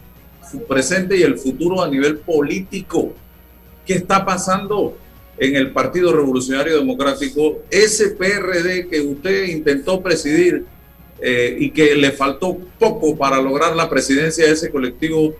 presente 0.68 1.16
y 1.16 1.22
el 1.22 1.38
futuro 1.38 1.82
a 1.82 1.88
nivel 1.88 2.18
político. 2.18 3.12
¿Qué 3.84 3.94
está 3.94 4.24
pasando 4.24 4.96
en 5.38 5.56
el 5.56 5.70
Partido 5.70 6.12
Revolucionario 6.12 6.78
Democrático? 6.78 7.62
Ese 7.70 8.10
PRD 8.10 8.88
que 8.88 9.00
usted 9.00 9.44
intentó 9.48 10.02
presidir 10.02 10.64
eh, 11.20 11.56
y 11.58 11.70
que 11.70 11.94
le 11.94 12.12
faltó 12.12 12.58
poco 12.78 13.16
para 13.16 13.40
lograr 13.40 13.74
la 13.76 13.88
presidencia 13.88 14.46
de 14.46 14.52
ese 14.52 14.70
colectivo 14.70 15.34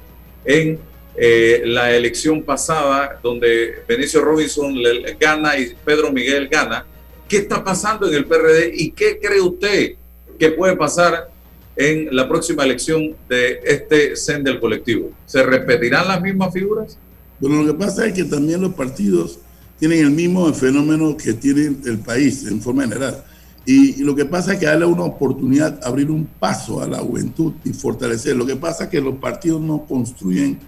en 0.45 0.79
eh, 1.19 1.63
la 1.65 1.95
elección 1.95 2.43
pasada, 2.43 3.19
donde 3.23 3.77
Benicio 3.89 4.21
Robinson 4.21 4.75
le, 4.75 5.15
gana 5.19 5.59
y 5.59 5.75
Pedro 5.85 6.13
Miguel 6.13 6.49
gana. 6.49 6.85
¿Qué 7.29 7.39
está 7.39 7.63
pasando 7.63 8.09
en 8.09 8.15
el 8.15 8.25
PRD 8.27 8.73
y 8.75 8.91
qué 8.91 9.19
cree 9.21 9.41
usted 9.41 9.95
que 10.39 10.51
puede 10.51 10.77
pasar 10.77 11.31
en 11.77 12.15
la 12.15 12.29
próxima 12.29 12.65
elección 12.65 13.17
de 13.29 13.61
este 13.65 14.17
CEN 14.17 14.45
del 14.45 14.61
colectivo? 14.61 15.11
¿Se 15.27 15.43
repetirán 15.43 16.09
las 16.09 16.21
mismas 16.23 16.53
figuras? 16.53 16.99
Bueno, 17.41 17.63
lo 17.63 17.73
que 17.73 17.79
pasa 17.79 18.07
es 18.07 18.15
que 18.15 18.25
también 18.25 18.61
los 18.61 18.75
partidos 18.75 19.39
tienen 19.79 20.01
el 20.01 20.11
mismo 20.11 20.53
fenómeno 20.55 21.17
que 21.17 21.35
tiene 21.35 21.77
el 21.85 21.99
país 21.99 22.47
en 22.47 22.63
forma 22.63 22.85
general 22.85 23.25
y, 23.69 24.05
lo 24.05 24.15
que 24.15 24.25
pasa 24.25 24.53
es 24.53 24.61
que 24.61 24.67
darle 24.67 24.87
una 24.87 25.03
oportunidad, 25.03 25.81
abrir 25.83 26.09
un 26.09 26.25
paso 26.25 26.81
a 26.81 26.87
la 26.87 26.99
juventud 26.99 27.55
y 27.65 27.73
fortalecer. 27.73 28.37
Lo 28.37 28.47
que 28.47 28.55
pasa 28.55 28.85
es 28.85 28.91
que 28.91 29.01
los 29.01 29.17
partidos 29.17 29.61
no 29.61 29.85
construyen 29.85 30.61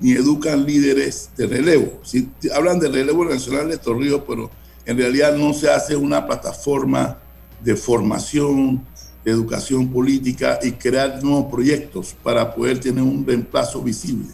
ni 0.00 0.12
educan 0.12 0.64
líderes 0.64 1.28
de 1.36 1.46
relevo. 1.46 2.00
Si 2.02 2.30
hablan 2.54 2.80
de 2.80 2.88
relevo 2.88 3.26
nacional 3.26 3.68
de 3.68 3.76
Torrijos, 3.76 4.22
pero 4.26 4.50
en 4.86 4.96
realidad 4.96 5.34
no 5.34 5.52
se 5.52 5.68
hace 5.68 5.96
una 5.96 6.24
plataforma 6.24 7.18
de 7.62 7.76
formación, 7.76 8.86
de 9.24 9.32
educación 9.32 9.88
política 9.88 10.58
y 10.62 10.72
crear 10.72 11.22
nuevos 11.22 11.52
proyectos 11.52 12.14
para 12.22 12.54
poder 12.54 12.78
tener 12.78 13.02
un 13.02 13.26
reemplazo 13.26 13.82
visible. 13.82 14.28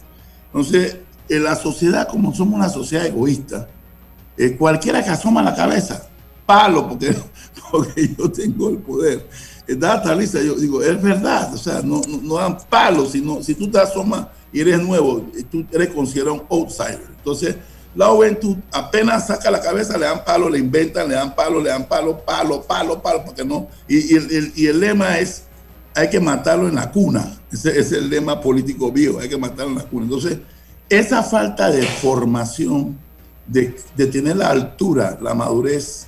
Entonces, 0.45 0.97
en 1.27 1.43
la 1.43 1.55
sociedad, 1.55 2.07
como 2.07 2.33
somos 2.33 2.53
una 2.53 2.69
sociedad 2.69 3.07
egoísta, 3.07 3.67
eh, 4.37 4.55
cualquiera 4.55 5.03
que 5.03 5.09
asoma 5.09 5.41
la 5.41 5.55
cabeza, 5.55 6.07
palo, 6.45 6.87
porque 6.87 7.15
porque 7.71 8.15
yo 8.15 8.31
tengo 8.31 8.69
el 8.69 8.77
poder. 8.77 9.27
Data, 9.67 10.13
Lisa, 10.13 10.41
yo 10.43 10.55
digo, 10.55 10.83
es 10.83 11.01
verdad, 11.01 11.53
o 11.53 11.57
sea, 11.57 11.81
no, 11.81 12.01
no, 12.21 12.35
dan 12.35 12.57
palos, 12.69 13.13
sino 13.13 13.41
si 13.41 13.55
tú 13.55 13.71
te 13.71 13.79
asomas 13.79 14.27
y 14.51 14.59
eres 14.59 14.79
nuevo, 14.81 15.25
tú 15.49 15.65
eres 15.71 15.89
considerado 15.89 16.35
un 16.35 16.43
outsider. 16.49 17.07
Entonces, 17.17 17.55
la 17.95 18.07
juventud 18.07 18.57
apenas 18.71 19.27
saca 19.27 19.51
la 19.51 19.61
cabeza, 19.61 19.97
le 19.97 20.05
dan 20.05 20.23
palo, 20.23 20.49
le 20.49 20.59
inventan, 20.59 21.07
le 21.07 21.15
dan 21.15 21.35
palo, 21.35 21.61
le 21.61 21.69
dan 21.69 21.87
palo, 21.87 22.19
palo, 22.25 22.61
palo, 22.63 23.01
palo, 23.01 23.23
porque 23.25 23.45
no. 23.45 23.67
Y, 23.87 24.15
el, 24.15 24.51
y 24.55 24.67
el, 24.67 24.79
lema 24.79 25.19
es, 25.19 25.43
hay 25.95 26.09
que 26.09 26.19
matarlo 26.19 26.67
en 26.67 26.75
la 26.75 26.91
cuna. 26.91 27.39
Ese, 27.51 27.79
es 27.79 27.91
el 27.91 28.09
lema 28.09 28.41
político 28.41 28.91
viejo, 28.91 29.19
hay 29.19 29.29
que 29.29 29.37
matarlo 29.37 29.71
en 29.71 29.77
la 29.77 29.83
cuna. 29.83 30.05
Entonces, 30.05 30.39
esa 30.89 31.21
falta 31.21 31.69
de 31.69 31.83
formación, 31.83 32.97
de, 33.45 33.75
de 33.95 34.07
tener 34.07 34.37
la 34.37 34.49
altura, 34.49 35.17
la 35.21 35.33
madurez 35.33 36.07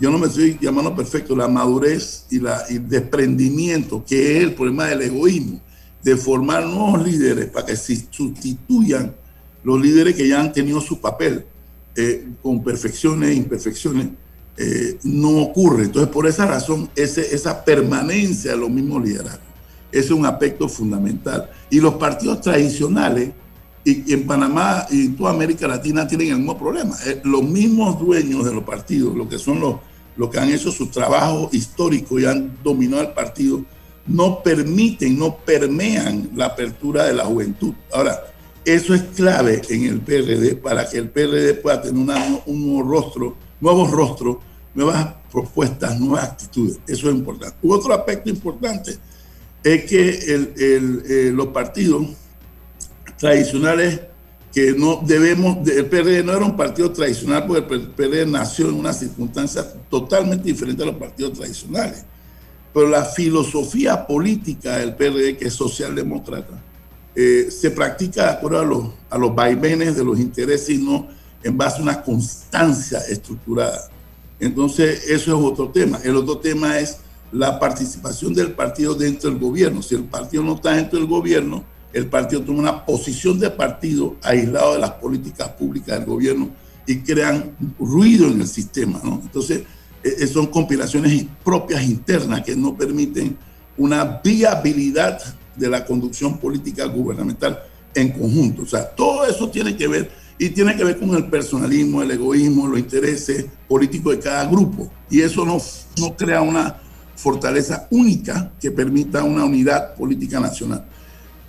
yo 0.00 0.10
no 0.10 0.18
me 0.18 0.28
estoy 0.28 0.56
llamando 0.58 0.96
perfecto, 0.96 1.36
la 1.36 1.46
madurez 1.46 2.24
y, 2.30 2.40
la, 2.40 2.62
el 2.70 2.88
desprendimiento, 2.88 4.02
que 4.02 4.38
es 4.38 4.44
el 4.44 4.54
problema 4.54 4.86
del 4.86 5.02
egoísmo, 5.02 5.60
de 6.02 6.16
formar 6.16 6.64
nuevos 6.64 7.06
líderes 7.06 7.50
para 7.50 7.66
que 7.66 7.76
se 7.76 8.06
sustituyan 8.10 9.14
los 9.62 9.80
líderes 9.80 10.14
que 10.14 10.28
ya 10.28 10.40
han 10.40 10.52
tenido 10.52 10.80
su 10.80 11.00
papel 11.00 11.44
eh, 11.96 12.28
con 12.42 12.62
perfecciones 12.62 13.30
e 13.30 13.34
imperfecciones, 13.34 14.08
eh, 14.56 14.98
no 15.02 15.38
ocurre. 15.38 15.84
Entonces, 15.84 16.10
por 16.12 16.26
esa 16.26 16.46
razón, 16.46 16.90
esa 16.94 17.64
permanencia 17.64 18.52
de 18.52 18.56
los 18.56 18.70
mismos 18.70 19.02
liderazgos 19.04 19.50
es 19.92 20.10
un 20.10 20.24
aspecto 20.24 20.68
fundamental. 20.68 21.50
Y 21.68 21.80
los 21.80 21.94
partidos 21.94 22.40
tradicionales, 22.40 23.30
y, 23.84 24.12
en 24.12 24.26
Panamá 24.26 24.86
y 24.90 25.06
en 25.06 25.16
toda 25.16 25.30
América 25.30 25.66
Latina 25.66 26.06
tienen 26.06 26.28
el 26.28 26.36
mismo 26.36 26.58
problema. 26.58 26.96
Eh, 27.06 27.20
los 27.24 27.42
mismos 27.42 27.98
dueños 27.98 28.44
de 28.44 28.52
los 28.52 28.64
partidos, 28.64 29.16
lo 29.16 29.28
que 29.28 29.38
son 29.38 29.60
los 29.60 29.76
los 30.20 30.28
que 30.28 30.38
han 30.38 30.50
hecho 30.50 30.70
su 30.70 30.88
trabajo 30.88 31.48
histórico 31.50 32.18
y 32.18 32.26
han 32.26 32.58
dominado 32.62 33.00
el 33.00 33.12
partido, 33.12 33.64
no 34.06 34.42
permiten, 34.42 35.18
no 35.18 35.36
permean 35.36 36.30
la 36.34 36.44
apertura 36.44 37.04
de 37.04 37.14
la 37.14 37.24
juventud. 37.24 37.72
Ahora, 37.90 38.20
eso 38.64 38.94
es 38.94 39.02
clave 39.14 39.62
en 39.70 39.84
el 39.84 40.00
PRD 40.00 40.56
para 40.56 40.88
que 40.88 40.98
el 40.98 41.08
PRD 41.08 41.54
pueda 41.54 41.80
tener 41.80 41.96
un 42.46 42.66
nuevo 42.66 42.82
rostro, 42.82 43.36
nuevos 43.60 43.90
rostros, 43.90 44.36
nuevas 44.74 45.14
propuestas, 45.30 45.98
nuevas 45.98 46.24
actitudes. 46.24 46.78
Eso 46.86 47.08
es 47.08 47.16
importante. 47.16 47.56
Otro 47.62 47.94
aspecto 47.94 48.28
importante 48.28 48.98
es 49.62 49.84
que 49.84 50.18
eh, 50.26 51.30
los 51.32 51.48
partidos 51.48 52.06
tradicionales 53.18 54.00
que 54.52 54.72
no 54.72 55.00
debemos, 55.04 55.68
el 55.68 55.86
PRD 55.86 56.24
no 56.24 56.32
era 56.32 56.44
un 56.44 56.56
partido 56.56 56.90
tradicional 56.90 57.46
porque 57.46 57.74
el 57.74 57.82
PRD 57.82 58.26
nació 58.26 58.68
en 58.68 58.74
una 58.74 58.92
circunstancia 58.92 59.64
totalmente 59.88 60.44
diferente 60.44 60.82
a 60.82 60.86
los 60.86 60.96
partidos 60.96 61.34
tradicionales. 61.34 62.04
Pero 62.74 62.88
la 62.88 63.04
filosofía 63.04 64.06
política 64.06 64.78
del 64.78 64.94
PRD, 64.94 65.36
que 65.36 65.48
es 65.48 65.54
socialdemócrata, 65.54 66.59
eh, 67.14 67.48
se 67.50 67.70
practica 67.70 68.24
de 68.24 68.30
acuerdo 68.30 68.60
a 68.60 68.64
los, 68.64 68.84
a 69.10 69.18
los 69.18 69.34
vaivenes 69.34 69.96
de 69.96 70.04
los 70.04 70.18
intereses 70.18 70.70
y 70.70 70.78
no 70.78 71.08
en 71.42 71.56
base 71.56 71.78
a 71.78 71.82
una 71.82 72.02
constancia 72.02 72.98
estructurada. 73.08 73.88
Entonces, 74.38 75.04
eso 75.08 75.36
es 75.36 75.52
otro 75.52 75.68
tema. 75.68 76.00
El 76.02 76.16
otro 76.16 76.38
tema 76.38 76.78
es 76.78 76.98
la 77.32 77.58
participación 77.58 78.34
del 78.34 78.52
partido 78.52 78.94
dentro 78.94 79.30
del 79.30 79.38
gobierno. 79.38 79.82
Si 79.82 79.94
el 79.94 80.04
partido 80.04 80.42
no 80.42 80.54
está 80.54 80.72
dentro 80.72 80.98
del 80.98 81.08
gobierno, 81.08 81.64
el 81.92 82.06
partido 82.06 82.42
toma 82.42 82.60
una 82.60 82.86
posición 82.86 83.38
de 83.38 83.50
partido 83.50 84.16
aislado 84.22 84.74
de 84.74 84.80
las 84.80 84.92
políticas 84.92 85.48
públicas 85.50 85.98
del 85.98 86.06
gobierno 86.06 86.50
y 86.86 86.98
crean 87.00 87.56
ruido 87.78 88.26
en 88.26 88.40
el 88.40 88.48
sistema. 88.48 89.00
Entonces, 89.04 89.62
eh, 90.02 90.16
eh, 90.20 90.26
son 90.26 90.46
compilaciones 90.46 91.26
propias 91.44 91.82
internas 91.82 92.42
que 92.42 92.56
no 92.56 92.76
permiten 92.76 93.36
una 93.76 94.20
viabilidad 94.22 95.20
de 95.60 95.68
la 95.68 95.84
conducción 95.84 96.38
política 96.38 96.86
gubernamental 96.86 97.62
en 97.94 98.10
conjunto. 98.10 98.62
O 98.62 98.66
sea, 98.66 98.88
todo 98.88 99.26
eso 99.26 99.48
tiene 99.50 99.76
que 99.76 99.86
ver 99.86 100.10
y 100.38 100.48
tiene 100.48 100.74
que 100.74 100.84
ver 100.84 100.98
con 100.98 101.14
el 101.14 101.26
personalismo, 101.26 102.02
el 102.02 102.10
egoísmo, 102.10 102.66
los 102.66 102.78
intereses 102.78 103.44
políticos 103.68 104.16
de 104.16 104.20
cada 104.20 104.46
grupo. 104.46 104.90
Y 105.10 105.20
eso 105.20 105.44
no, 105.44 105.58
no 105.98 106.16
crea 106.16 106.40
una 106.40 106.76
fortaleza 107.14 107.86
única 107.90 108.50
que 108.58 108.70
permita 108.70 109.22
una 109.22 109.44
unidad 109.44 109.94
política 109.94 110.40
nacional. 110.40 110.86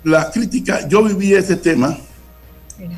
La 0.04 0.30
crítica, 0.30 0.86
yo 0.86 1.02
viví 1.02 1.32
ese 1.32 1.56
tema 1.56 1.96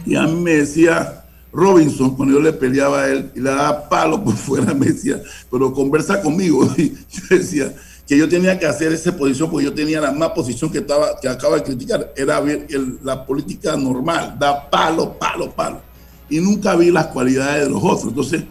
y 0.04 0.16
a 0.16 0.22
mí 0.22 0.40
me 0.40 0.54
decía 0.54 1.24
Robinson, 1.52 2.16
cuando 2.16 2.34
yo 2.34 2.40
le 2.40 2.52
peleaba 2.52 3.02
a 3.02 3.08
él 3.08 3.30
y 3.36 3.40
le 3.40 3.50
daba 3.50 3.88
palo 3.88 4.24
por 4.24 4.34
fuera, 4.36 4.74
me 4.74 4.86
decía, 4.86 5.22
pero 5.50 5.72
conversa 5.72 6.20
conmigo. 6.20 6.68
Y 6.76 6.90
yo 6.90 7.36
decía 7.36 7.72
que 8.06 8.18
yo 8.18 8.28
tenía 8.28 8.58
que 8.58 8.66
hacer 8.66 8.92
esa 8.92 9.16
posición 9.16 9.50
porque 9.50 9.64
yo 9.64 9.72
tenía 9.72 10.00
la 10.00 10.12
más 10.12 10.30
posición 10.30 10.70
que, 10.70 10.78
estaba, 10.78 11.18
que 11.20 11.28
acaba 11.28 11.56
de 11.56 11.62
criticar. 11.62 12.12
Era 12.16 12.40
ver 12.40 12.66
la 13.02 13.24
política 13.24 13.76
normal, 13.76 14.36
da 14.38 14.68
palo, 14.68 15.18
palo, 15.18 15.50
palo. 15.50 15.80
Y 16.28 16.38
nunca 16.38 16.76
vi 16.76 16.90
las 16.90 17.06
cualidades 17.06 17.64
de 17.64 17.70
los 17.70 17.82
otros. 17.82 18.08
Entonces, 18.08 18.44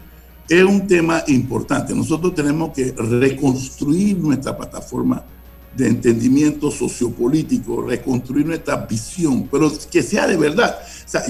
es 0.48 0.64
un 0.64 0.86
tema 0.86 1.22
importante. 1.28 1.94
Nosotros 1.94 2.34
tenemos 2.34 2.72
que 2.72 2.92
reconstruir 2.92 4.18
nuestra 4.18 4.56
plataforma 4.56 5.24
de 5.76 5.88
entendimiento 5.88 6.70
sociopolítico, 6.70 7.82
reconstruir 7.82 8.46
nuestra 8.46 8.76
visión, 8.86 9.48
pero 9.50 9.72
que 9.90 10.02
sea 10.02 10.26
de 10.26 10.36
verdad. 10.36 10.78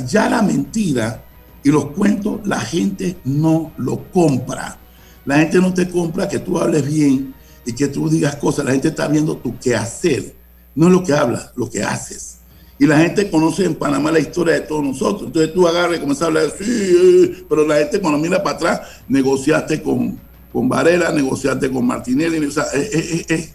Ya 0.07 0.29
la 0.29 0.43
mentira 0.43 1.25
y 1.63 1.71
los 1.71 1.91
cuentos, 1.91 2.41
la 2.47 2.61
gente 2.61 3.17
no 3.25 3.73
lo 3.77 4.11
compra. 4.11 4.79
La 5.25 5.39
gente 5.39 5.59
no 5.59 5.73
te 5.73 5.89
compra 5.89 6.29
que 6.29 6.39
tú 6.39 6.59
hables 6.59 6.87
bien 6.87 7.35
y 7.65 7.73
que 7.73 7.89
tú 7.89 8.09
digas 8.09 8.37
cosas. 8.37 8.65
La 8.65 8.73
gente 8.73 8.89
está 8.89 9.09
viendo 9.09 9.37
tu 9.37 9.59
qué 9.59 9.75
hacer. 9.75 10.35
No 10.75 10.87
es 10.87 10.93
lo 10.93 11.05
que 11.05 11.13
hablas, 11.13 11.53
lo 11.57 11.71
que 11.71 11.83
haces. 11.83 12.39
Y 12.79 12.87
la 12.87 12.99
gente 12.99 13.31
conoce 13.31 13.65
en 13.65 13.77
Panamá 13.77 14.11
la 14.11 14.19
historia 14.19 14.55
de 14.55 14.61
todos 14.61 14.83
nosotros. 14.83 15.27
Entonces 15.27 15.55
tú 15.55 15.67
agarras 15.67 15.97
y 15.97 16.01
comienzas 16.01 16.23
a 16.23 16.27
hablar, 16.27 16.53
sí, 16.59 16.65
eh", 16.67 17.45
pero 17.49 17.67
la 17.67 17.77
gente 17.77 18.01
cuando 18.01 18.19
mira 18.19 18.43
para 18.43 18.57
atrás, 18.57 18.81
negociaste 19.09 19.81
con, 19.81 20.19
con 20.53 20.69
Varela, 20.69 21.13
negociaste 21.13 21.71
con 21.71 21.87
Martinelli. 21.87 22.49
Es, 22.49 22.59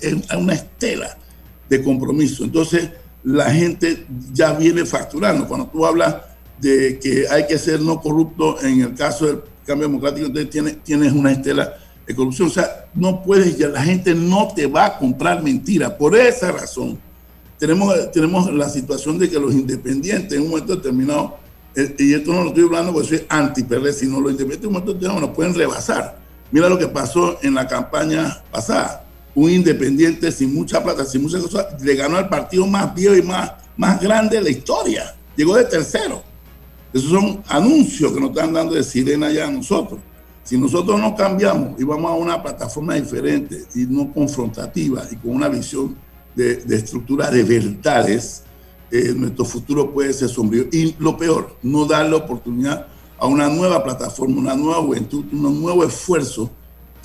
es 0.02 0.18
una 0.38 0.54
estela 0.54 1.18
de 1.68 1.84
compromiso. 1.84 2.44
Entonces 2.46 2.90
la 3.24 3.52
gente 3.52 4.06
ya 4.34 4.54
viene 4.54 4.86
facturando. 4.86 5.48
Cuando 5.48 5.68
tú 5.68 5.86
hablas 5.86 6.16
de 6.60 7.00
que 7.00 7.26
hay 7.30 7.46
que 7.48 7.58
ser 7.58 7.82
no 7.82 8.02
corrupto 8.02 8.62
en 8.62 8.82
el 8.82 8.94
caso 8.96 9.26
del 9.28 9.42
cambio 9.66 9.88
democrático, 9.88 10.28
entonces 10.28 10.50
tienes, 10.50 10.84
tienes 10.84 11.14
una 11.14 11.32
estela 11.32 11.74
de 12.10 12.16
corrupción. 12.16 12.48
O 12.48 12.52
sea, 12.52 12.88
no 12.96 13.22
puedes, 13.22 13.56
ya 13.58 13.68
la 13.68 13.84
gente 13.84 14.16
no 14.16 14.52
te 14.56 14.66
va 14.66 14.86
a 14.88 14.98
comprar 14.98 15.44
mentiras. 15.44 15.92
Por 15.92 16.18
esa 16.18 16.52
razón, 16.52 16.98
tenemos, 17.60 18.12
tenemos 18.12 18.52
la 18.52 18.68
situación 18.68 19.20
de 19.20 19.30
que 19.30 19.40
los 19.40 19.54
independientes 19.54 20.34
en 20.34 20.42
un 20.42 20.50
momento 20.50 20.76
determinado, 20.76 21.38
eh, 21.76 21.96
y 22.00 22.14
esto 22.16 22.34
no 22.34 22.42
lo 22.42 22.50
estoy 22.50 22.64
hablando 22.64 22.94
porque 22.94 23.10
soy 23.10 23.26
anti-PRD, 23.30 23.94
sino 23.94 24.20
los 24.20 24.32
independientes 24.32 24.64
en 24.64 24.68
un 24.68 24.74
momento 24.74 24.94
determinado 24.94 25.28
nos 25.28 25.36
pueden 25.36 25.54
rebasar. 25.54 26.18
Mira 26.52 26.68
lo 26.68 26.80
que 26.80 26.88
pasó 26.88 27.38
en 27.44 27.54
la 27.54 27.68
campaña 27.68 28.42
pasada. 28.52 29.06
Un 29.36 29.52
independiente 29.52 30.32
sin 30.32 30.52
mucha 30.52 30.84
plata, 30.84 31.06
sin 31.06 31.22
muchas 31.22 31.44
cosas, 31.44 31.80
le 31.80 31.96
ganó 31.96 32.18
al 32.18 32.28
partido 32.28 32.66
más 32.66 32.94
viejo 32.96 33.16
y 33.16 33.22
más, 33.22 33.52
más 33.78 34.02
grande 34.02 34.38
de 34.38 34.42
la 34.42 34.50
historia. 34.50 35.16
Llegó 35.36 35.56
de 35.56 35.66
tercero. 35.66 36.24
Esos 36.92 37.12
son 37.12 37.44
anuncios 37.48 38.12
que 38.12 38.20
nos 38.20 38.32
están 38.32 38.52
dando 38.52 38.74
de 38.74 38.84
sirena 38.84 39.32
ya 39.32 39.48
a 39.48 39.52
nosotros. 39.52 40.00
Si 40.50 40.58
nosotros 40.58 41.00
no 41.00 41.16
cambiamos 41.16 41.80
y 41.80 41.84
vamos 41.84 42.10
a 42.10 42.16
una 42.16 42.42
plataforma 42.42 42.96
diferente 42.96 43.66
y 43.76 43.86
no 43.86 44.12
confrontativa 44.12 45.06
y 45.12 45.16
con 45.18 45.36
una 45.36 45.48
visión 45.48 45.96
de, 46.36 46.64
estructura 46.72 47.30
de 47.30 47.44
verdades, 47.44 48.42
eh, 48.90 49.14
nuestro 49.16 49.46
futuro 49.46 49.94
puede 49.94 50.12
ser 50.12 50.28
sombrío. 50.28 50.64
Y 50.72 50.96
lo 50.98 51.16
peor, 51.16 51.56
no 51.62 51.86
darle 51.86 52.16
oportunidad 52.16 52.88
a 53.20 53.28
una 53.28 53.48
nueva 53.48 53.84
plataforma, 53.84 54.40
una 54.40 54.56
nueva 54.56 54.82
juventud, 54.82 55.24
un 55.32 55.62
nuevo 55.62 55.84
esfuerzo 55.84 56.50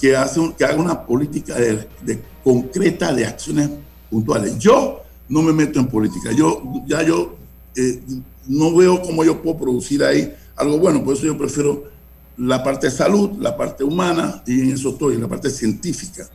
que, 0.00 0.16
hace 0.16 0.40
que 0.56 0.64
haga 0.64 0.80
una 0.80 1.04
política 1.04 1.54
de, 1.54 2.22
concreta 2.42 3.12
de 3.12 3.26
acciones 3.26 3.68
puntuales. 4.08 4.58
Yo 4.58 5.02
no 5.28 5.42
me 5.42 5.52
meto 5.52 5.78
en 5.78 5.88
política. 5.88 6.32
Yo 6.32 6.62
ya 6.86 7.02
yo 7.02 7.36
eh, 7.76 8.00
no 8.46 8.74
veo 8.74 9.02
cómo 9.02 9.22
yo 9.22 9.42
puedo 9.42 9.58
producir 9.58 10.02
ahí 10.02 10.34
algo 10.56 10.78
bueno. 10.78 11.04
Por 11.04 11.12
eso 11.12 11.26
yo 11.26 11.36
prefiero 11.36 11.92
la 12.36 12.62
parte 12.62 12.90
salud, 12.90 13.32
la 13.38 13.56
parte 13.56 13.84
humana, 13.84 14.42
y 14.46 14.60
en 14.60 14.72
eso 14.72 14.90
estoy, 14.90 15.16
la 15.16 15.28
parte 15.28 15.50
científica. 15.50 16.26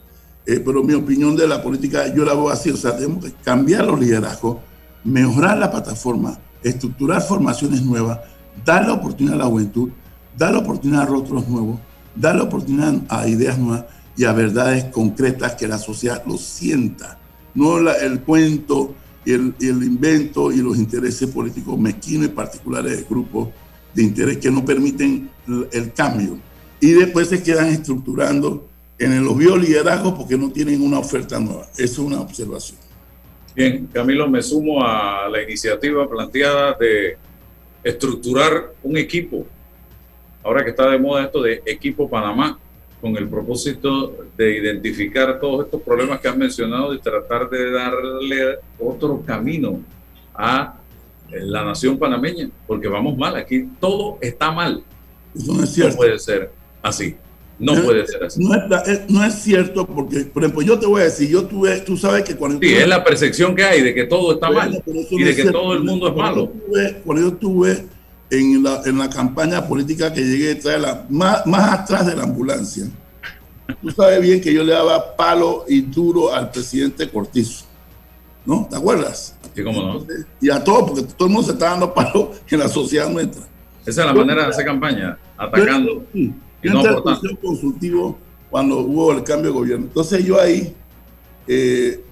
Eh, 0.46 0.62
pero 0.64 0.84
mi 0.84 0.94
opinión 0.94 1.36
de 1.36 1.48
la 1.48 1.62
política, 1.62 2.14
yo 2.14 2.26
la 2.26 2.34
veo 2.34 2.50
así, 2.50 2.72
o 2.72 2.78
sea, 2.78 2.96
tenemos 2.96 3.26
que 3.26 3.34
cambiar 3.44 3.86
los 3.86 4.00
liderazgos, 4.00 4.58
mejorar 5.04 5.58
la 5.58 5.70
plataforma, 5.70 6.40
estructurar 6.64 7.22
formaciones 7.22 7.82
nuevas, 7.84 8.20
dar 8.66 8.86
la 8.88 8.94
oportunidad 8.94 9.36
a 9.36 9.44
la 9.44 9.46
juventud, 9.46 9.90
dar 10.38 10.54
la 10.54 10.60
oportunidad 10.60 11.04
a 11.04 11.06
rostros 11.06 11.48
nuevos, 11.48 11.80
dar 12.16 12.36
la 12.36 12.44
oportunidad 12.44 12.96
a 13.10 13.28
ideas 13.28 13.58
nuevas 13.58 13.86
y 14.16 14.26
a 14.26 14.34
verdades 14.34 14.86
concretas 14.86 15.56
que 15.56 15.68
la 15.68 15.78
sociedad 15.78 16.24
lo 16.26 16.38
sienta. 16.38 17.20
No 17.54 17.78
el 17.78 18.22
cuento 18.22 18.96
el, 19.26 19.56
el 19.60 19.84
invento 19.84 20.52
y 20.52 20.58
los 20.58 20.78
intereses 20.78 21.30
políticos 21.30 21.78
mezquinos 21.78 22.28
y 22.28 22.30
particulares 22.30 22.98
de 22.98 23.04
grupos 23.04 23.50
de 23.94 24.04
interés 24.04 24.38
que 24.38 24.52
no 24.52 24.64
permiten 24.64 25.30
el, 25.72 25.94
cambio. 25.94 26.38
Y 26.80 26.92
después 26.92 27.30
se 27.30 27.44
quedan 27.44 27.68
estructurando 27.68 28.68
en 28.98 29.24
los 29.24 29.38
bioliderazgos 29.38 30.14
porque 30.14 30.38
no 30.38 30.52
tienen 30.52 30.82
una 30.82 31.00
oferta 31.00 31.40
nueva. 31.40 31.68
Eso 31.74 31.84
es 31.84 32.00
una 32.00 32.22
observación. 32.22 32.80
Bien, 33.56 33.88
Camilo, 33.92 34.30
me 34.30 34.42
sumo 34.42 34.84
a 34.84 35.28
la 35.30 35.42
iniciativa 35.42 36.08
planteada 36.10 36.78
de 36.80 37.18
estructurar 37.84 38.74
un 38.84 38.98
equipo. 38.98 39.46
Ahora 40.44 40.64
que 40.64 40.70
está 40.70 40.90
de 40.90 40.98
moda 40.98 41.26
esto 41.26 41.42
de 41.42 41.62
equipo 41.66 42.10
Panamá, 42.10 42.58
con 43.02 43.16
el 43.16 43.28
propósito 43.30 44.16
de 44.38 44.58
identificar 44.58 45.40
todos 45.40 45.66
estos 45.66 45.82
problemas 45.82 46.20
que 46.20 46.28
has 46.28 46.38
mencionado 46.38 46.94
y 46.94 47.00
tratar 47.00 47.50
de 47.50 47.72
darle 47.72 48.58
otro 48.78 49.22
camino 49.26 49.80
a 50.34 50.79
la 51.32 51.64
nación 51.64 51.98
panameña, 51.98 52.50
porque 52.68 52.88
vamos 52.88 53.18
mal, 53.18 53.36
aquí 53.36 53.68
todo 53.80 54.18
está 54.22 54.52
mal. 54.52 54.84
Eso 55.36 55.54
no 55.54 55.64
es 55.64 55.74
cierto. 55.74 55.92
No 55.92 55.98
puede 55.98 56.20
ser 56.20 56.52
así. 56.82 57.16
No, 57.60 57.76
puede 57.84 58.08
ser 58.08 58.24
así. 58.24 58.42
No 59.10 59.24
es, 59.24 59.34
cierto 59.36 59.86
porque, 59.86 60.22
por 60.22 60.44
ejemplo, 60.44 60.62
yo 60.62 60.80
te 60.80 60.86
voy 60.86 61.02
a 61.02 61.06
decir, 61.06 61.30
yo 61.30 61.44
tuve, 61.46 61.80
tú 61.82 61.98
sabes 61.98 62.24
que 62.24 62.36
cuando... 62.36 62.60
Sí, 62.60 62.74
es 62.74 62.88
la 62.88 63.04
percepción 63.04 63.54
que 63.54 63.64
hay 63.64 63.82
de 63.82 63.94
que 63.94 64.06
todo 64.06 64.34
está 64.34 64.50
mal 64.50 64.82
y 65.12 65.24
de 65.24 65.36
que 65.36 65.52
todo 65.52 65.74
el 65.74 65.84
mundo 65.84 66.08
es 66.08 66.16
malo. 66.16 66.52
cuando 67.04 67.30
yo 67.30 67.34
tuve 67.34 67.86
en 68.30 68.64
la, 68.64 68.82
en 68.86 68.98
la 68.98 69.10
campaña 69.10 69.68
política 69.68 70.14
que 70.14 70.22
llegué 70.22 70.56
traer 70.56 70.82
la, 70.82 71.06
más, 71.10 71.46
más 71.46 71.80
atrás 71.80 72.08
de 72.08 72.16
la 72.16 72.24
ambulancia. 72.24 72.86
Tú 73.82 73.92
sabes 73.92 74.22
bien 74.22 74.42
que 74.42 74.54
yo 74.54 74.64
le 74.64 74.74
daba 74.74 75.16
palo 75.16 75.66
y 75.68 75.82
duro 75.82 76.34
al 76.34 76.50
presidente 76.52 77.10
Cortizo. 77.10 77.66
¿No? 78.46 78.68
¿Te 78.70 78.78
acuerdas? 78.78 79.36
Sí, 79.60 79.64
cómo 79.64 79.82
no. 79.82 80.06
Y 80.42 80.50
a 80.50 80.64
todos, 80.64 80.90
porque 80.90 81.04
todo 81.04 81.28
el 81.28 81.34
mundo 81.34 81.48
se 81.48 81.54
está 81.54 81.72
dando 81.72 81.94
palo 81.94 82.32
en 82.50 82.60
la 82.60 82.70
sociedad 82.70 83.10
nuestra. 83.10 83.44
Esa 83.86 84.02
es 84.02 84.08
la 84.08 84.14
manera 84.14 84.44
de 84.44 84.50
hacer 84.50 84.66
campaña, 84.66 85.18
atacando. 85.38 86.06
y 86.14 86.34
no 86.64 86.86
entré 86.86 87.38
consultivo 87.42 88.18
cuando 88.50 88.80
hubo 88.80 89.12
el 89.14 89.24
cambio 89.24 89.52
de 89.52 89.58
gobierno. 89.58 89.86
Entonces 89.86 90.24
yo 90.24 90.40
ahí 90.40 90.76
eh, 91.48 92.04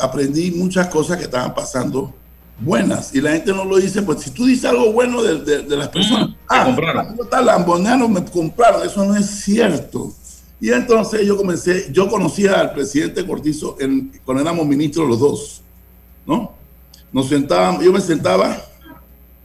aprendí 0.00 0.50
muchas 0.50 0.88
cosas 0.88 1.16
que 1.18 1.24
estaban 1.24 1.54
pasando 1.54 2.14
buenas. 2.58 3.14
Y 3.14 3.20
la 3.20 3.32
gente 3.32 3.52
no 3.52 3.64
lo 3.64 3.76
dice, 3.76 4.02
pues 4.02 4.20
si 4.22 4.30
tú 4.30 4.46
dices 4.46 4.64
algo 4.64 4.92
bueno 4.92 5.22
de, 5.22 5.62
de, 5.62 5.76
las 5.76 5.88
personas, 5.88 6.30
ah, 6.48 6.74
está 7.20 7.42
lambonero, 7.42 8.08
me 8.08 8.24
compraron. 8.24 8.86
Eso 8.86 9.04
no 9.04 9.16
es 9.16 9.26
cierto. 9.26 10.12
Y 10.60 10.70
entonces 10.72 11.26
yo 11.26 11.36
comencé, 11.36 11.88
yo 11.92 12.08
conocía 12.08 12.60
al 12.60 12.72
presidente 12.72 13.26
Cortizo 13.26 13.76
en, 13.78 14.10
cuando 14.24 14.42
éramos 14.42 14.66
ministros 14.66 15.06
los 15.08 15.20
dos, 15.20 15.62
¿no? 16.26 16.55
Nos 17.12 17.28
sentábamos, 17.28 17.84
yo 17.84 17.92
me 17.92 18.00
sentaba, 18.00 18.60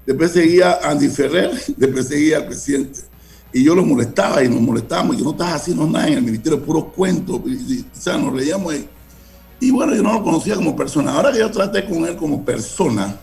después 0.06 0.32
seguía 0.32 0.80
Andy 0.84 1.10
Ferrer, 1.10 1.52
después 1.78 2.08
seguía 2.08 2.38
al 2.38 2.46
presidente. 2.48 3.02
Y 3.54 3.64
yo 3.64 3.76
lo 3.76 3.86
molestaba 3.86 4.44
y 4.44 4.50
nos 4.50 4.62
molestábamos, 4.62 5.18
y 5.18 5.22
no 5.22 5.32
estás 5.32 5.54
haciendo 5.54 5.86
nada 5.86 6.08
en 6.08 6.14
el 6.14 6.22
ministerio, 6.24 6.64
puros 6.64 6.86
cuentos, 6.96 7.42
y, 7.46 7.82
o 7.82 8.02
sea, 8.02 8.18
nos 8.18 8.34
reíamos. 8.34 8.74
Y, 8.76 8.88
y 9.62 9.72
bueno, 9.72 9.94
yo 9.94 10.02
no 10.02 10.14
lo 10.14 10.24
conocía 10.24 10.56
como 10.56 10.76
persona. 10.76 11.14
Ahora 11.14 11.32
que 11.32 11.40
yo 11.40 11.52
traté 11.52 11.86
con 11.86 12.06
él 12.06 12.16
como 12.16 12.44
persona, 12.44 13.16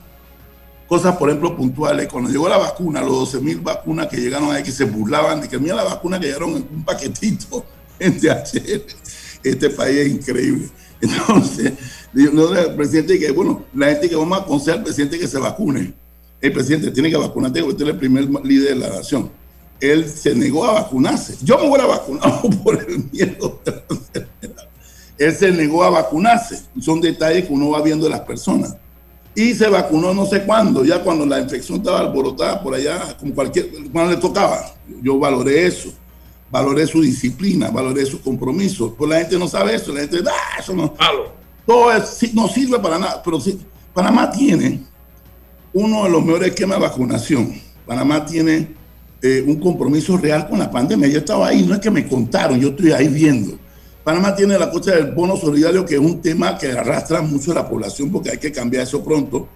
cosas, 0.89 1.17
por 1.17 1.29
ejemplo, 1.29 1.55
puntuales. 1.57 2.09
Cuando 2.09 2.31
llegó 2.31 2.49
la 2.49 2.59
vacuna, 2.59 3.01
los 3.01 3.11
12 3.11 3.41
mil 3.41 3.61
vacunas 3.61 4.07
que 4.09 4.17
llegaron 4.17 4.51
ahí, 4.51 4.63
que 4.63 4.73
se 4.73 4.85
burlaban 4.85 5.41
de 5.41 5.49
que 5.49 5.59
mira 5.59 5.75
la 5.75 5.85
vacuna 5.85 6.19
que 6.19 6.27
llegaron 6.27 6.51
en 6.51 6.69
un 6.75 6.85
paquetito 6.85 7.65
en 7.99 8.19
DHL. 8.19 8.83
Este 9.43 9.71
país 9.71 9.99
es 9.99 10.09
increíble. 10.09 10.69
Entonces, 11.01 11.75
el 12.15 12.75
presidente 12.75 13.15
dice, 13.15 13.33
bueno, 13.33 13.65
la 13.75 13.89
gente 13.89 14.09
que 14.09 14.17
vamos 14.17 14.39
a 14.39 14.43
aconsejar 14.43 14.79
al 14.79 14.85
presidente 14.85 15.19
que 15.19 15.29
se 15.29 15.39
vacune. 15.39 15.95
El 16.41 16.53
presidente 16.53 16.91
tiene 16.91 17.11
que 17.11 17.17
vacunarse 17.17 17.61
porque 17.61 17.73
usted 17.73 17.85
es 17.87 17.93
el 17.93 17.99
primer 17.99 18.25
líder 18.45 18.75
de 18.75 18.77
la 18.77 18.89
nación. 18.97 19.31
Él 19.81 20.09
se 20.09 20.35
negó 20.35 20.65
a 20.65 20.73
vacunarse. 20.73 21.37
Yo 21.43 21.59
me 21.59 21.69
hubiera 21.69 21.87
vacunado 21.87 22.43
por 22.65 22.79
el 22.81 23.05
miedo. 23.11 23.61
Él 25.19 25.35
se 25.35 25.51
negó 25.51 25.83
a 25.85 25.91
vacunarse. 25.91 26.63
Son 26.81 27.01
detalles 27.01 27.47
que 27.47 27.53
uno 27.53 27.71
va 27.71 27.83
viendo 27.83 28.05
de 28.05 28.11
las 28.11 28.21
personas 28.21 28.77
y 29.39 29.55
se 29.55 29.69
vacunó 29.69 30.13
no 30.13 30.27
sé 30.27 30.43
cuándo, 30.43 30.85
ya 30.85 31.01
cuando 31.01 31.25
la 31.25 31.39
infección 31.39 31.79
estaba 31.79 32.01
alborotada 32.01 32.61
por 32.61 32.75
allá, 32.75 33.17
como 33.21 33.33
cualquier, 33.33 33.71
cuando 33.93 34.11
le 34.11 34.17
tocaba. 34.17 34.75
Yo 35.01 35.17
valoré 35.17 35.65
eso, 35.65 35.91
valoré 36.51 36.89
su 36.89 37.01
disciplina, 37.03 37.71
valoré 37.71 38.05
su 38.05 38.21
compromiso. 38.21 38.97
Pues 38.99 39.09
la 39.09 39.19
gente 39.21 39.39
no 39.39 39.47
sabe 39.47 39.77
eso, 39.77 39.93
la 39.93 40.01
gente, 40.01 40.19
ah, 40.27 40.59
eso 40.59 40.75
no. 40.75 40.93
Todo 41.69 41.93
no 42.33 42.49
sirve 42.49 42.79
para 42.79 42.99
nada, 42.99 43.23
pero 43.23 43.39
sí, 43.39 43.61
Panamá 43.93 44.31
tiene 44.31 44.81
uno 45.75 46.05
de 46.05 46.09
los 46.09 46.25
mejores 46.25 46.49
esquemas 46.49 46.79
de 46.79 46.87
vacunación. 46.87 47.61
Panamá 47.87 48.25
tiene 48.25 48.75
eh, 49.21 49.45
un 49.47 49.57
compromiso 49.57 50.17
real 50.17 50.49
con 50.49 50.59
la 50.59 50.71
pandemia. 50.71 51.09
Yo 51.09 51.19
estaba 51.19 51.49
ahí, 51.49 51.67
no 51.67 51.75
es 51.75 51.81
que 51.81 51.91
me 51.91 52.09
contaron, 52.09 52.59
yo 52.59 52.69
estoy 52.69 52.93
ahí 52.93 53.09
viendo. 53.09 53.59
Panamá 54.03 54.35
tiene 54.35 54.59
la 54.59 54.71
cosa 54.71 54.93
del 54.93 55.13
bono 55.13 55.37
solidario, 55.37 55.85
que 55.85 55.97
es 55.97 56.01
un 56.01 56.23
tema 56.23 56.57
que 56.57 56.73
arrastra 56.73 57.21
mucho 57.21 57.53
a 57.53 57.57
la 57.57 57.69
población 57.69 58.11
porque 58.11 58.31
hay 58.31 58.39
que 58.39 58.51
cambiar 58.51 58.85
eso 58.85 59.05
pronto, 59.05 59.47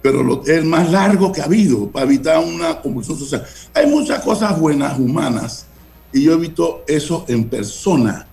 pero 0.00 0.42
es 0.44 0.48
el 0.48 0.64
más 0.64 0.90
largo 0.90 1.30
que 1.30 1.42
ha 1.42 1.44
habido 1.44 1.90
para 1.90 2.06
evitar 2.06 2.42
una 2.42 2.80
convulsión 2.80 3.18
social. 3.18 3.44
Hay 3.74 3.86
muchas 3.88 4.22
cosas 4.22 4.58
buenas, 4.58 4.98
humanas, 4.98 5.66
y 6.14 6.22
yo 6.22 6.32
he 6.32 6.38
visto 6.38 6.82
eso 6.88 7.26
en 7.28 7.46
persona. 7.46 8.27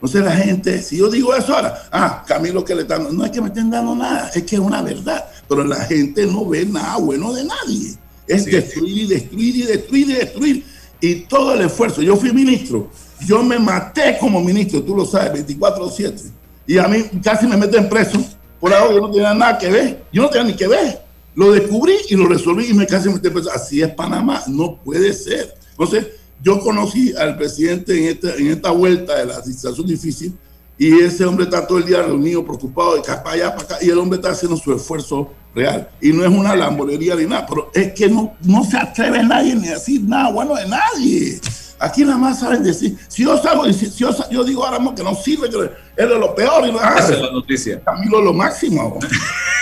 No 0.00 0.08
sé, 0.08 0.20
la 0.20 0.32
gente, 0.32 0.82
si 0.82 0.98
yo 0.98 1.08
digo 1.08 1.34
eso 1.34 1.54
ahora, 1.54 1.88
ah, 1.90 2.24
Camilo 2.26 2.64
que 2.64 2.74
le 2.74 2.82
están 2.82 3.16
no 3.16 3.24
es 3.24 3.30
que 3.30 3.40
me 3.40 3.48
estén 3.48 3.70
dando 3.70 3.94
nada, 3.94 4.30
es 4.34 4.42
que 4.42 4.56
es 4.56 4.60
una 4.60 4.82
verdad, 4.82 5.24
pero 5.48 5.64
la 5.64 5.80
gente 5.84 6.26
no 6.26 6.46
ve 6.46 6.66
nada 6.66 6.96
bueno 6.98 7.32
de 7.32 7.44
nadie. 7.44 7.94
Es 8.26 8.44
destruir 8.44 8.98
y 8.98 9.06
destruir 9.06 9.56
y 9.56 9.62
destruir 9.62 10.10
y 10.10 10.14
destruir. 10.14 10.64
Y 11.00 11.14
todo 11.20 11.54
el 11.54 11.62
esfuerzo. 11.62 12.02
Yo 12.02 12.16
fui 12.16 12.32
ministro 12.32 12.90
yo 13.24 13.42
me 13.42 13.58
maté 13.58 14.18
como 14.18 14.40
ministro, 14.40 14.82
tú 14.82 14.94
lo 14.94 15.04
sabes, 15.04 15.46
24-7. 15.46 16.30
Y 16.66 16.78
a 16.78 16.88
mí 16.88 17.04
casi 17.22 17.46
me 17.46 17.56
meten 17.56 17.88
preso 17.88 18.22
por 18.60 18.72
algo 18.74 18.94
que 18.94 19.00
no 19.00 19.10
tenía 19.10 19.34
nada 19.34 19.58
que 19.58 19.70
ver. 19.70 20.04
Yo 20.12 20.22
no 20.22 20.28
tenía 20.28 20.48
ni 20.48 20.54
que 20.54 20.66
ver. 20.66 21.00
Lo 21.34 21.52
descubrí 21.52 21.94
y 22.08 22.16
lo 22.16 22.26
resolví 22.26 22.66
y 22.66 22.74
me 22.74 22.86
casi 22.86 23.08
metí 23.08 23.30
preso. 23.30 23.50
Así 23.52 23.80
es 23.80 23.88
Panamá, 23.90 24.42
no 24.48 24.76
puede 24.82 25.12
ser. 25.12 25.54
Entonces, 25.70 26.06
yo 26.42 26.60
conocí 26.60 27.14
al 27.16 27.36
presidente 27.36 27.98
en 27.98 28.16
esta, 28.16 28.34
en 28.34 28.48
esta 28.48 28.70
vuelta 28.70 29.16
de 29.16 29.26
la 29.26 29.42
situación 29.42 29.86
difícil 29.86 30.34
y 30.78 31.00
ese 31.00 31.24
hombre 31.24 31.44
está 31.44 31.66
todo 31.66 31.78
el 31.78 31.86
día 31.86 32.02
reunido, 32.02 32.44
preocupado 32.44 32.94
de 32.94 33.00
acá 33.00 33.22
para 33.22 33.34
allá, 33.34 33.56
para 33.56 33.62
acá, 33.62 33.78
y 33.80 33.88
el 33.88 33.98
hombre 33.98 34.16
está 34.16 34.30
haciendo 34.30 34.56
su 34.58 34.74
esfuerzo 34.74 35.32
real. 35.54 35.88
Y 36.02 36.12
no 36.12 36.22
es 36.22 36.30
una 36.30 36.54
lambonería 36.54 37.14
ni 37.14 37.24
nada, 37.24 37.46
pero 37.46 37.70
es 37.72 37.92
que 37.94 38.08
no, 38.08 38.34
no 38.42 38.62
se 38.62 38.76
atreve 38.76 39.22
nadie 39.22 39.54
ni 39.54 39.68
a 39.68 39.72
decir 39.72 40.02
nada 40.02 40.30
bueno 40.30 40.54
de 40.54 40.68
nadie. 40.68 41.40
Aquí 41.78 42.04
nada 42.04 42.18
más 42.18 42.40
saben 42.40 42.62
decir, 42.62 42.96
si 43.08 43.24
yo 43.24 43.38
salgo, 43.38 43.70
si 43.72 43.90
yo, 43.90 44.10
yo 44.30 44.44
digo 44.44 44.64
ahora 44.64 44.78
mismo 44.78 44.94
que 44.94 45.02
no 45.02 45.14
sirve, 45.14 45.48
que 45.48 45.70
es 45.96 46.08
de 46.08 46.18
lo 46.18 46.34
peor. 46.34 46.66
Y 46.66 46.72
no, 46.72 46.78
Esa 46.78 47.14
es 47.14 47.20
la 47.20 47.32
noticia. 47.32 47.82
Camilo 47.82 48.20
lo 48.20 48.34
máximo. 48.34 48.98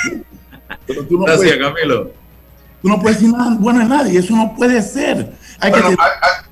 Pero 0.87 1.05
tú 1.07 1.19
no 1.19 1.25
Gracias, 1.25 1.57
Camilo. 1.59 2.11
Tú 2.83 2.89
no 2.89 3.01
puedes 3.01 3.19
decir 3.19 3.33
nada 3.33 3.57
bueno 3.59 3.81
a 3.81 3.85
nadie, 3.85 4.19
eso 4.19 4.35
no 4.37 4.55
puede 4.55 4.83
ser. 4.83 5.33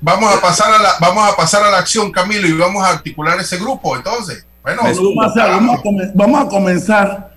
Vamos, 0.01 0.33
a 0.35 0.41
pasar 0.41 0.73
a 0.73 0.81
la, 0.81 0.89
vamos 0.99 1.31
a 1.31 1.35
pasar 1.35 1.63
a 1.63 1.71
la 1.71 1.79
acción, 1.79 2.11
Camilo, 2.11 2.47
y 2.47 2.53
vamos 2.53 2.83
a 2.83 2.89
articular 2.89 3.39
ese 3.39 3.57
grupo, 3.57 3.95
entonces. 3.95 4.45
Bueno, 4.61 4.81
vamos, 6.13 6.45
a, 6.45 6.47
comenzar. 6.47 7.35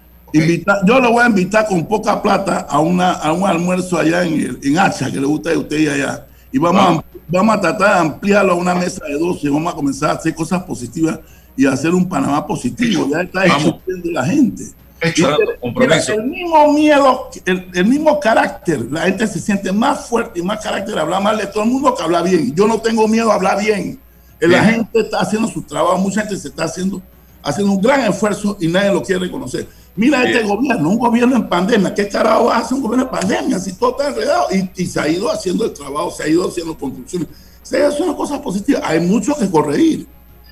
yo 0.85 1.01
lo 1.01 1.13
voy 1.13 1.25
a 1.25 1.27
invitar 1.27 1.67
con 1.67 1.85
poca 1.87 2.23
plata 2.23 2.67
a, 2.69 2.79
una, 2.79 3.13
a 3.13 3.33
un 3.33 3.49
almuerzo 3.49 3.99
allá 3.99 4.23
en, 4.23 4.59
en 4.63 4.79
Hacha, 4.79 5.11
que 5.11 5.21
le 5.21 5.27
gusta 5.27 5.51
a 5.51 5.59
usted 5.59 5.79
y 5.79 5.89
allá. 5.89 6.27
Y 6.53 6.59
vamos 6.59 6.99
a 6.99 7.17
vamos 7.29 7.57
a 7.57 7.61
tratar 7.61 7.95
de 7.95 8.01
ampliarlo 8.01 8.53
a 8.53 8.57
una 8.57 8.75
mesa 8.75 9.05
de 9.07 9.19
12, 9.19 9.49
vamos 9.51 9.73
a 9.73 9.77
comenzar 9.77 10.11
a 10.11 10.13
hacer 10.15 10.35
cosas 10.35 10.63
positivas 10.63 11.19
y 11.57 11.67
a 11.67 11.73
hacer 11.73 11.95
un 11.95 12.09
Panamá 12.09 12.47
positivo. 12.47 13.09
Ya 13.11 13.23
está 13.23 13.43
de 13.43 14.13
la 14.13 14.25
gente. 14.25 14.65
El, 15.01 16.25
mismo 16.25 16.73
miedo, 16.73 17.31
el, 17.45 17.85
mismo 17.85 18.19
carácter, 18.19 18.81
la 18.91 19.03
gente 19.03 19.27
se 19.27 19.41
siente 19.41 19.71
más 19.73 20.07
fuerte 20.07 20.41
y 20.41 20.43
más 20.43 20.63
carácter, 20.63 20.99
habla 20.99 21.21
mal 21.21 21.37
de 21.37 21.47
todo 21.47 21.65
el 21.65 21.71
mundo 21.71 21.95
que 21.95 22.03
habla 22.03 22.23
bien. 22.23 22.55
Yo 22.55 22.67
no 22.67 22.81
tengo 22.81 23.07
miedo 23.07 23.31
a 23.31 23.35
hablar 23.35 23.61
bien. 23.61 24.01
La 24.41 24.65
gente 24.65 25.01
está 25.01 25.21
haciendo 25.21 25.49
su 25.49 25.63
trabajo, 25.63 25.99
mucha 25.99 26.21
gente 26.21 26.37
se 26.37 26.49
está 26.49 26.65
haciendo, 26.65 27.03
haciendo 27.43 27.73
un 27.73 27.81
gran 27.81 28.11
esfuerzo 28.11 28.57
y 28.61 28.69
nadie 28.69 28.93
lo 28.93 29.03
quiere 29.03 29.27
reconocer. 29.27 29.67
Mira 29.95 30.25
este 30.25 30.43
gobierno, 30.45 30.91
un 30.91 30.99
gobierno 30.99 31.37
en 31.37 31.49
pandemia. 31.49 31.95
¿Qué 31.95 32.09
carajo 32.09 32.51
hace 32.51 32.75
un 32.75 32.83
gobierno 32.83 33.05
en 33.05 33.11
pandemia? 33.11 33.59
Si 33.59 33.73
todo 33.75 33.93
está 33.93 34.09
enredado. 34.09 34.49
Y, 34.53 34.83
y, 34.83 34.87
se 34.87 35.01
ha 35.01 35.09
ido 35.09 35.31
haciendo 35.31 35.65
el 35.65 35.73
trabajo, 35.73 36.11
se 36.11 36.25
ha 36.25 36.29
ido 36.29 36.47
haciendo 36.47 36.77
construcciones. 36.77 37.29
Se 37.63 37.83
ha 37.83 37.89
una 37.89 38.15
cosa 38.15 38.43
positiva. 38.43 38.81
Hay 38.85 39.01
mucho 39.01 39.35
que 39.35 39.51
corregir. 39.51 40.07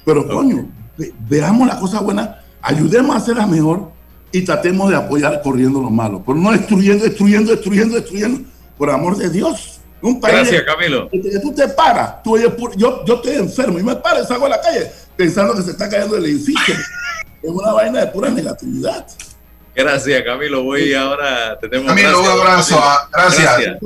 Pero, 0.05 0.27
coño, 0.27 0.67
veamos 1.29 1.69
la 1.69 1.79
cosa 1.79 2.01
buena, 2.01 2.43
ayudemos 2.63 3.15
a 3.15 3.19
hacerla 3.19 3.47
mejor 3.47 3.94
y 4.35 4.43
tratemos 4.43 4.91
de 4.91 4.97
apoyar 4.97 5.41
corriendo 5.43 5.81
lo 5.81 5.91
malo. 5.91 6.21
Pero 6.27 6.37
no 6.37 6.51
destruyendo, 6.51 7.05
destruyendo, 7.05 7.53
destruyendo, 7.53 7.95
destruyendo. 7.95 8.41
Por 8.77 8.91
amor 8.91 9.17
de 9.17 9.31
Dios. 9.31 9.81
Un 10.03 10.21
país 10.21 10.35
Gracias, 10.35 10.65
Camilo. 10.65 11.09
Que, 11.09 11.39
tú 11.41 11.55
te 11.55 11.69
paras. 11.69 12.21
Tú, 12.25 12.37
yo, 12.77 13.05
yo 13.05 13.15
estoy 13.15 13.37
enfermo 13.37 13.79
y 13.79 13.85
me 13.85 13.95
paro 13.95 14.25
y 14.25 14.27
salgo 14.27 14.47
a 14.47 14.49
la 14.49 14.61
calle 14.61 14.91
pensando 15.17 15.55
que 15.55 15.63
se 15.63 15.71
está 15.71 15.89
cayendo 15.89 16.17
el 16.17 16.25
edificio. 16.25 16.75
es 17.43 17.49
una 17.49 17.75
vaina 17.75 18.01
de 18.01 18.07
pura 18.09 18.29
negatividad. 18.29 19.07
Gracias, 19.73 20.23
Camilo. 20.25 20.65
Voy 20.65 20.93
ahora. 20.95 21.57
Tenemos 21.61 21.87
Camilo, 21.87 22.21
un 22.21 22.27
abrazo. 22.27 22.77
Ah, 22.77 23.09
gracias. 23.13 23.79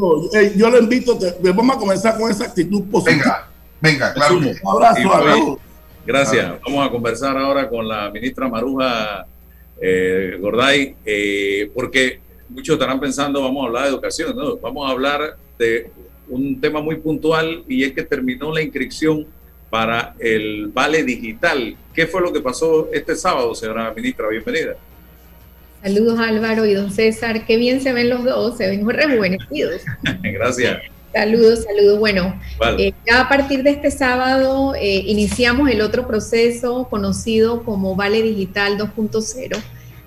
Yo 0.57 0.71
lo 0.71 0.79
invito. 0.79 1.19
vamos 1.43 1.77
a 1.77 1.79
comenzar 1.79 2.17
con 2.17 2.31
esa 2.31 2.45
actitud 2.45 2.85
positiva. 2.91 3.51
Venga, 3.83 4.09
venga, 4.09 4.15
claro. 4.15 4.39
Un 4.39 4.57
abrazo. 4.67 5.61
Gracias. 6.07 6.53
Vamos 6.65 6.89
a 6.89 6.91
conversar 6.91 7.37
ahora 7.37 7.69
con 7.69 7.87
la 7.87 8.11
ministra 8.11 8.49
Maruja 8.49 9.27
eh, 9.81 10.37
Gorday, 10.41 10.95
eh, 11.05 11.71
porque 11.75 12.21
muchos 12.49 12.75
estarán 12.75 13.01
pensando, 13.01 13.43
vamos 13.43 13.65
a 13.65 13.67
hablar 13.67 13.85
de 13.85 13.91
educación, 13.91 14.37
¿no? 14.37 14.57
Vamos 14.57 14.89
a 14.89 14.93
hablar 14.93 15.37
de 15.59 15.91
un 16.29 16.61
tema 16.61 16.81
muy 16.81 16.97
puntual 16.97 17.65
y 17.69 17.85
es 17.85 17.93
que 17.93 18.03
terminó 18.03 18.53
la 18.53 18.63
inscripción 18.63 19.27
para 19.71 20.15
el 20.19 20.69
Vale 20.69 21.05
Digital. 21.05 21.77
¿Qué 21.95 22.07
fue 22.07 22.21
lo 22.21 22.33
que 22.33 22.41
pasó 22.41 22.89
este 22.93 23.15
sábado, 23.17 23.55
señora 23.55 23.93
ministra? 23.95 24.29
Bienvenida. 24.29 24.77
Saludos 25.83 26.19
Álvaro 26.19 26.67
y 26.67 26.75
don 26.75 26.91
César, 26.91 27.47
qué 27.47 27.57
bien 27.57 27.81
se 27.81 27.93
ven 27.93 28.09
los 28.09 28.25
dos, 28.25 28.57
se 28.57 28.69
ven 28.69 28.89
rejuvenecidos. 28.89 29.83
Gracias. 30.23 30.83
Saludos, 31.13 31.65
saludos. 31.65 31.99
Bueno, 31.99 32.39
eh, 32.79 32.93
ya 33.07 33.23
a 33.23 33.29
partir 33.29 33.63
de 33.63 33.71
este 33.71 33.91
sábado 33.91 34.75
eh, 34.75 35.05
iniciamos 35.07 35.71
el 35.71 35.81
otro 35.81 36.07
proceso 36.07 36.87
conocido 36.91 37.65
como 37.65 37.97
Vale 37.97 38.23
Digital 38.23 38.77
2.0, 38.77 39.59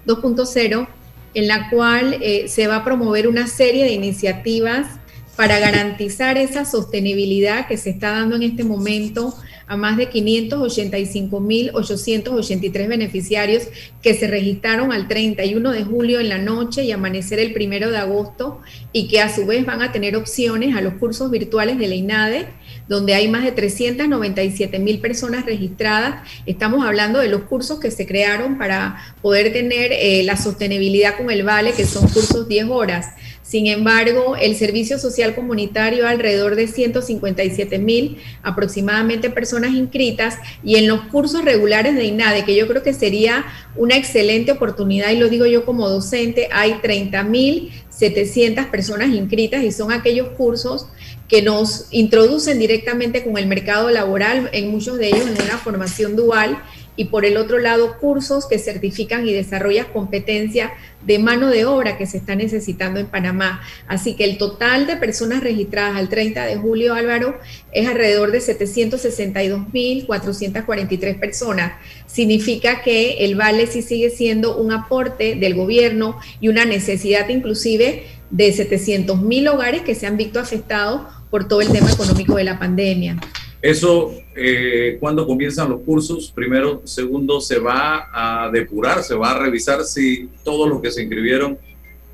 2.0, 0.05 0.87
en 1.33 1.47
la 1.47 1.69
cual 1.69 2.17
eh, 2.21 2.47
se 2.47 2.67
va 2.67 2.77
a 2.77 2.83
promover 2.83 3.27
una 3.27 3.47
serie 3.47 3.83
de 3.83 3.93
iniciativas 3.93 4.87
para 5.35 5.59
garantizar 5.59 6.37
esa 6.37 6.65
sostenibilidad 6.65 7.67
que 7.67 7.77
se 7.77 7.89
está 7.89 8.11
dando 8.11 8.35
en 8.35 8.43
este 8.43 8.63
momento 8.63 9.33
a 9.71 9.77
más 9.77 9.95
de 9.95 10.09
585.883 10.09 12.87
beneficiarios 12.89 13.69
que 14.01 14.13
se 14.13 14.27
registraron 14.27 14.91
al 14.91 15.07
31 15.07 15.71
de 15.71 15.85
julio 15.85 16.19
en 16.19 16.27
la 16.27 16.39
noche 16.39 16.83
y 16.83 16.91
amanecer 16.91 17.39
el 17.39 17.53
primero 17.53 17.89
de 17.89 17.95
agosto 17.95 18.59
y 18.91 19.07
que 19.07 19.21
a 19.21 19.33
su 19.33 19.45
vez 19.45 19.65
van 19.65 19.81
a 19.81 19.93
tener 19.93 20.17
opciones 20.17 20.75
a 20.75 20.81
los 20.81 20.95
cursos 20.95 21.31
virtuales 21.31 21.77
de 21.77 21.87
la 21.87 21.95
INADE, 21.95 22.47
donde 22.89 23.13
hay 23.13 23.29
más 23.29 23.45
de 23.45 23.53
397 23.53 24.77
mil 24.79 24.99
personas 24.99 25.45
registradas. 25.45 26.27
Estamos 26.45 26.85
hablando 26.85 27.19
de 27.19 27.29
los 27.29 27.43
cursos 27.43 27.79
que 27.79 27.91
se 27.91 28.05
crearon 28.05 28.57
para 28.57 28.97
poder 29.21 29.53
tener 29.53 29.93
eh, 29.93 30.23
la 30.25 30.35
sostenibilidad 30.35 31.15
con 31.15 31.31
el 31.31 31.43
Vale, 31.43 31.71
que 31.71 31.85
son 31.85 32.09
cursos 32.09 32.49
10 32.49 32.65
horas. 32.65 33.05
Sin 33.51 33.67
embargo, 33.67 34.37
el 34.39 34.55
servicio 34.55 34.97
social 34.97 35.35
comunitario 35.35 36.07
alrededor 36.07 36.55
de 36.55 36.67
157 36.67 37.79
mil 37.79 38.17
aproximadamente 38.43 39.29
personas 39.29 39.73
inscritas 39.73 40.37
y 40.63 40.77
en 40.77 40.87
los 40.87 41.01
cursos 41.07 41.43
regulares 41.43 41.95
de 41.95 42.05
INADE, 42.05 42.45
que 42.45 42.55
yo 42.55 42.65
creo 42.69 42.81
que 42.81 42.93
sería 42.93 43.43
una 43.75 43.97
excelente 43.97 44.53
oportunidad 44.53 45.11
y 45.11 45.17
lo 45.17 45.27
digo 45.27 45.45
yo 45.47 45.65
como 45.65 45.89
docente, 45.89 46.47
hay 46.53 46.75
30 46.81 47.23
mil 47.23 47.73
700 47.89 48.67
personas 48.67 49.09
inscritas 49.09 49.65
y 49.65 49.73
son 49.73 49.91
aquellos 49.91 50.29
cursos 50.29 50.87
que 51.27 51.41
nos 51.41 51.87
introducen 51.91 52.57
directamente 52.57 53.21
con 53.21 53.37
el 53.37 53.47
mercado 53.47 53.89
laboral, 53.89 54.49
en 54.53 54.71
muchos 54.71 54.97
de 54.97 55.07
ellos 55.07 55.27
en 55.27 55.41
una 55.41 55.57
formación 55.57 56.15
dual 56.15 56.57
y 57.01 57.05
por 57.05 57.25
el 57.25 57.37
otro 57.37 57.57
lado 57.57 57.97
cursos 57.97 58.45
que 58.45 58.59
certifican 58.59 59.27
y 59.27 59.33
desarrollan 59.33 59.87
competencia 59.91 60.71
de 61.03 61.17
mano 61.17 61.49
de 61.49 61.65
obra 61.65 61.97
que 61.97 62.05
se 62.05 62.17
está 62.17 62.35
necesitando 62.35 62.99
en 62.99 63.07
Panamá. 63.07 63.59
Así 63.87 64.13
que 64.13 64.23
el 64.23 64.37
total 64.37 64.85
de 64.85 64.97
personas 64.97 65.41
registradas 65.41 65.97
al 65.97 66.09
30 66.09 66.45
de 66.45 66.57
julio, 66.57 66.93
Álvaro, 66.93 67.39
es 67.71 67.87
alrededor 67.87 68.31
de 68.31 68.37
762.443 68.37 71.19
personas. 71.19 71.73
Significa 72.05 72.83
que 72.83 73.25
el 73.25 73.33
vale 73.33 73.65
sí 73.65 73.81
sigue 73.81 74.11
siendo 74.11 74.57
un 74.57 74.71
aporte 74.71 75.33
del 75.33 75.55
gobierno 75.55 76.19
y 76.39 76.49
una 76.49 76.65
necesidad 76.65 77.29
inclusive 77.29 78.03
de 78.29 78.53
700.000 78.53 79.51
hogares 79.51 79.81
que 79.81 79.95
se 79.95 80.05
han 80.05 80.17
visto 80.17 80.39
afectados 80.39 81.01
por 81.31 81.47
todo 81.47 81.61
el 81.61 81.71
tema 81.71 81.91
económico 81.91 82.35
de 82.35 82.43
la 82.43 82.59
pandemia. 82.59 83.17
Eso, 83.61 84.11
eh, 84.35 84.97
cuando 84.99 85.27
comienzan 85.27 85.69
los 85.69 85.81
cursos, 85.81 86.31
primero, 86.33 86.81
segundo, 86.83 87.39
se 87.39 87.59
va 87.59 88.09
a 88.11 88.49
depurar, 88.49 89.03
se 89.03 89.13
va 89.13 89.31
a 89.31 89.39
revisar 89.39 89.83
si 89.83 90.29
todos 90.43 90.67
los 90.67 90.81
que 90.81 90.89
se 90.89 91.03
inscribieron 91.03 91.59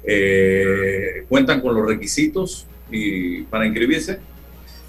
eh, 0.03 1.25
cuentan 1.29 1.61
con 1.61 1.73
los 1.73 1.87
requisitos 1.87 2.67
y 2.91 3.43
para 3.43 3.65
inscribirse. 3.65 4.19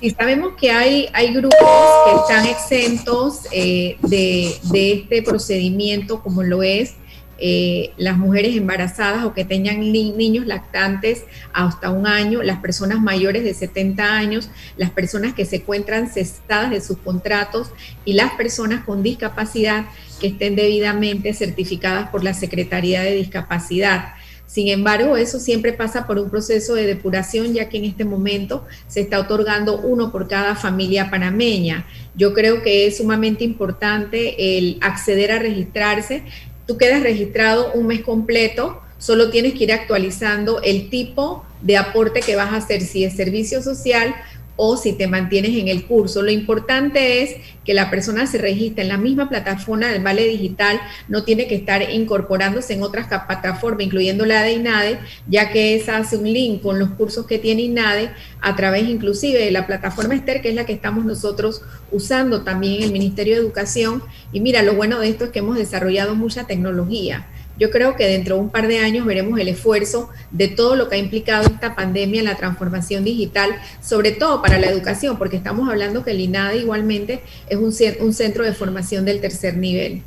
Y 0.01 0.11
sabemos 0.11 0.55
que 0.61 0.71
hay, 0.71 1.09
hay 1.13 1.33
grupos 1.33 1.59
que 1.59 2.35
están 2.35 2.47
exentos 2.47 3.41
eh, 3.53 3.97
de, 4.03 4.55
de 4.73 4.93
este 4.93 5.23
procedimiento, 5.23 6.23
como 6.23 6.43
lo 6.43 6.63
es 6.63 6.95
eh, 7.39 7.93
las 7.97 8.19
mujeres 8.19 8.57
embarazadas 8.57 9.25
o 9.25 9.33
que 9.33 9.45
tengan 9.45 9.81
niños 9.81 10.47
lactantes 10.47 11.25
hasta 11.53 11.91
un 11.91 12.07
año, 12.07 12.43
las 12.43 12.59
personas 12.59 13.01
mayores 13.01 13.45
de 13.45 13.55
70 13.55 14.03
años, 14.05 14.51
las 14.77 14.91
personas 14.91 15.35
que 15.35 15.45
se 15.45 15.57
encuentran 15.57 16.09
cestadas 16.11 16.71
de 16.71 16.81
sus 16.81 16.99
contratos 16.99 17.71
y 18.05 18.15
las 18.15 18.33
personas 18.33 18.85
con 18.85 19.03
discapacidad 19.03 19.87
que 20.21 20.29
estén 20.29 20.57
debidamente 20.57 21.33
certificadas 21.33 22.11
por 22.11 22.25
la 22.25 22.35
Secretaría 22.35 23.03
de 23.03 23.15
Discapacidad. 23.15 24.15
Sin 24.49 24.69
embargo, 24.69 25.19
eso 25.19 25.39
siempre 25.39 25.75
pasa 25.75 26.07
por 26.07 26.19
un 26.19 26.31
proceso 26.31 26.75
de 26.75 26.87
depuración, 26.87 27.53
ya 27.53 27.69
que 27.69 27.77
en 27.77 27.85
este 27.85 28.07
momento 28.07 28.67
se 28.87 29.03
está 29.03 29.21
otorgando 29.21 29.79
uno 29.79 30.11
por 30.11 30.27
cada 30.27 30.57
familia 30.57 31.11
panameña. 31.11 31.85
Yo 32.15 32.33
creo 32.33 32.63
que 32.63 32.87
es 32.87 32.97
sumamente 32.97 33.45
importante 33.45 34.57
el 34.59 34.79
acceder 34.81 35.33
a 35.33 35.39
registrarse 35.39 36.23
tú 36.69 36.77
quedas 36.77 37.03
registrado 37.03 37.73
un 37.73 37.87
mes 37.87 38.03
completo, 38.03 38.83
solo 38.99 39.31
tienes 39.31 39.55
que 39.55 39.65
ir 39.65 39.73
actualizando 39.73 40.61
el 40.63 40.91
tipo 40.91 41.43
de 41.63 41.79
aporte 41.79 42.21
que 42.21 42.37
vas 42.37 42.53
a 42.53 42.57
hacer, 42.57 42.83
si 42.83 43.05
es 43.05 43.17
servicio 43.17 43.63
social 43.63 44.15
o 44.61 44.77
si 44.77 44.93
te 44.93 45.07
mantienes 45.07 45.57
en 45.57 45.69
el 45.69 45.87
curso. 45.87 46.21
Lo 46.21 46.33
importante 46.33 47.23
es 47.23 47.37
que 47.65 47.75
la 47.75 47.91
persona 47.91 48.27
se 48.27 48.39
registre 48.39 48.83
en 48.83 48.89
la 48.89 48.99
misma 48.99 49.29
plataforma 49.29 49.87
del 49.87 50.03
Vale 50.03 50.27
Digital, 50.27 50.81
no 51.07 51.23
tiene 51.23 51.47
que 51.47 51.55
estar 51.55 51.89
incorporándose 51.91 52.75
en 52.75 52.83
otras 52.83 53.07
plataformas, 53.07 53.87
incluyendo 53.87 54.27
la 54.27 54.43
de 54.43 54.55
INADE, 54.55 54.99
ya 55.29 55.53
que 55.53 55.77
esa 55.77 55.99
hace 55.99 56.17
un 56.17 56.25
link 56.25 56.61
con 56.61 56.79
los 56.81 56.91
cursos 56.91 57.25
que 57.25 57.39
tiene 57.39 57.63
INADE 57.63 58.11
a 58.41 58.57
través 58.57 58.89
inclusive 58.89 59.39
de 59.39 59.53
la 59.53 59.67
plataforma 59.67 60.17
Esther, 60.17 60.43
que 60.43 60.49
es 60.49 60.55
la 60.57 60.67
que 60.67 60.73
estamos 60.73 61.05
nosotros 61.05 61.63
usando 61.93 62.43
también 62.43 62.79
en 62.79 62.83
el 62.83 62.93
Ministerio 62.93 63.35
de 63.35 63.41
Educación. 63.41 64.03
Y 64.33 64.41
mira, 64.41 64.63
lo 64.63 64.75
bueno 64.75 64.99
de 64.99 65.09
esto 65.09 65.27
es 65.27 65.31
que 65.31 65.39
hemos 65.39 65.57
desarrollado 65.57 66.17
mucha 66.17 66.49
tecnología 66.49 67.27
yo 67.59 67.71
creo 67.71 67.97
que 67.97 68.07
dentro 68.07 68.37
de 68.37 68.41
un 68.43 68.51
par 68.51 68.69
de 68.69 68.79
años 68.79 69.05
veremos 69.05 69.39
el 69.41 69.49
esfuerzo 69.49 70.11
de 70.31 70.49
todo 70.49 70.77
lo 70.77 70.89
que 70.89 70.95
ha 70.95 70.99
implicado 70.99 71.47
esta 71.47 71.75
pandemia 71.75 72.21
en 72.21 72.27
la 72.27 72.37
transformación 72.37 73.05
digital, 73.05 73.51
sobre 73.83 74.13
todo 74.13 74.41
para 74.41 74.59
la 74.59 74.69
educación, 74.71 75.19
porque 75.19 75.37
estamos 75.37 75.69
hablando 75.69 76.05
que 76.05 76.13
el 76.13 76.21
INADE 76.21 76.59
igualmente 76.59 77.21
es 77.49 77.57
un, 77.57 77.75
un 78.01 78.15
centro 78.15 78.45
de 78.45 78.53
formación 78.53 79.05
del 79.05 79.21
tercer 79.21 79.57
nivel. 79.57 80.03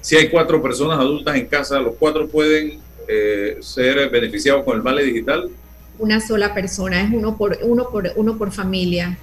Si 0.00 0.16
hay 0.16 0.30
cuatro 0.30 0.62
personas 0.62 0.98
adultas 0.98 1.36
en 1.36 1.46
casa, 1.46 1.78
¿los 1.78 1.96
cuatro 1.96 2.28
pueden 2.28 2.80
eh, 3.06 3.58
ser 3.60 4.08
beneficiados 4.08 4.64
con 4.64 4.76
el 4.76 4.82
Vale 4.82 5.04
Digital? 5.04 5.50
Una 5.98 6.20
sola 6.20 6.54
persona, 6.54 7.02
es 7.02 7.12
uno 7.12 7.36
por, 7.36 7.58
uno 7.62 7.90
por, 7.90 8.10
uno 8.16 8.38
por 8.38 8.52
familia. 8.52 9.18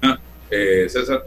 Ah, 0.00 0.18
eh, 0.50 0.86
César. 0.88 1.26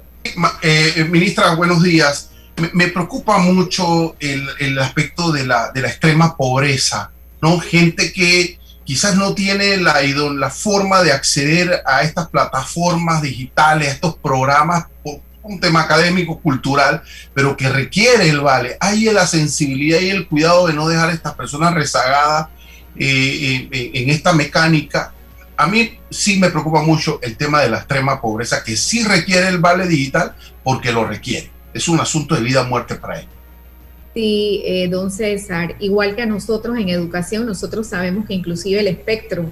Eh, 0.64 1.06
ministra, 1.10 1.54
buenos 1.56 1.84
días 1.84 2.29
me, 2.74 2.88
preocupa 2.88 3.38
mucho 3.38 4.16
el, 4.20 4.80
aspecto 4.80 5.32
de 5.32 5.46
la, 5.46 5.72
extrema 5.76 6.36
pobreza, 6.36 7.12
¿no? 7.42 7.60
Gente 7.60 8.12
que 8.14 8.60
quizás 8.84 9.16
no 9.16 9.34
tiene 9.34 9.78
la, 9.78 10.02
la 10.02 10.50
forma 10.50 11.02
de 11.04 11.12
acceder 11.12 11.82
a 11.86 12.02
estas 12.02 12.30
plataformas 12.30 13.22
digitales, 13.22 13.88
a 13.88 13.92
estos 13.92 14.18
programas 14.18 14.86
por 15.04 15.22
un 15.42 15.60
tema 15.60 15.82
académico, 15.82 16.40
cultural, 16.40 17.02
pero 17.34 17.56
que 17.58 17.70
requiere 17.70 18.30
el 18.30 18.42
vale. 18.42 18.78
Hay 18.80 19.06
la 19.06 19.26
sensibilidad 19.26 20.00
y 20.00 20.10
el 20.10 20.28
cuidado 20.28 20.68
de 20.68 20.74
no 20.74 20.88
dejar 20.88 21.10
a 21.10 21.14
estas 21.14 21.34
personas 21.34 21.74
rezagadas 21.74 22.48
eh, 22.96 23.70
en 23.94 24.10
esta 24.10 24.34
mecánica. 24.34 25.14
A 25.58 25.68
mí 25.68 25.98
sí 26.10 26.40
me 26.40 26.50
preocupa 26.50 26.82
mucho 26.82 27.20
el 27.22 27.36
tema 27.36 27.62
de 27.62 27.70
la 27.70 27.78
extrema 27.78 28.22
pobreza, 28.22 28.64
que 28.64 28.78
sí 28.78 29.04
requiere 29.04 29.48
el 29.48 29.58
vale 29.58 29.88
digital 29.88 30.36
porque 30.64 30.92
lo 30.92 31.06
requiere 31.06 31.59
es 31.74 31.88
un 31.88 32.00
asunto 32.00 32.36
de 32.36 32.42
vida 32.42 32.62
o 32.62 32.66
muerte 32.66 32.96
para 32.96 33.20
él. 33.20 33.28
Sí, 34.14 34.62
eh, 34.66 34.88
don 34.88 35.12
César, 35.12 35.76
igual 35.80 36.16
que 36.16 36.24
a 36.24 36.26
nosotros 36.26 36.78
en 36.78 36.90
educación, 36.90 37.46
nosotros 37.46 37.88
sabemos 37.88 38.26
que 38.26 38.34
inclusive 38.34 38.80
el 38.80 38.88
espectro 38.88 39.50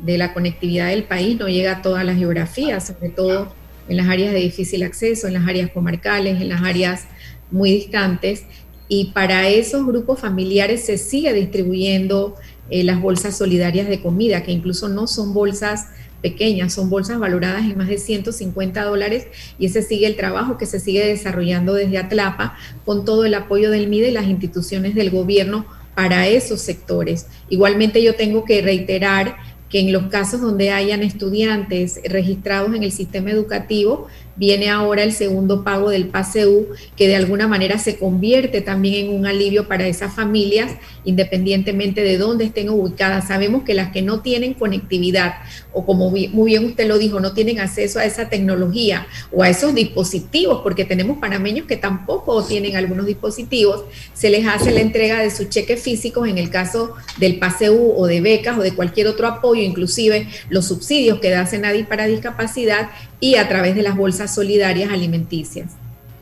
de 0.00 0.18
la 0.18 0.34
conectividad 0.34 0.88
del 0.88 1.04
país 1.04 1.38
no 1.38 1.48
llega 1.48 1.76
a 1.76 1.82
todas 1.82 2.04
las 2.04 2.16
geografías, 2.16 2.88
sobre 2.88 3.10
todo 3.10 3.54
en 3.88 3.96
las 3.96 4.08
áreas 4.08 4.32
de 4.32 4.40
difícil 4.40 4.82
acceso, 4.82 5.28
en 5.28 5.34
las 5.34 5.46
áreas 5.46 5.70
comarcales, 5.70 6.40
en 6.40 6.48
las 6.48 6.62
áreas 6.62 7.06
muy 7.50 7.70
distantes. 7.70 8.44
Y 8.88 9.12
para 9.12 9.48
esos 9.48 9.86
grupos 9.86 10.20
familiares 10.20 10.84
se 10.84 10.98
sigue 10.98 11.32
distribuyendo 11.32 12.34
eh, 12.70 12.82
las 12.82 13.00
bolsas 13.00 13.36
solidarias 13.36 13.88
de 13.88 14.02
comida, 14.02 14.42
que 14.42 14.50
incluso 14.50 14.88
no 14.88 15.06
son 15.06 15.32
bolsas 15.32 15.88
pequeñas, 16.22 16.72
son 16.72 16.88
bolsas 16.88 17.18
valoradas 17.18 17.64
en 17.64 17.76
más 17.76 17.88
de 17.88 17.98
150 17.98 18.82
dólares 18.84 19.26
y 19.58 19.66
ese 19.66 19.82
sigue 19.82 20.06
el 20.06 20.16
trabajo 20.16 20.56
que 20.56 20.66
se 20.66 20.80
sigue 20.80 21.06
desarrollando 21.06 21.74
desde 21.74 21.98
Atlapa 21.98 22.56
con 22.84 23.04
todo 23.04 23.24
el 23.24 23.34
apoyo 23.34 23.70
del 23.70 23.88
MIDE 23.88 24.08
y 24.08 24.12
las 24.12 24.26
instituciones 24.26 24.94
del 24.94 25.10
gobierno 25.10 25.66
para 25.94 26.26
esos 26.26 26.60
sectores. 26.60 27.26
Igualmente 27.50 28.02
yo 28.02 28.14
tengo 28.14 28.44
que 28.44 28.62
reiterar 28.62 29.36
que 29.68 29.80
en 29.80 29.92
los 29.92 30.08
casos 30.08 30.42
donde 30.42 30.70
hayan 30.70 31.02
estudiantes 31.02 31.98
registrados 32.04 32.74
en 32.74 32.82
el 32.82 32.92
sistema 32.92 33.30
educativo, 33.30 34.06
viene 34.36 34.70
ahora 34.70 35.02
el 35.02 35.12
segundo 35.12 35.64
pago 35.64 35.90
del 35.90 36.08
PASEU, 36.08 36.68
que 36.96 37.08
de 37.08 37.16
alguna 37.16 37.48
manera 37.48 37.78
se 37.78 37.98
convierte 37.98 38.60
también 38.60 39.06
en 39.06 39.14
un 39.14 39.26
alivio 39.26 39.68
para 39.68 39.86
esas 39.86 40.14
familias, 40.14 40.72
independientemente 41.04 42.02
de 42.02 42.18
dónde 42.18 42.44
estén 42.44 42.70
ubicadas. 42.70 43.28
Sabemos 43.28 43.62
que 43.64 43.74
las 43.74 43.92
que 43.92 44.02
no 44.02 44.20
tienen 44.20 44.54
conectividad, 44.54 45.34
o 45.72 45.84
como 45.84 46.10
muy 46.10 46.30
bien 46.46 46.64
usted 46.64 46.86
lo 46.86 46.98
dijo, 46.98 47.20
no 47.20 47.32
tienen 47.32 47.60
acceso 47.60 47.98
a 47.98 48.04
esa 48.04 48.28
tecnología 48.28 49.06
o 49.30 49.42
a 49.42 49.48
esos 49.48 49.74
dispositivos, 49.74 50.60
porque 50.62 50.84
tenemos 50.84 51.18
panameños 51.18 51.66
que 51.66 51.76
tampoco 51.76 52.42
tienen 52.44 52.76
algunos 52.76 53.06
dispositivos, 53.06 53.84
se 54.14 54.30
les 54.30 54.46
hace 54.46 54.70
la 54.70 54.80
entrega 54.80 55.20
de 55.20 55.30
sus 55.30 55.48
cheques 55.48 55.80
físicos 55.80 56.28
en 56.28 56.38
el 56.38 56.50
caso 56.50 56.94
del 57.18 57.38
PASEU 57.38 57.94
o 57.96 58.06
de 58.06 58.20
becas 58.20 58.58
o 58.58 58.62
de 58.62 58.74
cualquier 58.74 59.06
otro 59.06 59.26
apoyo, 59.26 59.62
inclusive 59.62 60.28
los 60.48 60.66
subsidios 60.66 61.20
que 61.20 61.30
da 61.30 61.46
Senadi 61.46 61.82
para 61.84 62.06
discapacidad 62.06 62.90
y 63.20 63.36
a 63.36 63.48
través 63.48 63.74
de 63.76 63.82
las 63.82 63.96
bolsas 63.96 64.21
solidarias 64.28 64.90
alimenticias. 64.90 65.76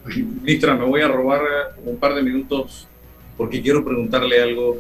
Ministra, 0.05 0.75
me 0.75 0.85
voy 0.85 1.03
a 1.03 1.09
robar 1.09 1.41
un 1.85 1.97
par 1.97 2.15
de 2.15 2.23
minutos 2.23 2.89
porque 3.37 3.63
quiero 3.63 3.85
preguntarle 3.85 4.43
algo 4.43 4.79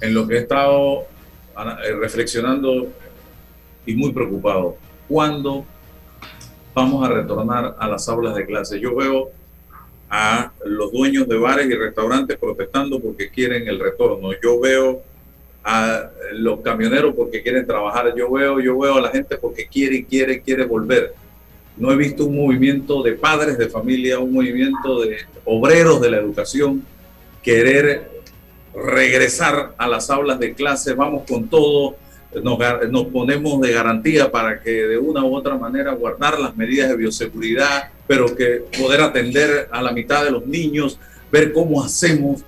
en 0.00 0.14
lo 0.14 0.26
que 0.26 0.34
he 0.34 0.38
estado 0.38 1.02
eh, 1.02 1.92
reflexionando 2.00 2.88
y 3.86 3.94
muy 3.94 4.12
preocupado. 4.12 4.76
¿Cuándo 5.08 5.64
vamos 6.74 7.08
a 7.08 7.12
retornar 7.12 7.76
a 7.78 7.88
las 7.88 8.08
aulas 8.08 8.34
de 8.34 8.44
clase? 8.46 8.80
Yo 8.80 8.94
veo 8.94 9.30
a 10.08 10.52
los 10.64 10.92
dueños 10.92 11.26
de 11.28 11.38
bares 11.38 11.66
y 11.66 11.74
restaurantes 11.74 12.36
protestando 12.38 13.00
porque 13.00 13.30
quieren 13.30 13.66
el 13.68 13.80
retorno. 13.80 14.30
Yo 14.42 14.60
veo 14.60 15.02
a 15.64 16.10
los 16.32 16.60
camioneros 16.60 17.14
porque 17.14 17.42
quieren 17.42 17.66
trabajar. 17.66 18.14
Yo 18.16 18.30
veo, 18.30 18.60
yo 18.60 18.78
veo 18.78 18.96
a 18.96 19.00
la 19.00 19.10
gente 19.10 19.36
porque 19.36 19.66
quiere, 19.66 20.04
quiere, 20.04 20.40
quiere 20.40 20.64
volver 20.64 21.14
no 21.76 21.92
he 21.92 21.96
visto 21.96 22.26
un 22.26 22.36
movimiento 22.36 23.02
de 23.02 23.12
padres 23.12 23.58
de 23.58 23.68
familia, 23.68 24.18
un 24.18 24.32
movimiento 24.32 25.00
de 25.00 25.18
obreros 25.44 26.00
de 26.00 26.10
la 26.10 26.18
educación 26.18 26.82
querer 27.42 28.10
regresar 28.74 29.74
a 29.78 29.86
las 29.86 30.10
aulas 30.10 30.38
de 30.38 30.54
clase, 30.54 30.94
vamos 30.94 31.24
con 31.28 31.48
todo, 31.48 31.96
nos, 32.42 32.58
nos, 32.90 33.06
ponemos 33.06 33.60
de 33.60 33.72
garantía 33.72 34.30
para 34.30 34.60
que 34.60 34.70
de 34.70 34.98
una 34.98 35.24
u 35.24 35.34
otra 35.34 35.56
manera 35.56 35.92
guardar 35.92 36.38
las 36.38 36.56
medidas 36.56 36.88
de 36.88 36.96
bioseguridad, 36.96 37.90
pero 38.06 38.34
que 38.34 38.64
poder 38.78 39.00
atender 39.00 39.68
a 39.70 39.82
la 39.82 39.92
mitad 39.92 40.24
de 40.24 40.30
los 40.30 40.46
niños, 40.46 40.98
ver 41.30 41.52
cómo 41.52 41.82
hacemos. 41.82 42.42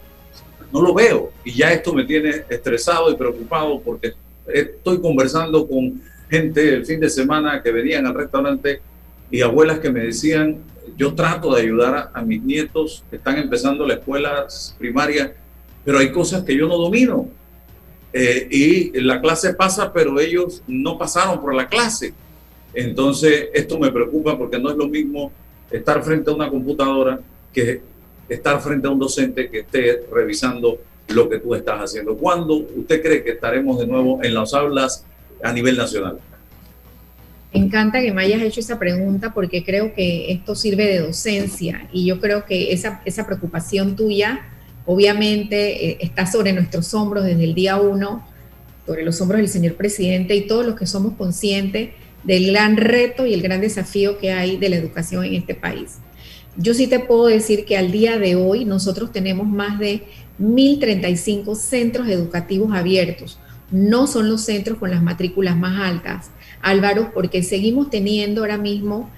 No 0.73 0.83
lo 0.83 0.93
veo 0.93 1.33
y 1.45 1.53
ya 1.55 1.73
esto 1.73 1.95
me 1.95 2.05
tiene 2.05 2.45
estresado 2.51 3.11
y 3.11 3.17
preocupado 3.17 3.81
porque 3.81 4.13
estoy 4.47 5.01
conversando 5.01 5.67
con 5.67 6.03
gente 6.29 6.75
el 6.75 6.85
fin 6.85 7.01
de 7.01 7.09
semana 7.09 7.63
que 7.63 7.73
venían 7.73 8.05
al 8.05 8.15
restaurante 8.15 8.83
y 9.31 9.43
abuelas 9.43 9.81
que 9.81 9.91
me 9.91 10.01
decían, 10.01 10.59
yo 10.97 11.15
trato 11.15 11.55
de 11.55 11.63
ayudar 11.63 12.11
a, 12.13 12.23
mis 12.23 12.43
nietos 12.43 13.05
que 13.11 13.17
están 13.17 13.39
empezando 13.39 13.87
la 13.87 13.95
escuela 13.95 14.47
primaria, 14.79 15.35
pero 15.85 15.99
hay 15.99 16.11
cosas 16.11 16.45
que 16.45 16.57
yo 16.57 16.67
no 16.67 16.77
domino. 16.77 17.29
Eh, 18.13 18.49
y 18.51 19.01
la 19.01 19.21
clase 19.21 19.55
pasa, 19.55 19.93
pero 19.93 20.19
ellos 20.19 20.63
no 20.67 20.97
pasaron 20.97 21.41
por 21.41 21.55
la 21.55 21.69
clase. 21.69 22.15
Entonces, 22.73 23.49
esto 23.53 23.79
me 23.79 23.93
preocupa 23.93 24.37
porque 24.37 24.59
no 24.59 24.71
es 24.71 24.77
lo 24.77 24.89
mismo 24.89 25.31
estar 25.71 26.03
frente 26.03 26.31
a 26.31 26.35
una 26.35 26.49
computadora 26.49 27.21
que 27.53 27.83
estar 28.29 28.61
frente 28.61 28.87
a 28.87 28.91
un 28.91 28.99
docente 28.99 29.51
que 29.51 29.61
esté 29.61 30.05
revisando 30.13 30.79
lo 31.09 31.29
que 31.29 31.39
tú 31.39 31.55
estás 31.55 31.81
haciendo. 31.81 32.17
¿Cuándo 32.17 32.55
usted 32.55 33.03
cree 33.03 33.25
que 33.25 33.31
estaremos 33.31 33.79
de 33.79 33.87
nuevo 33.87 34.21
en 34.23 34.35
las 34.35 34.53
aulas 34.55 35.05
a 35.43 35.53
nivel 35.53 35.77
nacional? 35.77 36.19
Encanta 37.53 38.01
que 38.01 38.13
me 38.13 38.23
hayas 38.23 38.43
hecho 38.43 38.61
esa 38.61 38.79
pregunta 38.79 39.33
porque 39.33 39.65
creo 39.65 39.95
que 39.95 40.33
esto 40.33 40.55
sirve 40.55 40.87
de 40.87 41.01
docencia 41.01 41.89
y 41.93 42.05
yo 42.05 42.21
creo 42.21 42.45
que 42.45 42.73
esa, 42.73 43.01
esa 43.07 43.25
preocupación 43.25 43.97
tuya 43.97 44.41
obviamente 44.85 45.91
eh, 45.91 45.99
está 46.01 46.27
sobre 46.27 46.53
nuestros 46.53 46.93
hombros 46.95 47.25
desde 47.25 47.45
el 47.45 47.55
día 47.55 47.77
uno, 47.77 48.27
sobre 48.87 49.03
los 49.03 49.21
hombros 49.21 49.41
del 49.41 49.49
señor 49.49 49.77
presidente 49.77 50.35
y 50.35 50.47
todos 50.47 50.65
los 50.65 50.77
que 50.77 50.87
somos 50.87 51.15
conscientes 51.15 51.91
del 52.25 52.53
gran 52.53 52.77
reto 52.77 53.27
y 53.27 53.35
el 53.35 53.43
gran 53.43 53.61
desafío 53.61 54.19
que 54.19 54.33
hay 54.33 54.57
de 54.57 54.69
la 54.69 54.77
educación 54.77 55.25
en 55.25 55.35
este 55.35 55.55
país. 55.55 55.99
Yo 56.57 56.75
sí 56.75 56.87
te 56.87 56.99
puedo 56.99 57.27
decir 57.27 57.65
que 57.65 57.77
al 57.77 57.93
día 57.93 58.19
de 58.19 58.35
hoy 58.35 58.65
nosotros 58.65 59.13
tenemos 59.13 59.47
más 59.47 59.79
de 59.79 60.05
1.035 60.41 61.55
centros 61.55 62.09
educativos 62.09 62.75
abiertos. 62.75 63.39
No 63.71 64.07
son 64.07 64.29
los 64.29 64.43
centros 64.45 64.79
con 64.79 64.91
las 64.91 65.03
matrículas 65.03 65.57
más 65.57 65.79
altas, 65.81 66.31
Álvaro, 66.61 67.13
porque 67.13 67.43
seguimos 67.43 67.91
teniendo 67.91 68.43
ahora 68.43 68.59
mismo 68.59 69.11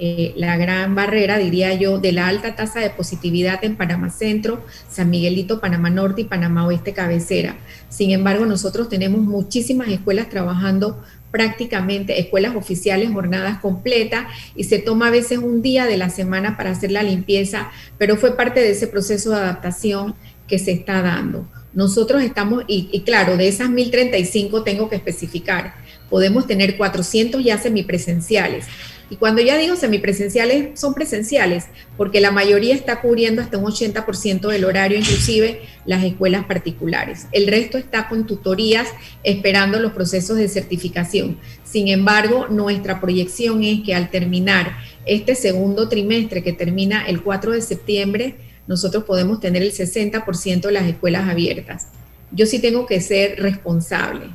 eh, 0.00 0.32
la 0.36 0.56
gran 0.56 0.94
barrera, 0.94 1.38
diría 1.38 1.74
yo, 1.74 1.98
de 1.98 2.12
la 2.12 2.28
alta 2.28 2.54
tasa 2.54 2.78
de 2.78 2.90
positividad 2.90 3.64
en 3.64 3.74
Panamá 3.74 4.10
Centro, 4.10 4.64
San 4.88 5.10
Miguelito, 5.10 5.60
Panamá 5.60 5.90
Norte 5.90 6.20
y 6.20 6.24
Panamá 6.24 6.66
Oeste 6.66 6.92
cabecera. 6.92 7.56
Sin 7.88 8.12
embargo, 8.12 8.46
nosotros 8.46 8.88
tenemos 8.88 9.22
muchísimas 9.22 9.88
escuelas 9.88 10.28
trabajando 10.28 11.02
prácticamente 11.32 12.20
escuelas 12.20 12.54
oficiales 12.54 13.10
jornadas 13.12 13.58
completas 13.58 14.26
y 14.54 14.64
se 14.64 14.78
toma 14.78 15.08
a 15.08 15.10
veces 15.10 15.38
un 15.38 15.62
día 15.62 15.86
de 15.86 15.96
la 15.96 16.10
semana 16.10 16.56
para 16.56 16.70
hacer 16.70 16.92
la 16.92 17.02
limpieza, 17.02 17.70
pero 17.98 18.16
fue 18.16 18.36
parte 18.36 18.60
de 18.60 18.70
ese 18.70 18.86
proceso 18.86 19.30
de 19.30 19.36
adaptación 19.36 20.14
que 20.46 20.60
se 20.60 20.70
está 20.70 21.02
dando. 21.02 21.48
Nosotros 21.74 22.22
estamos, 22.22 22.64
y, 22.68 22.88
y 22.92 23.00
claro, 23.00 23.36
de 23.36 23.48
esas 23.48 23.68
1035 23.68 24.62
tengo 24.62 24.88
que 24.88 24.96
especificar, 24.96 25.74
podemos 26.10 26.46
tener 26.46 26.76
400 26.76 27.42
ya 27.44 27.58
semipresenciales. 27.58 28.66
Y 29.10 29.16
cuando 29.16 29.40
ya 29.40 29.56
digo 29.56 29.74
semipresenciales, 29.74 30.78
son 30.78 30.92
presenciales, 30.92 31.64
porque 31.96 32.20
la 32.20 32.30
mayoría 32.30 32.74
está 32.74 33.00
cubriendo 33.00 33.40
hasta 33.40 33.56
un 33.56 33.64
80% 33.64 34.48
del 34.48 34.64
horario, 34.66 34.98
inclusive 34.98 35.62
las 35.86 36.04
escuelas 36.04 36.44
particulares. 36.44 37.26
El 37.32 37.46
resto 37.46 37.78
está 37.78 38.08
con 38.08 38.26
tutorías 38.26 38.88
esperando 39.22 39.80
los 39.80 39.92
procesos 39.92 40.36
de 40.36 40.48
certificación. 40.48 41.38
Sin 41.64 41.88
embargo, 41.88 42.48
nuestra 42.50 43.00
proyección 43.00 43.64
es 43.64 43.80
que 43.82 43.94
al 43.94 44.10
terminar 44.10 44.76
este 45.06 45.34
segundo 45.34 45.88
trimestre, 45.88 46.42
que 46.42 46.52
termina 46.52 47.06
el 47.06 47.22
4 47.22 47.52
de 47.52 47.62
septiembre, 47.62 48.34
nosotros 48.66 49.04
podemos 49.04 49.40
tener 49.40 49.62
el 49.62 49.72
60% 49.72 50.60
de 50.60 50.72
las 50.72 50.86
escuelas 50.86 51.30
abiertas. 51.30 51.88
Yo 52.30 52.44
sí 52.44 52.58
tengo 52.58 52.84
que 52.84 53.00
ser 53.00 53.40
responsable 53.40 54.26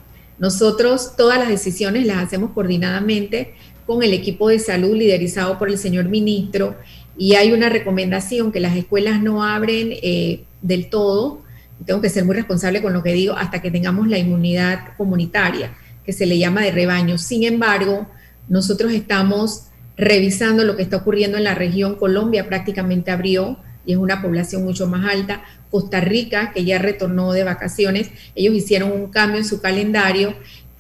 nosotros 0.44 1.16
todas 1.16 1.40
las 1.40 1.48
decisiones 1.48 2.06
las 2.06 2.18
hacemos 2.18 2.52
coordinadamente 2.52 3.54
con 3.86 4.04
el 4.04 4.12
equipo 4.12 4.50
de 4.50 4.60
salud 4.60 4.94
liderizado 4.94 5.58
por 5.58 5.70
el 5.70 5.78
señor 5.78 6.10
ministro 6.10 6.76
y 7.18 7.36
hay 7.36 7.54
una 7.54 7.70
recomendación 7.70 8.52
que 8.52 8.60
las 8.60 8.76
escuelas 8.76 9.22
no 9.22 9.46
abren 9.46 9.92
eh, 10.04 10.44
del 10.62 10.90
todo, 10.90 11.44
tengo 11.86 12.02
que 12.02 12.10
ser 12.10 12.26
muy 12.26 12.36
responsable 12.36 12.82
con 12.82 12.92
lo 12.92 13.02
que 13.02 13.14
digo, 13.14 13.36
hasta 13.38 13.62
que 13.62 13.72
tengamos 13.72 14.10
la 14.10 14.18
inmunidad 14.18 14.98
comunitaria, 14.98 15.78
que 16.04 16.12
se 16.12 16.26
le 16.26 16.38
llama 16.38 16.60
de 16.60 16.72
rebaño. 16.72 17.18
Sin 17.18 17.46
embargo, 17.46 18.10
nosotros 18.50 18.92
estamos 18.92 19.68
revisando 19.96 20.66
lo 20.66 20.76
que 20.76 20.84
está 20.84 20.98
ocurriendo 20.98 21.38
en 21.38 21.46
la 21.46 21.56
región. 21.56 21.96
Colombia 21.96 22.50
prácticamente 22.50 23.12
abrió 23.12 23.60
y 23.86 23.94
es 23.94 23.98
una 23.98 24.22
población 24.22 24.64
mucho 24.64 24.88
más 24.88 25.06
alta. 25.06 25.44
Costa 25.70 26.00
Rica, 26.02 26.52
que 26.54 26.66
ya 26.66 26.78
retornó 26.78 27.34
de 27.34 27.44
vacaciones, 27.44 28.12
ellos 28.36 28.54
hicieron 28.54 28.92
un 28.92 29.08
cambio 29.08 29.40
en 29.40 29.46
su 29.46 29.60
calendario 29.60 30.36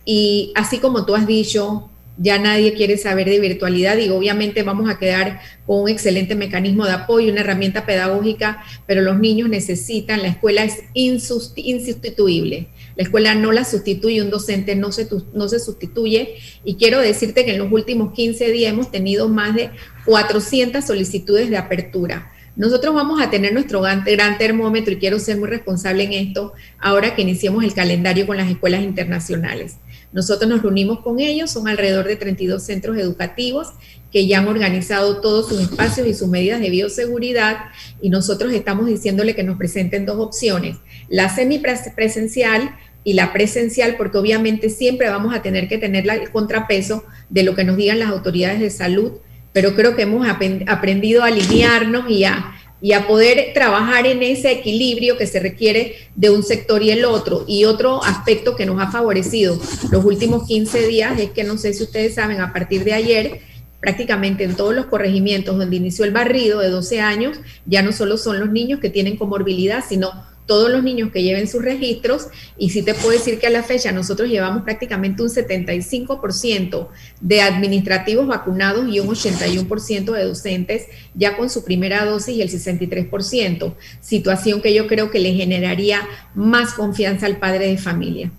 y 0.05 0.51
así 0.55 0.77
como 0.77 1.05
tú 1.05 1.15
has 1.15 1.25
dicho, 1.25 1.89
ya 2.17 2.37
nadie 2.37 2.73
quiere 2.73 2.97
saber 2.97 3.27
de 3.27 3.39
virtualidad 3.39 3.97
y 3.97 4.09
obviamente 4.09 4.61
vamos 4.61 4.89
a 4.89 4.99
quedar 4.99 5.39
con 5.65 5.81
un 5.81 5.89
excelente 5.89 6.35
mecanismo 6.35 6.85
de 6.85 6.91
apoyo, 6.91 7.31
una 7.31 7.41
herramienta 7.41 7.85
pedagógica, 7.85 8.63
pero 8.85 9.01
los 9.01 9.19
niños 9.19 9.49
necesitan, 9.49 10.21
la 10.21 10.27
escuela 10.27 10.63
es 10.63 10.83
insustituible. 10.93 12.67
La 12.95 13.03
escuela 13.03 13.33
no 13.33 13.51
la 13.51 13.65
sustituye, 13.65 14.21
un 14.21 14.29
docente 14.29 14.75
no 14.75 14.91
se, 14.91 15.07
no 15.33 15.49
se 15.49 15.59
sustituye. 15.59 16.35
Y 16.63 16.75
quiero 16.75 16.99
decirte 16.99 17.45
que 17.45 17.53
en 17.53 17.59
los 17.59 17.71
últimos 17.71 18.13
15 18.13 18.51
días 18.51 18.71
hemos 18.71 18.91
tenido 18.91 19.27
más 19.29 19.55
de 19.55 19.71
400 20.05 20.85
solicitudes 20.85 21.49
de 21.49 21.57
apertura. 21.57 22.31
Nosotros 22.55 22.93
vamos 22.93 23.19
a 23.19 23.31
tener 23.31 23.51
nuestro 23.51 23.81
gran, 23.81 24.03
termómetro 24.37 24.93
y 24.93 24.97
quiero 24.97 25.17
ser 25.17 25.37
muy 25.37 25.49
responsable 25.49 26.03
en 26.03 26.13
esto 26.13 26.53
ahora 26.79 27.15
que 27.15 27.23
iniciemos 27.23 27.63
el 27.63 27.73
calendario 27.73 28.27
con 28.27 28.37
las 28.37 28.49
escuelas 28.49 28.83
internacionales. 28.83 29.77
Nosotros 30.11 30.47
nos 30.47 30.61
reunimos 30.61 30.99
con 30.99 31.19
ellos, 31.19 31.49
son 31.49 31.67
alrededor 31.67 32.05
de 32.05 32.15
32 32.15 32.61
centros 32.61 32.97
educativos 32.97 33.69
que 34.11 34.27
ya 34.27 34.37
han 34.37 34.47
organizado 34.47 35.19
todos 35.19 35.49
sus 35.49 35.61
espacios 35.61 36.05
y 36.07 36.13
sus 36.13 36.27
medidas 36.27 36.61
de 36.61 36.69
bioseguridad 36.69 37.57
y 37.99 38.11
nosotros 38.11 38.53
estamos 38.53 38.85
diciéndole 38.85 39.33
que 39.33 39.43
nos 39.43 39.57
presenten 39.57 40.05
dos 40.05 40.19
opciones, 40.19 40.77
la 41.09 41.29
semipresencial 41.29 42.75
y 43.03 43.13
la 43.13 43.33
presencial, 43.33 43.95
porque 43.97 44.19
obviamente 44.19 44.69
siempre 44.69 45.09
vamos 45.09 45.33
a 45.33 45.41
tener 45.41 45.67
que 45.67 45.79
tener 45.79 46.07
el 46.07 46.29
contrapeso 46.29 47.03
de 47.29 47.41
lo 47.41 47.55
que 47.55 47.63
nos 47.63 47.77
digan 47.77 47.97
las 47.97 48.09
autoridades 48.09 48.59
de 48.59 48.69
salud 48.69 49.13
pero 49.53 49.75
creo 49.75 49.95
que 49.95 50.01
hemos 50.01 50.27
aprendido 50.27 51.23
a 51.23 51.27
alinearnos 51.27 52.09
y 52.09 52.25
a, 52.25 52.55
y 52.81 52.91
a 52.91 53.07
poder 53.07 53.53
trabajar 53.53 54.05
en 54.07 54.23
ese 54.23 54.51
equilibrio 54.51 55.17
que 55.17 55.27
se 55.27 55.39
requiere 55.39 55.95
de 56.15 56.31
un 56.31 56.43
sector 56.43 56.83
y 56.83 56.91
el 56.91 57.05
otro. 57.05 57.45
Y 57.47 57.63
otro 57.63 58.03
aspecto 58.03 58.55
que 58.55 58.65
nos 58.65 58.81
ha 58.81 58.91
favorecido 58.91 59.57
los 59.91 60.03
últimos 60.03 60.47
15 60.47 60.87
días 60.87 61.19
es 61.19 61.29
que 61.31 61.43
no 61.43 61.57
sé 61.57 61.73
si 61.73 61.83
ustedes 61.83 62.15
saben, 62.15 62.41
a 62.41 62.51
partir 62.51 62.83
de 62.83 62.93
ayer, 62.93 63.39
prácticamente 63.79 64.43
en 64.43 64.55
todos 64.55 64.73
los 64.73 64.87
corregimientos 64.87 65.57
donde 65.57 65.75
inició 65.75 66.03
el 66.03 66.11
barrido 66.11 66.59
de 66.59 66.69
12 66.69 66.99
años, 66.99 67.39
ya 67.65 67.83
no 67.83 67.91
solo 67.91 68.17
son 68.17 68.39
los 68.39 68.49
niños 68.49 68.79
que 68.79 68.89
tienen 68.89 69.17
comorbilidad, 69.17 69.83
sino 69.87 70.11
todos 70.45 70.69
los 70.69 70.83
niños 70.83 71.11
que 71.11 71.23
lleven 71.23 71.47
sus 71.47 71.63
registros 71.63 72.27
y 72.57 72.69
sí 72.69 72.83
te 72.83 72.93
puedo 72.93 73.11
decir 73.11 73.39
que 73.39 73.47
a 73.47 73.49
la 73.49 73.63
fecha 73.63 73.91
nosotros 73.91 74.29
llevamos 74.29 74.63
prácticamente 74.63 75.23
un 75.23 75.29
75% 75.29 76.87
de 77.21 77.41
administrativos 77.41 78.27
vacunados 78.27 78.87
y 78.89 78.99
un 78.99 79.07
81% 79.07 80.11
de 80.11 80.23
docentes 80.25 80.87
ya 81.13 81.37
con 81.37 81.49
su 81.49 81.63
primera 81.63 82.05
dosis 82.05 82.35
y 82.35 82.41
el 82.41 82.49
63%, 82.49 83.73
situación 84.01 84.61
que 84.61 84.73
yo 84.73 84.87
creo 84.87 85.11
que 85.11 85.19
le 85.19 85.33
generaría 85.33 86.01
más 86.35 86.73
confianza 86.73 87.25
al 87.25 87.37
padre 87.37 87.67
de 87.67 87.77
familia. 87.77 88.31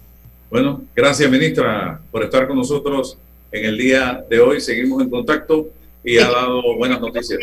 Bueno, 0.51 0.83
gracias 0.95 1.31
ministra 1.31 2.01
por 2.11 2.23
estar 2.23 2.47
con 2.47 2.57
nosotros 2.57 3.19
en 3.51 3.65
el 3.65 3.79
día 3.79 4.25
de 4.29 4.41
hoy. 4.41 4.61
Seguimos 4.61 5.03
en 5.03 5.11
contacto 5.11 5.69
y 6.05 6.19
ha 6.19 6.31
dado 6.31 6.77
buenas 6.77 7.01
noticias. 7.01 7.41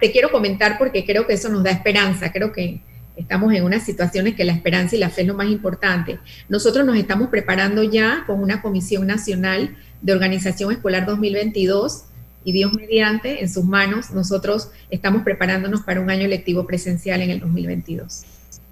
Te 0.00 0.12
quiero 0.12 0.30
comentar 0.30 0.76
porque 0.78 1.04
creo 1.04 1.26
que 1.26 1.32
eso 1.32 1.48
nos 1.48 1.64
da 1.64 1.70
esperanza. 1.70 2.30
Creo 2.30 2.52
que 2.52 2.80
Estamos 3.16 3.52
en 3.54 3.64
unas 3.64 3.84
situaciones 3.84 4.34
que 4.34 4.44
la 4.44 4.52
esperanza 4.52 4.96
y 4.96 4.98
la 4.98 5.10
fe 5.10 5.22
es 5.22 5.28
lo 5.28 5.34
más 5.34 5.48
importante. 5.48 6.18
Nosotros 6.48 6.86
nos 6.86 6.96
estamos 6.96 7.28
preparando 7.28 7.82
ya 7.82 8.24
con 8.26 8.40
una 8.40 8.62
Comisión 8.62 9.06
Nacional 9.06 9.76
de 10.00 10.12
Organización 10.12 10.72
Escolar 10.72 11.06
2022 11.06 12.04
y 12.44 12.52
Dios 12.52 12.72
mediante, 12.72 13.42
en 13.42 13.48
sus 13.48 13.64
manos, 13.64 14.10
nosotros 14.10 14.70
estamos 14.90 15.22
preparándonos 15.22 15.82
para 15.82 16.00
un 16.00 16.10
año 16.10 16.26
lectivo 16.26 16.66
presencial 16.66 17.20
en 17.20 17.30
el 17.30 17.40
2022. 17.40 18.24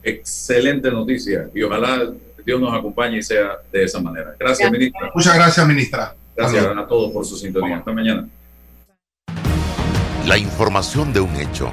Excelente 0.02 0.90
noticia 0.90 1.48
y 1.54 1.62
ojalá 1.62 2.12
Dios 2.44 2.60
nos 2.60 2.76
acompañe 2.76 3.18
y 3.18 3.22
sea 3.22 3.58
de 3.70 3.84
esa 3.84 4.00
manera. 4.00 4.34
Gracias, 4.38 4.70
ministra. 4.70 5.10
Muchas 5.14 5.34
gracias, 5.34 5.68
ministra. 5.68 6.14
Gracias 6.34 6.64
a 6.64 6.86
todos 6.86 7.12
por 7.12 7.24
su 7.24 7.36
sintonía. 7.36 7.76
Hasta 7.76 7.92
mañana. 7.92 8.28
La 10.26 10.38
información 10.38 11.12
de 11.12 11.20
un 11.20 11.36
hecho 11.36 11.72